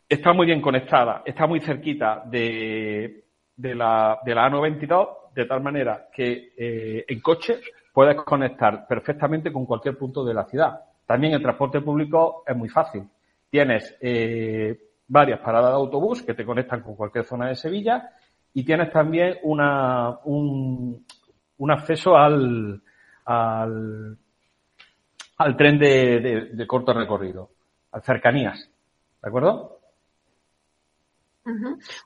está 0.08 0.32
muy 0.32 0.46
bien 0.46 0.60
conectada, 0.60 1.22
está 1.24 1.46
muy 1.46 1.60
cerquita 1.60 2.22
de, 2.26 3.24
de 3.56 3.74
la, 3.74 4.18
de 4.24 4.34
la 4.34 4.50
A92 4.50 5.21
de 5.34 5.44
tal 5.46 5.62
manera 5.62 6.08
que 6.12 6.52
eh, 6.56 7.04
en 7.08 7.20
coche 7.20 7.60
puedes 7.92 8.16
conectar 8.22 8.86
perfectamente 8.86 9.52
con 9.52 9.66
cualquier 9.66 9.96
punto 9.96 10.24
de 10.24 10.34
la 10.34 10.44
ciudad. 10.44 10.80
También 11.06 11.34
el 11.34 11.42
transporte 11.42 11.80
público 11.80 12.42
es 12.46 12.56
muy 12.56 12.68
fácil. 12.68 13.02
Tienes 13.50 13.96
eh, 14.00 14.78
varias 15.08 15.40
paradas 15.40 15.70
de 15.70 15.76
autobús 15.76 16.22
que 16.22 16.34
te 16.34 16.44
conectan 16.44 16.80
con 16.80 16.96
cualquier 16.96 17.24
zona 17.24 17.48
de 17.48 17.54
Sevilla 17.54 18.10
y 18.54 18.64
tienes 18.64 18.90
también 18.90 19.38
una, 19.42 20.18
un, 20.24 21.04
un 21.58 21.70
acceso 21.70 22.16
al, 22.16 22.80
al, 23.26 24.16
al 25.38 25.56
tren 25.56 25.78
de, 25.78 26.20
de, 26.20 26.40
de 26.52 26.66
corto 26.66 26.94
recorrido, 26.94 27.50
a 27.92 28.00
cercanías. 28.00 28.70
¿De 29.22 29.28
acuerdo? 29.28 29.81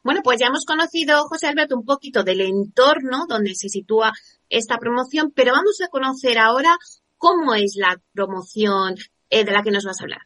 Bueno, 0.02 0.20
pues 0.24 0.40
ya 0.40 0.46
hemos 0.46 0.64
conocido, 0.64 1.24
José 1.28 1.48
Alberto, 1.48 1.76
un 1.76 1.84
poquito 1.84 2.24
del 2.24 2.40
entorno 2.40 3.26
donde 3.28 3.54
se 3.54 3.68
sitúa 3.68 4.12
esta 4.48 4.78
promoción, 4.78 5.32
pero 5.34 5.52
vamos 5.52 5.78
a 5.84 5.88
conocer 5.88 6.38
ahora 6.38 6.76
cómo 7.18 7.54
es 7.54 7.76
la 7.76 8.00
promoción 8.14 8.94
eh, 9.28 9.44
de 9.44 9.52
la 9.52 9.62
que 9.62 9.70
nos 9.70 9.84
vas 9.84 10.00
a 10.00 10.04
hablar. 10.04 10.20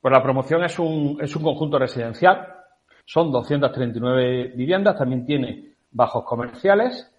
Pues 0.00 0.12
la 0.12 0.22
promoción 0.22 0.64
es 0.64 0.78
un, 0.78 1.18
es 1.20 1.34
un 1.34 1.42
conjunto 1.42 1.78
residencial, 1.78 2.46
son 3.04 3.32
239 3.32 4.52
viviendas, 4.54 4.98
también 4.98 5.24
tiene 5.24 5.76
bajos 5.90 6.24
comerciales, 6.24 7.10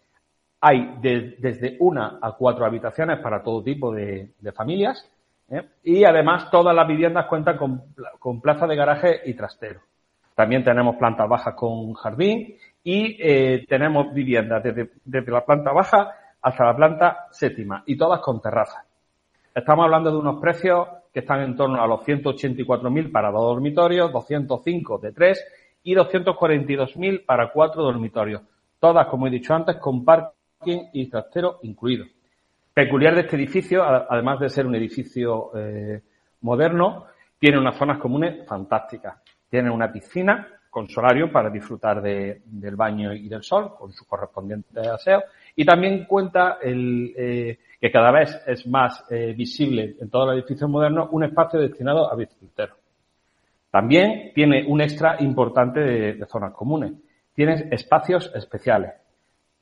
hay 0.61 0.97
desde 1.01 1.77
una 1.79 2.19
a 2.21 2.33
cuatro 2.33 2.65
habitaciones 2.65 3.19
para 3.19 3.43
todo 3.43 3.63
tipo 3.63 3.91
de, 3.91 4.33
familias 4.55 5.07
¿eh? 5.49 5.67
y 5.83 6.03
además 6.03 6.49
todas 6.49 6.75
las 6.75 6.87
viviendas 6.87 7.27
cuentan 7.27 7.57
con 7.57 8.41
plaza 8.41 8.65
de 8.65 8.75
garaje 8.75 9.21
y 9.25 9.33
trastero. 9.35 9.81
También 10.37 10.63
tenemos 10.63 10.97
plantas 10.97 11.27
bajas 11.27 11.55
con 11.55 11.93
jardín 11.93 12.55
y 12.83 13.17
eh, 13.19 13.65
tenemos 13.67 14.13
viviendas 14.13 14.61
desde, 14.61 15.31
la 15.31 15.43
planta 15.43 15.71
baja 15.71 16.11
hasta 16.39 16.63
la 16.63 16.75
planta 16.75 17.25
séptima 17.31 17.81
y 17.87 17.97
todas 17.97 18.19
con 18.19 18.39
terraza. 18.39 18.85
Estamos 19.55 19.85
hablando 19.85 20.11
de 20.11 20.17
unos 20.17 20.39
precios 20.39 20.87
que 21.11 21.21
están 21.21 21.41
en 21.41 21.55
torno 21.55 21.81
a 21.81 21.87
los 21.87 22.01
184.000 22.01 23.11
para 23.11 23.31
dos 23.31 23.41
dormitorios, 23.41 24.11
205 24.13 24.99
de 24.99 25.11
tres 25.11 25.43
y 25.81 25.95
242.000 25.95 27.25
para 27.25 27.51
cuatro 27.51 27.81
dormitorios. 27.81 28.43
Todas, 28.79 29.07
como 29.07 29.25
he 29.25 29.31
dicho 29.31 29.55
antes, 29.55 29.77
con 29.77 30.05
parking 30.05 30.89
y 30.93 31.09
trastero 31.09 31.57
incluido. 31.63 32.05
Peculiar 32.75 33.15
de 33.15 33.21
este 33.21 33.37
edificio, 33.37 33.83
además 33.83 34.39
de 34.39 34.49
ser 34.49 34.67
un 34.67 34.75
edificio 34.75 35.49
eh, 35.57 35.99
moderno, 36.41 37.05
tiene 37.39 37.57
unas 37.57 37.75
zonas 37.75 37.97
comunes 37.97 38.47
fantásticas. 38.47 39.15
Tiene 39.49 39.69
una 39.69 39.91
piscina 39.91 40.47
con 40.69 40.89
solario 40.89 41.31
para 41.31 41.49
disfrutar 41.49 42.01
de, 42.01 42.41
del 42.45 42.75
baño 42.75 43.13
y 43.13 43.27
del 43.27 43.43
sol, 43.43 43.73
con 43.75 43.91
su 43.91 44.05
correspondiente 44.05 44.79
aseo. 44.81 45.23
Y 45.55 45.65
también 45.65 46.05
cuenta 46.05 46.59
el, 46.61 47.13
eh, 47.17 47.59
que 47.81 47.91
cada 47.91 48.11
vez 48.11 48.39
es 48.45 48.67
más 48.67 49.03
eh, 49.09 49.33
visible 49.35 49.95
en 49.99 50.09
todos 50.09 50.27
los 50.27 50.35
edificios 50.35 50.69
modernos 50.69 51.09
un 51.11 51.23
espacio 51.23 51.59
destinado 51.59 52.11
a 52.11 52.15
bicicleteros. 52.15 52.77
También 53.71 54.31
tiene 54.35 54.65
un 54.67 54.81
extra 54.81 55.17
importante 55.19 55.79
de, 55.79 56.13
de 56.13 56.25
zonas 56.27 56.53
comunes. 56.53 56.93
Tiene 57.33 57.69
espacios 57.71 58.31
especiales. 58.35 58.93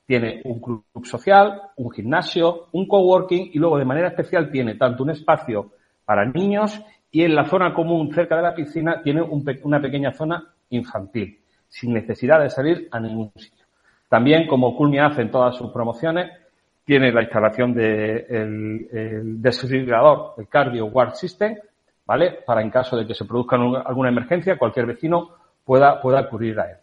Tiene 0.05 0.41
un 0.43 0.59
club 0.59 0.83
social, 1.03 1.61
un 1.77 1.91
gimnasio, 1.91 2.67
un 2.73 2.87
coworking 2.87 3.51
y 3.53 3.57
luego 3.57 3.77
de 3.77 3.85
manera 3.85 4.09
especial 4.09 4.51
tiene 4.51 4.75
tanto 4.75 5.03
un 5.03 5.09
espacio 5.11 5.71
para 6.05 6.25
niños 6.25 6.79
y 7.15 7.23
en 7.23 7.33
la 7.33 7.45
zona 7.45 7.73
común 7.73 8.13
cerca 8.13 8.35
de 8.35 8.41
la 8.41 8.53
piscina 8.53 9.01
tiene 9.01 9.21
una 9.21 9.81
pequeña 9.81 10.11
zona 10.11 10.51
infantil, 10.71 11.39
sin 11.65 11.93
necesidad 11.93 12.41
de 12.41 12.49
salir 12.49 12.89
a 12.91 12.99
ningún 12.99 13.31
sitio. 13.37 13.63
También, 14.09 14.45
como 14.47 14.75
Culmia 14.75 15.05
hace 15.05 15.21
en 15.21 15.31
todas 15.31 15.55
sus 15.55 15.71
promociones, 15.71 16.29
tiene 16.83 17.13
la 17.13 17.21
instalación 17.21 17.73
del 17.73 18.27
de 18.27 19.07
el 19.21 19.41
desfibrilador, 19.41 20.33
el 20.39 20.49
Cardio 20.49 20.87
Guard 20.87 21.15
System, 21.15 21.55
¿vale? 22.05 22.39
Para 22.45 22.61
en 22.61 22.69
caso 22.69 22.97
de 22.97 23.07
que 23.07 23.15
se 23.15 23.23
produzca 23.23 23.55
alguna 23.55 24.09
emergencia, 24.09 24.57
cualquier 24.57 24.85
vecino 24.85 25.29
pueda, 25.63 26.01
pueda 26.01 26.19
acudir 26.19 26.59
a 26.59 26.69
él. 26.69 26.77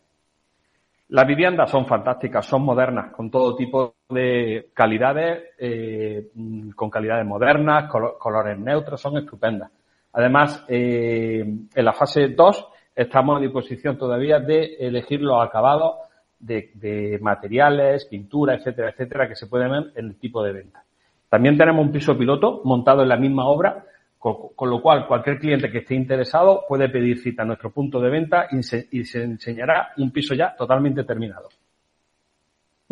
Las 1.11 1.27
viviendas 1.27 1.71
son 1.71 1.85
fantásticas, 1.85 2.47
son 2.47 2.63
modernas, 2.63 3.13
con 3.13 3.31
todo 3.31 3.55
tipo 3.55 3.97
de 4.09 4.71
calidades, 4.73 5.43
eh, 5.59 6.29
con 6.75 6.89
calidades 6.89 7.27
modernas, 7.27 7.91
colores 7.91 8.59
neutros, 8.59 8.99
son 8.99 9.19
estupendas. 9.19 9.71
Además, 10.13 10.65
eh, 10.69 11.41
en 11.75 11.85
la 11.85 11.93
fase 11.93 12.29
2 12.29 12.69
estamos 12.95 13.39
a 13.39 13.41
disposición 13.41 13.97
todavía 13.97 14.39
de 14.39 14.77
elegir 14.79 15.21
los 15.21 15.43
acabados 15.43 15.97
de, 16.39 17.19
materiales, 17.21 18.07
pintura, 18.07 18.55
etcétera, 18.55 18.91
etcétera, 18.91 19.29
que 19.29 19.37
se 19.37 19.47
pueden 19.47 19.71
ver 19.71 19.93
en 19.95 20.07
el 20.07 20.17
tipo 20.19 20.43
de 20.43 20.53
venta. 20.53 20.83
También 21.29 21.57
tenemos 21.57 21.87
un 21.87 21.93
piso 21.93 22.19
piloto 22.19 22.61
montado 22.65 23.03
en 23.03 23.09
la 23.09 23.17
misma 23.17 23.47
obra, 23.47 23.87
con, 24.19 24.71
lo 24.71 24.81
cual 24.81 25.07
cualquier 25.07 25.39
cliente 25.39 25.71
que 25.71 25.79
esté 25.79 25.95
interesado 25.95 26.65
puede 26.69 26.89
pedir 26.89 27.19
cita 27.19 27.43
a 27.43 27.47
nuestro 27.47 27.71
punto 27.71 28.01
de 28.01 28.11
venta 28.11 28.47
y 28.51 28.63
se, 28.63 28.87
y 28.91 29.05
se 29.05 29.23
enseñará 29.23 29.93
un 29.97 30.11
piso 30.11 30.35
ya 30.35 30.55
totalmente 30.55 31.05
terminado. 31.05 31.49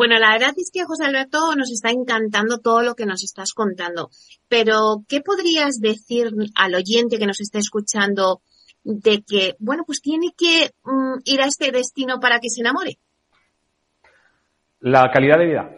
Bueno, 0.01 0.19
la 0.19 0.33
verdad 0.33 0.55
es 0.57 0.71
que 0.73 0.87
José 0.87 1.05
Alberto 1.05 1.55
nos 1.59 1.71
está 1.71 1.91
encantando 1.91 2.57
todo 2.57 2.81
lo 2.81 2.95
que 2.95 3.05
nos 3.05 3.23
estás 3.23 3.53
contando, 3.53 4.09
pero 4.49 5.05
¿qué 5.07 5.21
podrías 5.21 5.79
decir 5.79 6.31
al 6.55 6.75
oyente 6.75 7.19
que 7.19 7.27
nos 7.27 7.39
está 7.43 7.59
escuchando 7.59 8.41
de 8.83 9.23
que, 9.29 9.57
bueno, 9.59 9.83
pues 9.85 10.01
tiene 10.01 10.29
que 10.35 10.71
mm, 10.85 11.19
ir 11.27 11.43
a 11.43 11.45
este 11.45 11.71
destino 11.71 12.19
para 12.19 12.39
que 12.39 12.49
se 12.49 12.63
enamore? 12.63 12.97
La 14.79 15.11
calidad 15.13 15.37
de 15.37 15.45
vida. 15.45 15.71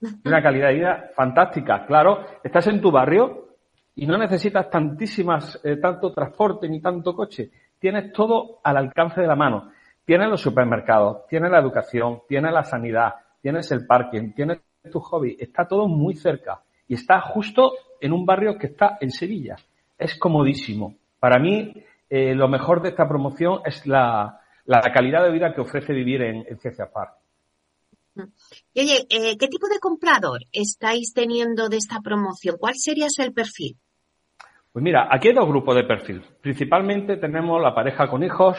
Una 0.24 0.40
calidad 0.40 0.68
de 0.68 0.74
vida 0.74 1.10
fantástica. 1.16 1.86
Claro, 1.86 2.24
estás 2.44 2.68
en 2.68 2.80
tu 2.80 2.92
barrio 2.92 3.48
y 3.96 4.06
no 4.06 4.16
necesitas 4.16 4.70
tantísimas, 4.70 5.58
eh, 5.64 5.78
tanto 5.78 6.12
transporte 6.12 6.68
ni 6.68 6.80
tanto 6.80 7.16
coche. 7.16 7.50
Tienes 7.80 8.12
todo 8.12 8.60
al 8.62 8.76
alcance 8.76 9.20
de 9.20 9.26
la 9.26 9.34
mano. 9.34 9.72
Tienes 10.04 10.28
los 10.28 10.40
supermercados, 10.40 11.26
tienes 11.26 11.50
la 11.50 11.58
educación, 11.58 12.20
tienes 12.28 12.52
la 12.52 12.62
sanidad, 12.62 13.12
tienes 13.46 13.70
el 13.70 13.86
parking, 13.86 14.32
tienes 14.32 14.58
tu 14.90 14.98
hobby. 14.98 15.36
Está 15.38 15.68
todo 15.68 15.86
muy 15.86 16.16
cerca 16.16 16.64
y 16.88 16.94
está 16.94 17.20
justo 17.20 17.74
en 18.00 18.12
un 18.12 18.26
barrio 18.26 18.58
que 18.58 18.66
está 18.66 18.98
en 19.00 19.12
Sevilla. 19.12 19.54
Es 19.96 20.18
comodísimo. 20.18 20.96
Para 21.20 21.38
mí, 21.38 21.72
eh, 22.10 22.34
lo 22.34 22.48
mejor 22.48 22.82
de 22.82 22.88
esta 22.88 23.08
promoción 23.08 23.60
es 23.64 23.86
la, 23.86 24.40
calidad 24.92 25.22
de 25.22 25.30
vida 25.30 25.54
que 25.54 25.60
ofrece 25.60 25.92
vivir 25.92 26.22
en, 26.22 26.44
en 26.48 26.58
Ciencia 26.58 26.90
Park. 26.92 27.12
Y 28.74 28.80
oye, 28.80 29.06
eh, 29.10 29.38
¿qué 29.38 29.46
tipo 29.46 29.68
de 29.68 29.78
comprador 29.78 30.40
estáis 30.50 31.12
teniendo 31.14 31.68
de 31.68 31.76
esta 31.76 32.00
promoción? 32.00 32.56
¿Cuál 32.58 32.74
sería 32.74 33.06
el 33.16 33.32
perfil? 33.32 33.76
Pues 34.72 34.82
mira, 34.82 35.06
aquí 35.08 35.28
hay 35.28 35.34
dos 35.34 35.46
grupos 35.46 35.76
de 35.76 35.84
perfil. 35.84 36.20
Principalmente 36.40 37.16
tenemos 37.18 37.62
la 37.62 37.72
pareja 37.72 38.08
con 38.08 38.24
hijos 38.24 38.56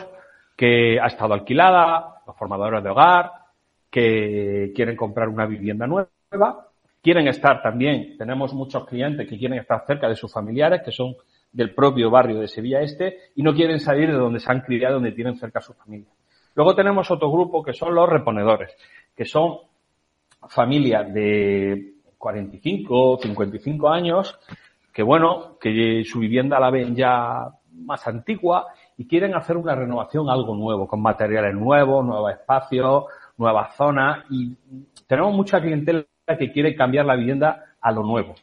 que 0.55 0.97
ha 0.97 1.07
estado 1.07 1.33
alquilada, 1.33 2.21
los 2.25 2.37
formadores 2.37 2.81
de 2.81 2.89
hogar, 2.89 3.46
que 3.89 4.71
quieren 4.75 4.95
comprar 4.95 5.29
una 5.29 5.45
vivienda 5.45 5.87
nueva, 5.87 6.69
quieren 7.01 7.27
estar 7.27 7.61
también, 7.61 8.17
tenemos 8.17 8.53
muchos 8.53 8.85
clientes 8.85 9.27
que 9.27 9.37
quieren 9.37 9.59
estar 9.59 9.85
cerca 9.85 10.09
de 10.09 10.15
sus 10.15 10.31
familiares, 10.31 10.81
que 10.83 10.91
son 10.91 11.15
del 11.51 11.73
propio 11.73 12.09
barrio 12.09 12.39
de 12.39 12.47
Sevilla 12.47 12.81
Este, 12.81 13.17
y 13.35 13.43
no 13.43 13.53
quieren 13.53 13.79
salir 13.79 14.09
de 14.11 14.17
donde 14.17 14.39
se 14.39 14.51
han 14.51 14.61
criado, 14.61 14.95
donde 14.95 15.13
tienen 15.13 15.37
cerca 15.37 15.59
a 15.59 15.61
su 15.61 15.73
familia. 15.73 16.09
Luego 16.55 16.75
tenemos 16.75 17.09
otro 17.11 17.31
grupo 17.31 17.63
que 17.63 17.73
son 17.73 17.93
los 17.93 18.09
reponedores, 18.09 18.75
que 19.15 19.25
son 19.25 19.59
familias 20.49 21.13
de 21.13 21.93
45, 22.17 23.19
55 23.21 23.89
años, 23.89 24.39
que 24.91 25.03
bueno, 25.03 25.57
que 25.59 26.03
su 26.03 26.19
vivienda 26.19 26.59
la 26.59 26.71
ven 26.71 26.95
ya 26.95 27.47
más 27.71 28.07
antigua 28.07 28.67
y 28.97 29.07
quieren 29.07 29.35
hacer 29.35 29.55
una 29.57 29.75
renovación 29.75 30.29
algo 30.29 30.55
nuevo, 30.55 30.87
con 30.87 31.01
materiales 31.01 31.53
nuevos, 31.53 32.03
nuevos 32.03 32.31
espacios, 32.31 33.05
nuevas 33.37 33.75
zonas 33.75 34.25
y 34.29 34.55
tenemos 35.07 35.33
mucha 35.33 35.61
clientela 35.61 36.05
que 36.37 36.51
quiere 36.51 36.75
cambiar 36.75 37.05
la 37.05 37.15
vivienda 37.15 37.75
a 37.79 37.91
lo 37.91 38.03
nuevo. 38.03 38.35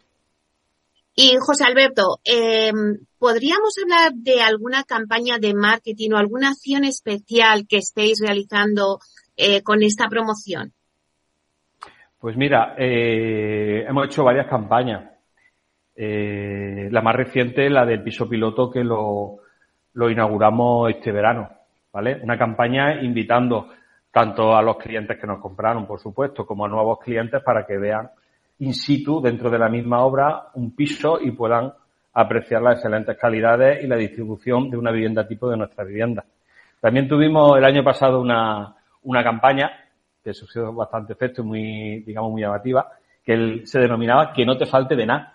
Y 1.16 1.36
José 1.38 1.64
Alberto, 1.64 2.18
eh, 2.24 2.72
¿podríamos 3.18 3.74
hablar 3.82 4.12
de 4.14 4.40
alguna 4.40 4.82
campaña 4.82 5.38
de 5.38 5.54
marketing 5.54 6.10
o 6.12 6.16
alguna 6.16 6.48
acción 6.48 6.84
especial 6.84 7.66
que 7.68 7.76
estéis 7.76 8.20
realizando 8.20 8.98
eh, 9.36 9.62
con 9.62 9.82
esta 9.82 10.08
promoción? 10.08 10.72
Pues 12.18 12.36
mira, 12.36 12.74
eh, 12.78 13.84
hemos 13.86 14.06
hecho 14.06 14.24
varias 14.24 14.48
campañas. 14.48 15.10
Eh, 15.94 16.88
la 16.90 17.02
más 17.02 17.14
reciente, 17.14 17.70
la 17.70 17.84
del 17.86 18.02
piso 18.02 18.28
piloto, 18.28 18.70
que 18.70 18.82
lo, 18.82 19.36
lo 19.92 20.10
inauguramos 20.10 20.90
este 20.90 21.12
verano, 21.12 21.48
¿vale? 21.92 22.18
Una 22.22 22.36
campaña 22.36 23.00
invitando 23.02 23.68
tanto 24.14 24.54
a 24.54 24.62
los 24.62 24.76
clientes 24.76 25.18
que 25.18 25.26
nos 25.26 25.40
compraron, 25.40 25.88
por 25.88 25.98
supuesto, 25.98 26.46
como 26.46 26.64
a 26.64 26.68
nuevos 26.68 27.00
clientes 27.00 27.42
para 27.42 27.66
que 27.66 27.76
vean 27.76 28.08
in 28.60 28.72
situ, 28.72 29.20
dentro 29.20 29.50
de 29.50 29.58
la 29.58 29.68
misma 29.68 30.04
obra, 30.04 30.50
un 30.54 30.76
piso 30.76 31.18
y 31.20 31.32
puedan 31.32 31.72
apreciar 32.12 32.62
las 32.62 32.76
excelentes 32.76 33.18
calidades 33.18 33.82
y 33.82 33.88
la 33.88 33.96
distribución 33.96 34.70
de 34.70 34.76
una 34.76 34.92
vivienda 34.92 35.26
tipo 35.26 35.50
de 35.50 35.56
nuestra 35.56 35.82
vivienda. 35.82 36.24
También 36.80 37.08
tuvimos 37.08 37.58
el 37.58 37.64
año 37.64 37.82
pasado 37.82 38.20
una, 38.20 38.76
una 39.02 39.24
campaña 39.24 39.72
que 40.22 40.32
surgió 40.32 40.72
bastante 40.72 41.14
efecto 41.14 41.42
y 41.42 41.44
muy, 41.44 41.98
digamos, 42.06 42.30
muy 42.30 42.42
llamativa, 42.42 42.86
que 43.24 43.62
se 43.64 43.80
denominaba 43.80 44.32
que 44.32 44.46
no 44.46 44.56
te 44.56 44.66
falte 44.66 44.94
de 44.94 45.06
nada, 45.06 45.34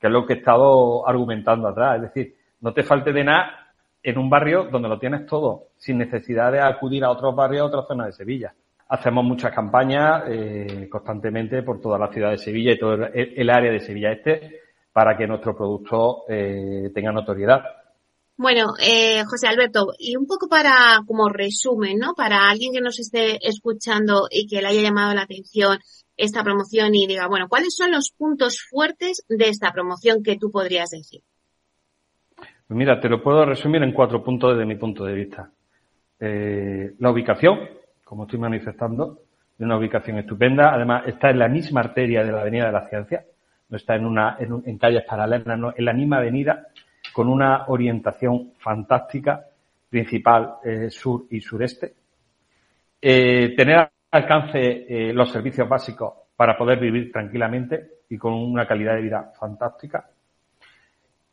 que 0.00 0.08
es 0.08 0.12
lo 0.12 0.26
que 0.26 0.32
he 0.32 0.36
estado 0.38 1.08
argumentando 1.08 1.68
atrás. 1.68 1.94
Es 1.94 2.02
decir, 2.12 2.34
no 2.60 2.72
te 2.72 2.82
falte 2.82 3.12
de 3.12 3.22
nada 3.22 3.57
en 4.02 4.18
un 4.18 4.30
barrio 4.30 4.68
donde 4.70 4.88
lo 4.88 4.98
tienes 4.98 5.26
todo, 5.26 5.68
sin 5.76 5.98
necesidad 5.98 6.52
de 6.52 6.60
acudir 6.60 7.04
a 7.04 7.10
otros 7.10 7.34
barrios, 7.34 7.62
a 7.62 7.66
otras 7.66 7.86
zonas 7.86 8.06
de 8.08 8.12
Sevilla. 8.12 8.54
Hacemos 8.88 9.24
muchas 9.24 9.52
campañas 9.52 10.24
eh, 10.28 10.88
constantemente 10.90 11.62
por 11.62 11.80
toda 11.80 11.98
la 11.98 12.10
ciudad 12.10 12.30
de 12.30 12.38
Sevilla 12.38 12.72
y 12.72 12.78
todo 12.78 12.94
el, 12.94 13.50
área 13.50 13.70
de 13.70 13.80
Sevilla 13.80 14.12
Este 14.12 14.60
para 14.92 15.16
que 15.16 15.26
nuestro 15.26 15.54
producto 15.54 16.24
eh, 16.28 16.90
tenga 16.94 17.12
notoriedad. 17.12 17.60
Bueno, 18.36 18.74
eh, 18.80 19.24
José 19.24 19.48
Alberto, 19.48 19.88
y 19.98 20.16
un 20.16 20.26
poco 20.26 20.48
para, 20.48 21.02
como 21.06 21.28
resumen, 21.28 21.98
¿no? 21.98 22.14
Para 22.14 22.48
alguien 22.48 22.72
que 22.72 22.80
nos 22.80 22.98
esté 23.00 23.36
escuchando 23.46 24.28
y 24.30 24.46
que 24.46 24.62
le 24.62 24.68
haya 24.68 24.80
llamado 24.80 25.12
la 25.12 25.22
atención 25.22 25.78
esta 26.16 26.44
promoción 26.44 26.94
y 26.94 27.06
diga, 27.06 27.26
bueno, 27.28 27.48
¿cuáles 27.48 27.74
son 27.74 27.90
los 27.90 28.12
puntos 28.16 28.60
fuertes 28.70 29.24
de 29.28 29.48
esta 29.48 29.72
promoción 29.72 30.22
que 30.22 30.36
tú 30.36 30.50
podrías 30.50 30.90
decir? 30.90 31.22
Pues 32.68 32.76
mira, 32.76 33.00
te 33.00 33.08
lo 33.08 33.22
puedo 33.22 33.46
resumir 33.46 33.82
en 33.82 33.92
cuatro 33.92 34.22
puntos 34.22 34.52
desde 34.52 34.66
mi 34.66 34.76
punto 34.76 35.04
de 35.04 35.14
vista. 35.14 35.50
Eh, 36.20 36.92
la 36.98 37.10
ubicación, 37.10 37.58
como 38.04 38.24
estoy 38.24 38.38
manifestando, 38.38 39.20
es 39.54 39.60
una 39.64 39.78
ubicación 39.78 40.18
estupenda. 40.18 40.74
Además, 40.74 41.04
está 41.06 41.30
en 41.30 41.38
la 41.38 41.48
misma 41.48 41.80
arteria 41.80 42.22
de 42.22 42.30
la 42.30 42.42
Avenida 42.42 42.66
de 42.66 42.72
la 42.72 42.86
Ciencia. 42.88 43.24
No 43.70 43.78
está 43.78 43.96
en 43.96 44.04
una, 44.04 44.36
en, 44.38 44.62
en 44.66 44.76
calles 44.76 45.04
paralelas, 45.04 45.58
no, 45.58 45.72
en 45.74 45.84
la 45.84 45.94
misma 45.94 46.18
avenida 46.18 46.68
con 47.14 47.28
una 47.28 47.64
orientación 47.68 48.52
fantástica, 48.58 49.46
principal 49.88 50.56
eh, 50.62 50.90
sur 50.90 51.24
y 51.30 51.40
sureste. 51.40 51.94
Eh, 53.00 53.54
tener 53.56 53.76
al 53.76 53.90
alcance 54.10 54.58
eh, 54.60 55.12
los 55.14 55.30
servicios 55.32 55.68
básicos 55.68 56.12
para 56.36 56.56
poder 56.56 56.78
vivir 56.78 57.10
tranquilamente 57.10 58.02
y 58.10 58.18
con 58.18 58.34
una 58.34 58.66
calidad 58.66 58.94
de 58.94 59.02
vida 59.02 59.32
fantástica. 59.38 60.08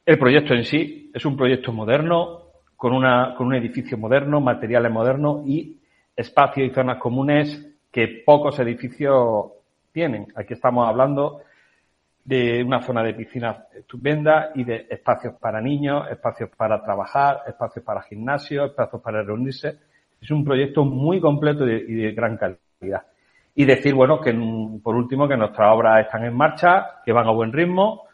El 0.05 0.19
proyecto 0.19 0.53
en 0.53 0.65
sí 0.65 1.09
es 1.11 1.25
un 1.25 1.35
proyecto 1.35 1.73
moderno, 1.73 2.41
con, 2.75 2.93
una, 2.93 3.33
con 3.35 3.47
un 3.47 3.55
edificio 3.55 3.97
moderno, 3.97 4.39
materiales 4.39 4.91
modernos 4.91 5.41
y 5.47 5.79
espacios 6.15 6.69
y 6.69 6.73
zonas 6.73 6.99
comunes 6.99 7.75
que 7.91 8.21
pocos 8.23 8.59
edificios 8.59 9.47
tienen. 9.91 10.27
Aquí 10.35 10.53
estamos 10.53 10.87
hablando 10.87 11.41
de 12.23 12.63
una 12.63 12.83
zona 12.83 13.01
de 13.01 13.15
piscina 13.15 13.65
estupenda 13.75 14.51
y 14.53 14.63
de 14.63 14.85
espacios 14.91 15.33
para 15.39 15.59
niños, 15.59 16.07
espacios 16.11 16.51
para 16.55 16.83
trabajar, 16.83 17.41
espacios 17.47 17.83
para 17.83 18.03
gimnasio, 18.03 18.65
espacios 18.65 19.01
para 19.01 19.23
reunirse. 19.23 19.79
Es 20.21 20.29
un 20.29 20.45
proyecto 20.45 20.85
muy 20.85 21.19
completo 21.19 21.67
y 21.67 21.95
de, 21.95 22.11
gran 22.11 22.37
calidad. 22.37 23.07
Y 23.55 23.65
decir, 23.65 23.95
bueno, 23.95 24.21
que 24.21 24.31
por 24.83 24.95
último 24.95 25.27
que 25.27 25.35
nuestras 25.35 25.73
obras 25.73 26.05
están 26.05 26.25
en 26.25 26.35
marcha, 26.35 27.01
que 27.03 27.11
van 27.11 27.27
a 27.27 27.31
buen 27.31 27.51
ritmo 27.51 28.04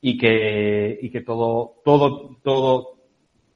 y 0.00 0.18
que, 0.18 0.98
y 1.00 1.10
que 1.10 1.20
todo, 1.20 1.80
todo, 1.84 2.36
todo 2.42 2.98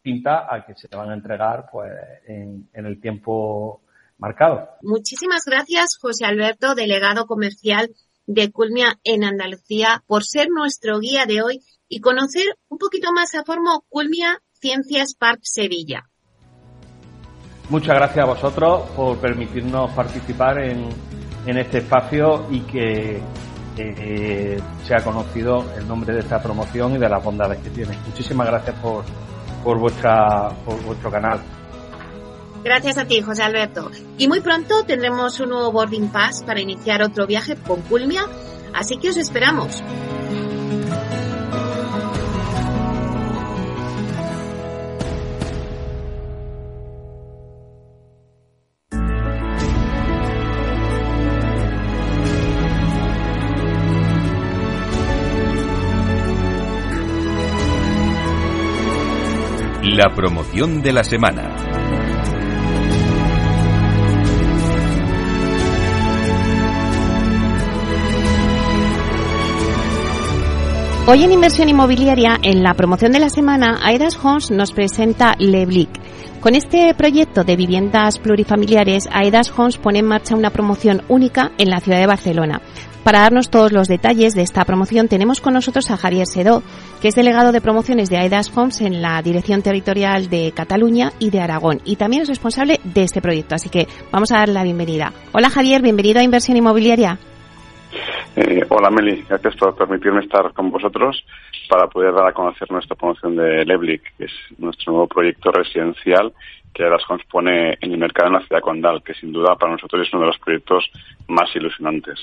pinta 0.03 0.47
a 0.49 0.67
que 0.67 0.75
se 0.75 0.89
van 0.95 1.11
a 1.11 1.15
entregar 1.15 1.67
pues 1.73 1.91
en, 2.27 2.69
en 2.73 2.87
el 2.87 3.01
tiempo 3.01 3.83
marcado. 4.19 4.69
Muchísimas 4.83 5.45
gracias, 5.47 5.97
José 6.01 6.27
Alberto, 6.27 6.75
delegado 6.75 7.27
comercial 7.27 7.91
de 8.27 8.51
Culmia 8.51 8.99
en 9.05 9.25
Andalucía 9.25 10.03
por 10.07 10.25
ser 10.25 10.49
nuestro 10.51 10.99
guía 10.99 11.27
de 11.27 11.43
hoy 11.43 11.61
y 11.89 12.01
conocer 12.01 12.47
un 12.69 12.79
poquito 12.79 13.13
más 13.13 13.35
a 13.35 13.45
fondo 13.45 13.85
Culmia 13.89 14.41
Ciencias 14.53 15.15
Park 15.15 15.41
Sevilla. 15.43 16.09
Muchas 17.71 17.95
gracias 17.97 18.25
a 18.25 18.29
vosotros 18.29 18.91
por 18.91 19.19
permitirnos 19.19 19.91
participar 19.93 20.59
en, 20.59 20.89
en 21.47 21.59
este 21.59 21.79
espacio 21.79 22.47
y 22.51 22.61
que 22.61 23.23
eh, 23.77 24.61
sea 24.85 25.03
conocido 25.03 25.65
el 25.77 25.87
nombre 25.87 26.15
de 26.15 26.21
esta 26.21 26.43
promoción 26.43 26.95
y 26.95 26.99
de 26.99 27.09
las 27.09 27.23
bondades 27.23 27.59
que 27.61 27.71
tiene. 27.71 27.97
Muchísimas 28.07 28.47
gracias 28.47 28.77
por, 28.81 29.05
por, 29.63 29.79
vuestra, 29.79 30.51
por 30.65 30.81
vuestro 30.83 31.11
canal. 31.11 31.41
Gracias 32.65 32.97
a 32.97 33.05
ti, 33.05 33.21
José 33.21 33.43
Alberto. 33.43 33.91
Y 34.17 34.27
muy 34.27 34.41
pronto 34.41 34.85
tendremos 34.85 35.39
un 35.41 35.51
nuevo 35.51 35.71
boarding 35.71 36.09
pass 36.09 36.43
para 36.45 36.61
iniciar 36.61 37.03
otro 37.03 37.27
viaje 37.27 37.57
con 37.57 37.83
Culmia, 37.83 38.23
así 38.73 38.97
que 38.97 39.11
os 39.11 39.17
esperamos. 39.19 39.83
La 59.97 60.13
promoción 60.13 60.83
de 60.83 60.93
la 60.93 61.05
semana. 61.05 61.55
Hoy 71.07 71.23
en 71.23 71.31
Inversión 71.31 71.69
Inmobiliaria, 71.69 72.41
en 72.43 72.65
la 72.65 72.75
promoción 72.75 73.13
de 73.13 73.21
la 73.21 73.29
semana, 73.29 73.79
Aedas 73.85 74.19
Homes 74.21 74.51
nos 74.51 74.73
presenta 74.73 75.37
Leblic. 75.39 75.91
Con 76.41 76.57
este 76.57 76.93
proyecto 76.95 77.45
de 77.45 77.55
viviendas 77.55 78.19
plurifamiliares, 78.19 79.09
Aedas 79.13 79.57
Homes 79.57 79.79
pone 79.79 80.01
en 80.01 80.07
marcha 80.07 80.35
una 80.35 80.51
promoción 80.51 81.03
única 81.07 81.53
en 81.57 81.71
la 81.71 81.79
ciudad 81.79 82.01
de 82.01 82.09
Barcelona 82.09 82.61
para 83.05 83.21
darnos 83.21 83.51
todos 83.51 83.71
los 83.71 83.87
detalles 83.87 84.35
de 84.35 84.41
esta 84.41 84.65
promoción 84.65 85.09
tenemos 85.09 85.43
con 85.43 85.53
nosotros 85.53 85.91
a 85.91 85.99
Javier 85.99 86.27
Sedó, 86.27 86.63
que 87.03 87.09
es 87.09 87.15
delegado 87.15 87.53
de 87.53 87.61
promociones 87.61 88.09
de 88.09 88.17
Aidas 88.17 88.51
Homes 88.57 88.81
en 88.81 89.03
la 89.03 89.21
Dirección 89.21 89.61
Territorial 89.61 90.31
de 90.31 90.53
Cataluña 90.57 91.11
y 91.19 91.29
de 91.29 91.43
Aragón 91.43 91.81
y 91.85 91.97
también 91.97 92.23
es 92.23 92.29
responsable 92.29 92.81
de 92.83 93.03
este 93.03 93.21
proyecto. 93.21 93.57
Así 93.57 93.69
que 93.69 93.87
vamos 94.11 94.33
a 94.33 94.39
darle 94.39 94.55
la 94.55 94.65
bienvenida. 94.65 95.13
Hola 95.33 95.51
Javier, 95.51 95.83
bienvenido 95.83 96.21
a 96.21 96.23
Inversión 96.23 96.57
Inmobiliaria. 96.57 97.19
Eh, 98.37 98.65
hola 98.71 98.89
Meli, 98.89 99.23
gracias 99.29 99.55
por 99.57 99.77
permitirme 99.77 100.21
estar 100.21 100.55
con 100.55 100.71
vosotros 100.71 101.23
para 101.69 101.87
poder 101.89 102.15
dar 102.15 102.29
a 102.29 102.33
conocer 102.33 102.71
nuestra 102.71 102.97
promoción 102.97 103.37
de 103.37 103.67
Leblic, 103.67 104.17
que 104.17 104.25
es 104.25 104.33
nuestro 104.57 104.93
nuevo 104.93 105.09
proyecto 105.09 105.53
residencial 105.53 106.33
que 106.73 106.85
las 106.85 107.03
pone 107.31 107.77
en 107.83 107.93
el 107.93 107.99
mercado 107.99 108.29
en 108.29 108.35
la 108.35 108.47
ciudad 108.47 108.63
condal, 108.63 109.03
que 109.03 109.13
sin 109.13 109.31
duda 109.31 109.57
para 109.57 109.73
nosotros 109.73 110.07
es 110.07 110.13
uno 110.15 110.23
de 110.23 110.29
los 110.29 110.39
proyectos 110.39 110.91
más 111.29 111.55
ilusionantes. 111.55 112.19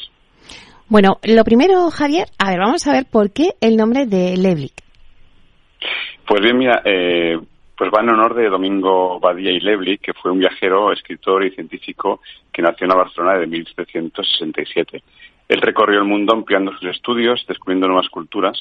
Bueno, 0.92 1.20
lo 1.24 1.46
primero, 1.46 1.90
Javier, 1.90 2.28
a 2.38 2.50
ver, 2.50 2.60
vamos 2.60 2.86
a 2.86 2.92
ver 2.92 3.06
por 3.10 3.32
qué 3.32 3.52
el 3.62 3.78
nombre 3.78 4.08
de 4.08 4.36
Leblic. 4.36 4.74
Pues 6.28 6.42
bien, 6.42 6.58
mira, 6.58 6.82
eh, 6.84 7.40
pues 7.78 7.90
va 7.90 8.02
en 8.02 8.10
honor 8.10 8.36
de 8.36 8.50
Domingo 8.50 9.18
Badía 9.18 9.52
y 9.52 9.62
Leblic, 9.62 10.02
que 10.02 10.14
fue 10.14 10.32
un 10.32 10.40
viajero, 10.40 10.92
escritor 10.92 11.46
y 11.46 11.52
científico 11.52 12.20
que 12.52 12.62
nació 12.62 12.84
en 12.84 12.90
la 12.90 12.98
Barcelona 12.98 13.40
de 13.40 13.48
1767. 13.48 15.02
Él 15.48 15.62
recorrió 15.62 15.98
el 15.98 16.04
mundo 16.04 16.34
ampliando 16.34 16.74
sus 16.74 16.90
estudios, 16.90 17.46
descubriendo 17.48 17.88
nuevas 17.88 18.10
culturas 18.10 18.60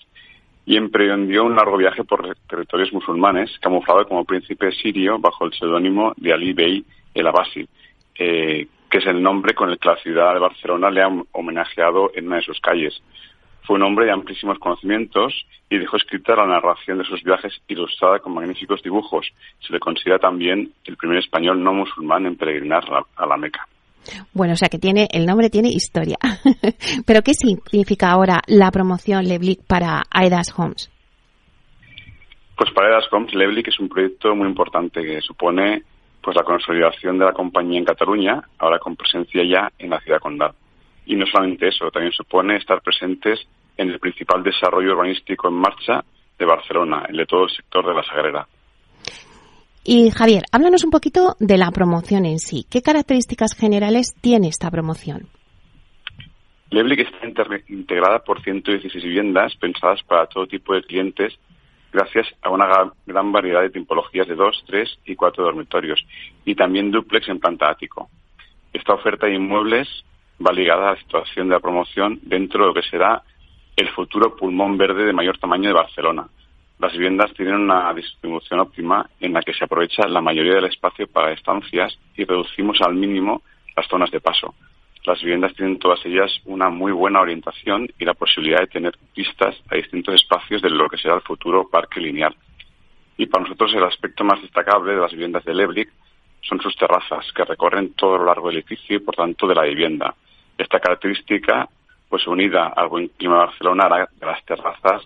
y 0.65 0.77
emprendió 0.77 1.43
un 1.43 1.57
largo 1.57 1.79
viaje 1.79 2.05
por 2.05 2.37
territorios 2.49 2.93
musulmanes, 2.93 3.51
camuflado 3.61 4.07
como 4.07 4.25
príncipe 4.25 4.71
sirio 4.71 5.19
bajo 5.19 5.47
el 5.47 5.53
seudónimo 5.53 6.13
de 6.17 6.33
Ali 6.33 6.53
Bey 6.53 6.85
el 7.13 7.27
Abasi, 7.27 7.67
eh, 8.17 8.69
que 8.91 8.99
es 8.99 9.07
el 9.07 9.23
nombre 9.23 9.55
con 9.55 9.71
el 9.71 9.79
que 9.79 9.89
la 9.89 9.97
ciudad 9.97 10.35
de 10.35 10.41
Barcelona 10.41 10.91
le 10.91 11.03
ha 11.03 11.09
homenajeado 11.33 12.11
en 12.15 12.27
una 12.27 12.37
de 12.37 12.43
sus 12.43 12.61
calles. 12.61 13.01
Fue 13.63 13.77
un 13.77 13.83
hombre 13.83 14.07
de 14.07 14.13
amplísimos 14.13 14.59
conocimientos 14.59 15.47
y 15.69 15.79
dejó 15.79 15.97
escrita 15.97 16.35
la 16.35 16.47
narración 16.47 16.99
de 16.99 17.05
sus 17.05 17.23
viajes 17.23 17.53
ilustrada 17.69 18.19
con 18.19 18.35
magníficos 18.35 18.83
dibujos. 18.83 19.31
Se 19.61 19.73
le 19.73 19.79
considera 19.79 20.19
también 20.19 20.73
el 20.85 20.97
primer 20.97 21.19
español 21.19 21.63
no 21.63 21.73
musulmán 21.73 22.27
en 22.27 22.37
peregrinar 22.37 22.83
a 23.17 23.27
la 23.27 23.37
Meca. 23.37 23.67
Bueno, 24.33 24.55
o 24.55 24.57
sea 24.57 24.69
que 24.69 24.79
tiene, 24.79 25.07
el 25.13 25.27
nombre 25.27 25.51
tiene 25.51 25.69
historia. 25.69 26.17
Pero 27.07 27.23
¿qué 27.23 27.35
significa 27.35 28.11
ahora 28.11 28.41
la 28.47 28.71
promoción 28.73 29.29
Leblic 29.29 29.61
para 29.67 30.03
Aidas 30.11 30.53
Homes? 30.59 30.91
Pues 32.57 32.71
para 32.73 32.89
Aidas 32.89 33.13
Homes, 33.13 33.35
Leblic 33.35 33.69
es 33.69 33.79
un 33.79 33.89
proyecto 33.89 34.35
muy 34.35 34.49
importante 34.49 35.03
que 35.03 35.21
supone 35.21 35.85
pues 36.23 36.37
la 36.37 36.43
consolidación 36.43 37.19
de 37.19 37.25
la 37.25 37.33
compañía 37.33 37.79
en 37.79 37.85
Cataluña, 37.85 38.43
ahora 38.59 38.79
con 38.79 38.97
presencia 38.97 39.43
ya 39.45 39.71
en 39.79 39.91
la 39.91 40.01
ciudad 40.01 40.21
condal. 40.21 40.53
Y 41.07 41.17
no 41.17 41.27
solamente 41.27 41.69
eso, 41.69 41.91
también 41.91 42.13
supone 42.13 42.57
estar 42.57 42.81
presentes 42.83 43.41
en 43.77 43.91
el 43.91 43.99
principal 43.99 44.43
desarrollo 44.43 44.93
urbanístico 44.93 45.49
en 45.49 45.55
marcha 45.55 46.05
de 46.39 46.45
Barcelona, 46.45 47.07
el 47.09 47.17
de 47.17 47.27
todo 47.27 47.45
el 47.45 47.51
sector 47.51 47.87
de 47.87 47.95
la 47.95 48.03
Sagrera. 48.03 48.47
Y 49.83 50.11
Javier, 50.11 50.45
háblanos 50.53 50.85
un 50.85 50.91
poquito 50.91 51.37
de 51.39 51.57
la 51.57 51.71
promoción 51.71 52.27
en 52.27 52.39
sí. 52.39 52.67
¿Qué 52.71 52.83
características 52.83 53.55
generales 53.55 54.15
tiene 54.21 54.49
esta 54.49 54.71
promoción? 54.71 55.29
Leblic 56.71 57.01
está 57.01 57.27
integrada 57.69 58.21
por 58.21 58.43
116 58.43 59.03
viviendas 59.03 59.57
pensadas 59.57 60.03
para 60.05 60.27
todo 60.27 60.47
tipo 60.47 60.75
de 60.75 60.83
clientes 60.83 61.35
gracias 61.93 62.27
a 62.43 62.51
una 62.51 62.93
gran 63.07 63.33
variedad 63.33 63.63
de 63.63 63.71
tipologías 63.71 64.29
de 64.29 64.35
dos, 64.35 64.63
tres 64.67 64.99
y 65.05 65.17
cuatro 65.17 65.45
dormitorios 65.45 66.05
y 66.45 66.55
también 66.55 66.91
duplex 66.91 67.29
en 67.29 67.41
planta 67.41 67.71
ático. 67.71 68.09
Esta 68.73 68.95
oferta 68.95 69.27
de 69.27 69.35
inmuebles 69.35 69.89
va 70.45 70.53
ligada 70.53 70.89
a 70.89 70.95
la 70.95 71.01
situación 71.01 71.49
de 71.49 71.55
la 71.55 71.61
promoción 71.61 72.21
dentro 72.23 72.63
de 72.63 72.69
lo 72.69 72.75
que 72.75 72.89
será 72.89 73.23
el 73.77 73.89
futuro 73.91 74.37
pulmón 74.37 74.77
verde 74.77 75.05
de 75.05 75.13
mayor 75.13 75.39
tamaño 75.39 75.69
de 75.69 75.75
Barcelona, 75.75 76.27
las 76.81 76.93
viviendas 76.93 77.35
tienen 77.35 77.57
una 77.57 77.93
distribución 77.93 78.59
óptima 78.59 79.07
en 79.21 79.35
la 79.35 79.43
que 79.43 79.53
se 79.53 79.65
aprovecha 79.65 80.09
la 80.09 80.23
mayoría 80.23 80.55
del 80.55 80.65
espacio 80.65 81.07
para 81.07 81.33
estancias 81.33 81.99
y 82.17 82.25
reducimos 82.25 82.81
al 82.81 82.95
mínimo 82.95 83.43
las 83.77 83.87
zonas 83.87 84.11
de 84.11 84.21
paso. 84.21 84.55
Las 85.11 85.23
viviendas 85.23 85.53
tienen 85.55 85.81
todas 85.81 85.99
ellas 86.07 86.31
una 86.45 86.71
muy 86.71 86.93
buena 86.93 87.21
orientación 87.21 87.89
y 87.99 88.05
la 88.05 88.15
posibilidad 88.15 88.61
de 88.61 88.69
tener 88.69 88.97
vistas 89.13 89.57
a 89.69 89.75
distintos 89.75 90.15
espacios 90.15 90.63
de 90.63 90.71
lo 90.71 90.89
que 90.89 90.99
será 90.99 91.17
el 91.17 91.23
futuro 91.23 91.69
parque 91.69 91.99
lineal. 91.99 92.33
Y 93.17 93.27
para 93.27 93.43
nosotros 93.43 93.75
el 93.75 93.83
aspecto 93.83 94.23
más 94.23 94.41
destacable 94.41 94.95
de 94.95 95.01
las 95.01 95.11
viviendas 95.11 95.45
de 95.45 95.53
Leblic 95.53 95.91
son 96.43 96.61
sus 96.61 96.77
terrazas, 96.77 97.27
que 97.33 97.45
recorren 97.45 97.95
todo 97.95 98.19
lo 98.19 98.27
largo 98.27 98.51
del 98.51 98.59
edificio 98.59 98.99
y 98.99 99.01
por 99.01 99.17
tanto 99.17 99.49
de 99.49 99.57
la 99.57 99.65
vivienda. 99.65 100.15
Esta 100.57 100.79
característica, 100.79 101.69
pues 102.09 102.25
unida 102.29 102.69
al 102.69 102.87
buen 102.87 103.09
clima 103.09 103.35
de 103.35 103.47
Barcelona, 103.47 103.87
hará 103.87 104.09
de 104.15 104.27
las 104.27 104.45
terrazas 104.45 105.03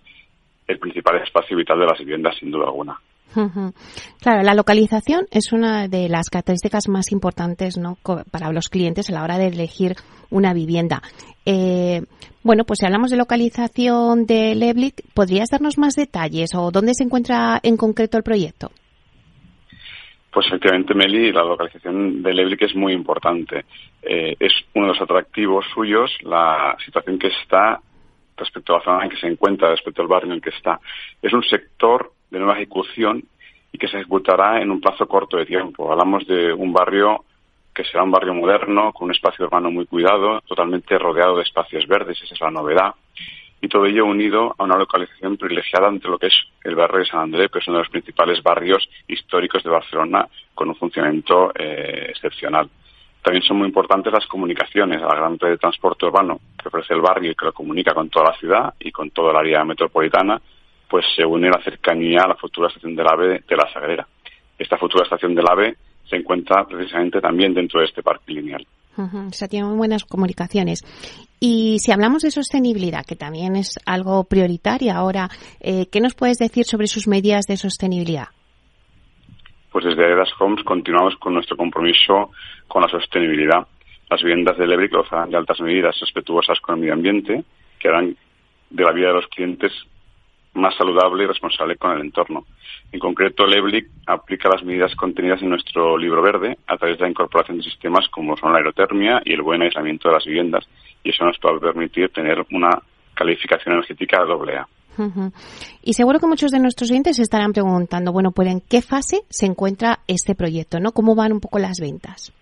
el 0.66 0.78
principal 0.78 1.16
espacio 1.16 1.57
vital 1.57 1.80
de 1.80 1.86
las 1.86 1.98
viviendas, 1.98 2.36
sin 2.36 2.50
duda 2.50 2.66
alguna. 2.66 3.00
Claro, 4.20 4.43
la 4.43 4.55
localización 4.55 5.27
es 5.31 5.53
una 5.53 5.89
de 5.89 6.09
las 6.09 6.31
características 6.31 6.89
más 6.89 7.11
importantes 7.11 7.77
¿no? 7.77 7.99
para 8.31 8.53
los 8.53 8.68
clientes 8.68 9.11
a 9.11 9.12
la 9.12 9.25
hora 9.25 9.39
de 9.39 9.49
elegir 9.49 9.97
una 10.31 10.55
vivienda. 10.55 11.03
Eh, 11.45 12.03
bueno, 12.43 12.64
pues 12.64 12.79
si 12.79 12.87
hablamos 12.87 13.11
de 13.11 13.16
localización 13.16 14.27
de 14.27 14.55
Leblic, 14.55 15.03
¿podrías 15.14 15.49
darnos 15.51 15.79
más 15.79 15.95
detalles 15.95 16.51
o 16.55 16.70
dónde 16.70 16.95
se 16.95 17.05
encuentra 17.05 17.59
en 17.62 17.77
concreto 17.77 18.16
el 18.16 18.22
proyecto? 18.22 18.70
Pues 20.31 20.47
efectivamente, 20.49 20.95
Meli, 20.95 21.33
la 21.33 21.45
localización 21.45 22.22
de 22.22 22.35
Leblic 22.35 22.62
es 22.62 22.75
muy 22.75 22.93
importante. 22.93 23.64
Eh, 24.03 24.35
es 24.41 24.53
uno 24.75 24.87
de 24.87 24.93
los 24.93 25.01
atractivos 25.01 25.64
suyos 25.72 26.11
la 26.22 26.77
situación 26.85 27.18
que 27.18 27.29
está 27.29 27.81
respecto 28.37 28.75
a 28.75 28.79
la 28.79 28.85
zona 28.85 29.05
en 29.05 29.11
que 29.11 29.16
se 29.16 29.29
encuentra, 29.29 29.70
respecto 29.70 30.03
al 30.03 30.09
barrio 30.09 30.31
en 30.31 30.35
el 30.35 30.43
que 30.43 30.51
está. 30.51 30.81
Es 31.22 31.33
un 31.33 31.45
sector 31.45 32.14
de 32.35 32.41
nueva 32.41 32.57
ejecución 32.57 33.24
y 33.72 33.78
que 33.78 33.89
se 33.89 33.97
ejecutará 33.97 34.61
en 34.61 34.70
un 34.70 34.80
plazo 34.80 35.07
corto 35.07 35.37
de 35.37 35.47
tiempo. 35.47 35.91
Hablamos 35.91 36.26
de 36.26 36.53
un 36.53 36.72
barrio 36.72 37.24
que 37.74 37.85
será 37.85 38.03
un 38.05 38.11
barrio 38.11 38.35
moderno, 38.35 38.93
con 38.93 39.07
un 39.07 39.12
espacio 39.12 39.47
urbano 39.47 39.70
muy 39.70 39.87
cuidado, 39.87 40.41
totalmente 40.43 40.99
rodeado 40.99 41.37
de 41.37 41.43
espacios 41.43 41.87
verdes, 41.87 42.20
esa 42.22 42.35
es 42.35 42.41
la 42.41 42.51
novedad. 42.51 42.95
Y 43.61 43.68
todo 43.68 43.87
ello 43.87 44.05
unido 44.05 44.55
a 44.59 44.64
una 44.64 44.76
localización 44.76 45.37
privilegiada 45.37 45.89
entre 45.89 46.11
lo 46.11 46.18
que 46.18 46.26
es 46.26 46.35
el 46.62 46.76
barrio 46.76 47.01
de 47.01 47.07
San 47.07 47.20
Andrés, 47.20 47.51
que 47.51 47.59
es 47.59 47.68
uno 47.68 47.78
de 47.78 47.85
los 47.85 47.91
principales 47.91 48.43
barrios 48.43 48.89
históricos 49.09 49.62
de 49.64 49.70
Barcelona, 49.70 50.28
con 50.55 50.68
un 50.68 50.76
funcionamiento 50.76 51.51
eh, 51.55 52.07
excepcional. 52.11 52.68
También 53.22 53.43
son 53.43 53.57
muy 53.57 53.68
importantes 53.68 54.12
las 54.12 54.26
comunicaciones, 54.26 55.01
la 55.01 55.16
gran 55.16 55.39
red 55.39 55.51
de 55.51 55.59
transporte 55.59 56.05
urbano 56.05 56.41
que 56.61 56.68
ofrece 56.68 56.93
el 56.93 57.01
barrio 57.01 57.32
y 57.32 57.35
que 57.35 57.47
lo 57.47 57.55
comunica 57.55 57.95
con 57.95 58.11
toda 58.11 58.30
la 58.30 58.37
ciudad 58.37 58.74
y 58.78 58.93
con 58.93 59.11
toda 59.11 59.30
el 59.30 59.39
área 59.39 59.64
metropolitana, 59.64 60.41
pues 60.89 61.05
se 61.14 61.24
une 61.24 61.49
la 61.49 61.62
cercanía 61.62 62.20
a 62.24 62.28
la 62.28 62.37
futura 62.37 62.68
estación 62.68 62.95
del 62.95 63.07
AVE 63.07 63.43
de 63.49 63.57
la 63.57 63.72
Sagrera. 63.72 64.07
Esta 64.59 64.76
futura 64.78 65.05
estación 65.05 65.35
del 65.35 65.49
AVE 65.49 65.76
se 66.09 66.16
encuentra 66.16 66.64
precisamente 66.64 67.20
también 67.20 67.55
dentro 67.55 67.80
de 67.80 67.87
este 67.87 68.03
parque 68.03 68.32
lineal. 68.32 68.66
o 68.97 69.32
sea, 69.32 69.49
tiene 69.49 69.66
muy 69.66 69.76
buenas 69.76 70.05
comunicaciones. 70.05 70.80
Y 71.41 71.78
si 71.80 71.93
hablamos 71.93 72.22
de 72.22 72.30
sostenibilidad, 72.30 73.05
que 73.05 73.16
también 73.16 73.57
es 73.57 73.74
algo 73.87 74.24
prioritario 74.24 74.93
ahora, 74.93 75.28
eh, 75.61 75.87
¿qué 75.91 76.01
nos 76.01 76.14
puedes 76.14 76.39
decir 76.39 76.64
sobre 76.64 76.87
sus 76.87 77.09
medidas 77.09 77.45
de 77.47 77.57
sostenibilidad? 77.57 78.28
pues 79.74 79.87
desde 79.87 80.09
Edas 80.09 80.30
Homes 80.39 80.62
continuamos 80.62 81.16
con 81.16 81.35
nuestro 81.35 81.57
compromiso 81.57 82.30
con 82.68 82.82
la 82.82 82.89
sostenibilidad. 82.89 83.66
Las 84.09 84.22
viviendas 84.22 84.57
de 84.57 84.68
Lebric 84.68 84.93
gozarán 84.93 85.30
de 85.30 85.37
altas 85.37 85.61
medidas 85.61 85.99
respetuosas 85.99 86.61
con 86.61 86.76
el 86.76 86.80
medio 86.82 86.93
ambiente 86.93 87.43
que 87.80 87.89
harán 87.89 88.16
de 88.70 88.85
la 88.85 88.93
vida 88.93 89.09
de 89.09 89.14
los 89.14 89.26
clientes 89.26 89.72
más 90.55 90.74
saludable 90.76 91.24
y 91.24 91.26
responsable 91.26 91.76
con 91.76 91.92
el 91.92 92.00
entorno. 92.00 92.44
En 92.92 93.00
concreto, 93.00 93.46
Leblic 93.46 93.88
aplica 94.07 94.48
las 94.48 94.62
medidas 94.62 94.94
contenidas 94.94 95.42
en 95.42 95.50
nuestro 95.50 95.98
libro 95.98 96.22
verde 96.22 96.59
a 96.66 96.76
través 96.76 96.98
de 96.98 97.05
la 97.05 97.11
incorporación 97.11 97.59
de 97.59 97.64
sistemas 97.64 98.09
como 98.09 98.36
son 98.36 98.52
la 98.52 98.59
aerotermia 98.59 99.20
y 99.24 99.32
el 99.32 99.42
buen 99.42 99.62
aislamiento 99.62 100.09
de 100.09 100.14
las 100.14 100.24
viviendas, 100.24 100.64
y 101.02 101.11
eso 101.11 101.24
nos 101.24 101.38
puede 101.38 101.61
permitir 101.61 102.09
tener 102.11 102.44
una 102.52 102.70
calificación 103.14 103.74
energética 103.74 104.18
AA. 104.22 104.66
Y 105.82 105.94
seguro 105.94 106.20
que 106.20 106.26
muchos 106.26 106.52
de 106.52 106.61
nuestros 106.61 106.90
oyentes 106.90 107.16
se 107.16 107.22
estarán 107.22 107.52
preguntando, 107.52 108.12
bueno, 108.12 108.30
pues 108.30 108.48
en 108.48 108.61
qué 108.61 108.80
fase 108.80 109.22
se 109.28 109.46
encuentra 109.46 110.00
este 110.07 110.34
proyecto, 110.34 110.78
¿no? 110.78 110.92
¿Cómo 110.92 111.16
van 111.16 111.32
un 111.32 111.40
poco 111.40 111.59
las 111.59 111.80
ventas? 111.80 112.32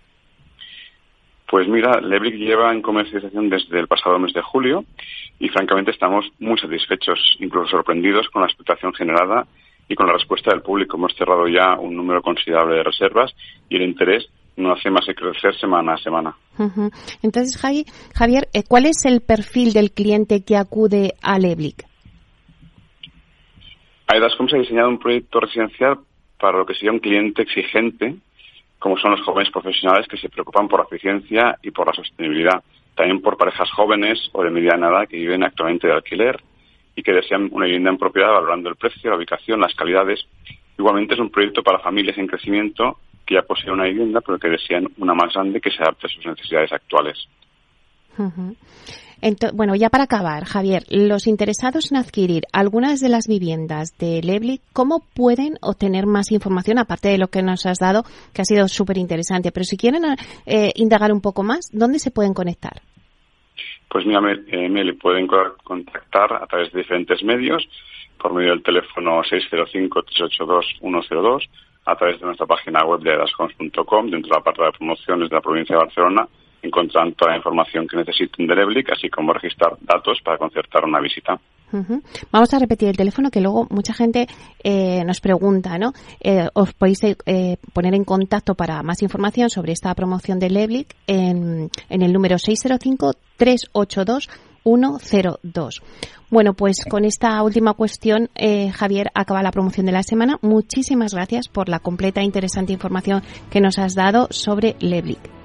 Pues 1.52 1.68
mira, 1.68 2.00
Lebrick 2.00 2.36
lleva 2.36 2.72
en 2.72 2.80
comercialización 2.80 3.50
desde 3.50 3.78
el 3.78 3.86
pasado 3.86 4.18
mes 4.18 4.32
de 4.32 4.40
julio 4.40 4.86
y 5.38 5.50
francamente 5.50 5.90
estamos 5.90 6.24
muy 6.38 6.58
satisfechos, 6.58 7.36
incluso 7.40 7.72
sorprendidos 7.72 8.26
con 8.30 8.40
la 8.40 8.48
expectación 8.48 8.94
generada 8.94 9.46
y 9.86 9.94
con 9.94 10.06
la 10.06 10.14
respuesta 10.14 10.50
del 10.50 10.62
público. 10.62 10.96
Hemos 10.96 11.14
cerrado 11.14 11.46
ya 11.48 11.78
un 11.78 11.94
número 11.94 12.22
considerable 12.22 12.76
de 12.76 12.82
reservas 12.82 13.34
y 13.68 13.76
el 13.76 13.82
interés 13.82 14.30
no 14.56 14.72
hace 14.72 14.88
más 14.88 15.04
que 15.04 15.14
crecer 15.14 15.54
semana 15.60 15.92
a 15.92 15.98
semana. 15.98 16.34
Entonces, 17.22 17.60
Javier, 17.60 18.48
eh, 18.54 18.62
¿cuál 18.66 18.86
es 18.86 19.04
el 19.04 19.20
perfil 19.20 19.74
del 19.74 19.90
cliente 19.92 20.46
que 20.46 20.56
acude 20.56 21.12
a 21.20 21.38
Leblick? 21.38 21.84
Aidas 24.06 24.32
Homes 24.40 24.54
ha 24.54 24.56
diseñado 24.56 24.88
un 24.88 24.98
proyecto 24.98 25.38
residencial 25.38 25.98
para 26.40 26.56
lo 26.56 26.64
que 26.64 26.72
sería 26.72 26.92
un 26.92 27.00
cliente 27.00 27.42
exigente, 27.42 28.16
como 28.82 28.98
son 28.98 29.12
los 29.12 29.22
jóvenes 29.22 29.50
profesionales 29.52 30.08
que 30.08 30.16
se 30.16 30.28
preocupan 30.28 30.66
por 30.66 30.80
la 30.80 30.86
eficiencia 30.86 31.56
y 31.62 31.70
por 31.70 31.86
la 31.86 31.92
sostenibilidad. 31.92 32.62
También 32.96 33.22
por 33.22 33.36
parejas 33.36 33.70
jóvenes 33.70 34.18
o 34.32 34.42
de 34.42 34.50
mediana 34.50 34.88
edad 34.88 35.08
que 35.08 35.16
viven 35.16 35.44
actualmente 35.44 35.86
de 35.86 35.94
alquiler 35.94 36.42
y 36.96 37.02
que 37.02 37.12
desean 37.12 37.48
una 37.52 37.66
vivienda 37.66 37.90
en 37.90 37.96
propiedad 37.96 38.32
valorando 38.32 38.68
el 38.68 38.76
precio, 38.76 39.10
la 39.10 39.16
ubicación, 39.16 39.60
las 39.60 39.74
calidades. 39.74 40.26
Igualmente 40.76 41.14
es 41.14 41.20
un 41.20 41.30
proyecto 41.30 41.62
para 41.62 41.78
familias 41.78 42.18
en 42.18 42.26
crecimiento 42.26 42.98
que 43.24 43.36
ya 43.36 43.42
poseen 43.42 43.72
una 43.72 43.84
vivienda 43.84 44.20
pero 44.20 44.38
que 44.38 44.48
desean 44.48 44.88
una 44.98 45.14
más 45.14 45.32
grande 45.32 45.60
que 45.60 45.70
se 45.70 45.80
adapte 45.80 46.08
a 46.08 46.10
sus 46.10 46.26
necesidades 46.26 46.72
actuales 46.72 47.28
bueno, 49.54 49.74
ya 49.76 49.88
para 49.88 50.04
acabar, 50.04 50.44
Javier, 50.44 50.82
los 50.90 51.26
interesados 51.26 51.90
en 51.92 51.98
adquirir 51.98 52.42
algunas 52.52 53.00
de 53.00 53.08
las 53.08 53.26
viviendas 53.28 53.96
de 53.98 54.20
Lebli, 54.22 54.60
¿cómo 54.72 55.00
pueden 55.14 55.54
obtener 55.62 56.06
más 56.06 56.32
información 56.32 56.78
aparte 56.78 57.08
de 57.08 57.18
lo 57.18 57.28
que 57.28 57.42
nos 57.42 57.66
has 57.66 57.78
dado, 57.78 58.02
que 58.34 58.42
ha 58.42 58.44
sido 58.44 58.66
súper 58.66 58.98
interesante? 58.98 59.52
Pero 59.52 59.62
si 59.64 59.76
quieren 59.76 60.02
eh, 60.46 60.70
indagar 60.74 61.12
un 61.12 61.20
poco 61.20 61.44
más, 61.44 61.70
¿dónde 61.72 62.00
se 62.00 62.10
pueden 62.10 62.34
conectar? 62.34 62.82
Pues 63.88 64.04
mira, 64.06 64.20
eh, 64.48 64.68
me, 64.68 64.92
pueden 64.94 65.26
contactar 65.26 66.32
a 66.32 66.46
través 66.46 66.72
de 66.72 66.80
diferentes 66.80 67.22
medios, 67.22 67.62
por 68.18 68.34
medio 68.34 68.50
del 68.50 68.62
teléfono 68.62 69.22
605-382-102, 69.22 71.48
a 71.84 71.96
través 71.96 72.18
de 72.18 72.26
nuestra 72.26 72.46
página 72.46 72.84
web 72.84 73.00
de 73.00 73.12
edascons.com, 73.12 74.10
dentro 74.10 74.30
de 74.30 74.36
la 74.36 74.42
parte 74.42 74.62
de 74.62 74.72
promociones 74.72 75.28
de 75.28 75.36
la 75.36 75.42
provincia 75.42 75.76
de 75.76 75.84
Barcelona, 75.84 76.26
encontrarán 76.62 77.12
toda 77.14 77.32
la 77.32 77.38
información 77.38 77.86
que 77.86 77.96
necesiten 77.96 78.46
del 78.46 78.60
EBLIC, 78.60 78.92
así 78.92 79.08
como 79.08 79.32
registrar 79.32 79.76
datos 79.80 80.20
para 80.24 80.38
concertar 80.38 80.84
una 80.84 81.00
visita. 81.00 81.38
Vamos 82.30 82.52
a 82.52 82.58
repetir 82.58 82.88
el 82.88 82.96
teléfono 82.96 83.30
que 83.30 83.40
luego 83.40 83.66
mucha 83.70 83.94
gente 83.94 84.26
eh, 84.62 85.02
nos 85.04 85.20
pregunta, 85.20 85.78
¿no? 85.78 85.92
Eh, 86.20 86.46
os 86.52 86.72
podéis 86.74 87.02
eh, 87.02 87.56
poner 87.72 87.94
en 87.94 88.04
contacto 88.04 88.54
para 88.54 88.82
más 88.82 89.02
información 89.02 89.48
sobre 89.48 89.72
esta 89.72 89.94
promoción 89.94 90.38
del 90.38 90.56
EBLIC 90.56 90.94
en, 91.06 91.70
el 91.88 92.12
número 92.12 92.38
605 92.38 93.12
382 93.36 94.28
102. 94.64 95.82
Bueno, 96.30 96.54
pues 96.54 96.84
con 96.88 97.04
esta 97.04 97.42
última 97.42 97.74
cuestión, 97.74 98.30
Javier, 98.72 99.10
acaba 99.12 99.42
la 99.42 99.50
promoción 99.50 99.86
de 99.86 99.92
la 99.92 100.04
semana. 100.04 100.38
Muchísimas 100.40 101.14
gracias 101.14 101.48
por 101.48 101.68
la 101.68 101.80
completa 101.80 102.20
e 102.20 102.24
interesante 102.24 102.72
información 102.72 103.22
que 103.50 103.60
nos 103.60 103.78
has 103.78 103.94
dado 103.96 104.28
sobre 104.30 104.76
Leblic. 104.78 105.41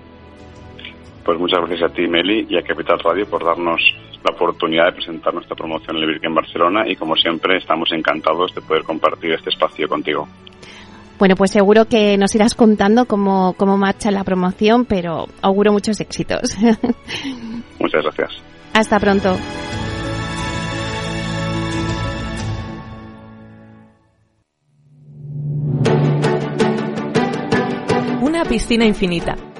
Pues 1.27 1.39
muchas 1.39 1.59
gracias 1.59 1.91
a 1.91 1.93
ti, 1.93 2.07
Meli, 2.07 2.47
y 2.49 2.57
a 2.57 2.61
Capital 2.61 2.99
Radio 2.99 3.29
por 3.29 3.43
darnos 3.43 3.81
la 4.23 4.33
oportunidad 4.33 4.85
de 4.85 4.93
presentar 4.93 5.33
nuestra 5.33 5.57
promoción 5.57 5.97
en 5.97 6.23
en 6.23 6.33
Barcelona 6.33 6.87
y 6.87 6.95
como 6.95 7.17
siempre 7.17 7.57
estamos 7.57 7.91
encantados 7.91 8.55
de 8.55 8.61
poder 8.61 8.83
compartir 8.83 9.33
este 9.33 9.49
espacio 9.49 9.89
contigo. 9.89 10.25
Bueno, 11.19 11.35
pues 11.35 11.51
seguro 11.51 11.83
que 11.83 12.17
nos 12.17 12.33
irás 12.33 12.55
contando 12.55 13.07
cómo, 13.07 13.55
cómo 13.57 13.77
marcha 13.77 14.09
la 14.09 14.23
promoción, 14.23 14.85
pero 14.85 15.25
auguro 15.41 15.73
muchos 15.73 15.99
éxitos. 15.99 16.55
Muchas 17.81 18.03
gracias. 18.03 18.31
Hasta 18.73 18.97
pronto. 18.97 19.35
Una 28.21 28.45
piscina 28.45 28.85
infinita 28.85 29.35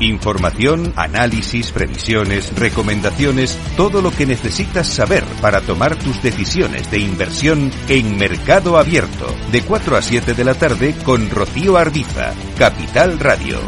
Información, 0.00 0.92
análisis, 0.96 1.72
previsiones, 1.72 2.54
recomendaciones, 2.58 3.58
todo 3.78 4.02
lo 4.02 4.10
que 4.10 4.26
necesitas 4.26 4.88
saber 4.88 5.24
para 5.40 5.62
tomar 5.62 5.96
tus 5.96 6.22
decisiones 6.22 6.90
de 6.90 6.98
inversión 6.98 7.70
en 7.88 8.18
Mercado 8.18 8.76
Abierto, 8.76 9.26
de 9.50 9.62
4 9.62 9.96
a 9.96 10.02
7 10.02 10.34
de 10.34 10.44
la 10.44 10.54
tarde 10.54 10.94
con 11.02 11.30
Rocío 11.30 11.78
Arbiza, 11.78 12.34
Capital 12.58 13.18
Radio. 13.18 13.58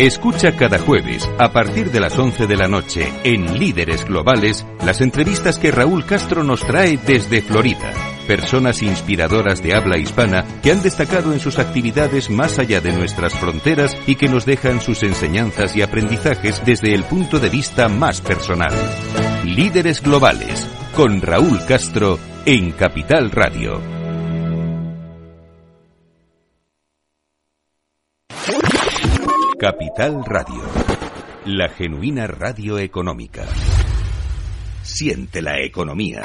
Escucha 0.00 0.56
cada 0.56 0.80
jueves, 0.80 1.30
a 1.38 1.52
partir 1.52 1.92
de 1.92 2.00
las 2.00 2.18
11 2.18 2.48
de 2.48 2.56
la 2.56 2.66
noche, 2.66 3.12
en 3.22 3.56
Líderes 3.60 4.04
Globales, 4.04 4.66
las 4.84 5.00
entrevistas 5.00 5.60
que 5.60 5.70
Raúl 5.70 6.04
Castro 6.04 6.42
nos 6.42 6.66
trae 6.66 6.96
desde 6.96 7.40
Florida 7.40 8.13
personas 8.26 8.82
inspiradoras 8.82 9.62
de 9.62 9.74
habla 9.74 9.98
hispana 9.98 10.44
que 10.62 10.72
han 10.72 10.82
destacado 10.82 11.32
en 11.32 11.40
sus 11.40 11.58
actividades 11.58 12.30
más 12.30 12.58
allá 12.58 12.80
de 12.80 12.92
nuestras 12.92 13.34
fronteras 13.34 13.96
y 14.06 14.16
que 14.16 14.28
nos 14.28 14.44
dejan 14.46 14.80
sus 14.80 15.02
enseñanzas 15.02 15.76
y 15.76 15.82
aprendizajes 15.82 16.64
desde 16.64 16.94
el 16.94 17.04
punto 17.04 17.38
de 17.38 17.48
vista 17.48 17.88
más 17.88 18.20
personal. 18.20 18.72
Líderes 19.44 20.02
Globales, 20.02 20.66
con 20.96 21.20
Raúl 21.20 21.60
Castro, 21.66 22.18
en 22.46 22.72
Capital 22.72 23.30
Radio. 23.30 23.80
Capital 29.58 30.22
Radio, 30.26 30.62
la 31.46 31.68
genuina 31.70 32.26
radio 32.26 32.78
económica. 32.78 33.46
Siente 34.82 35.40
la 35.40 35.60
economía. 35.62 36.22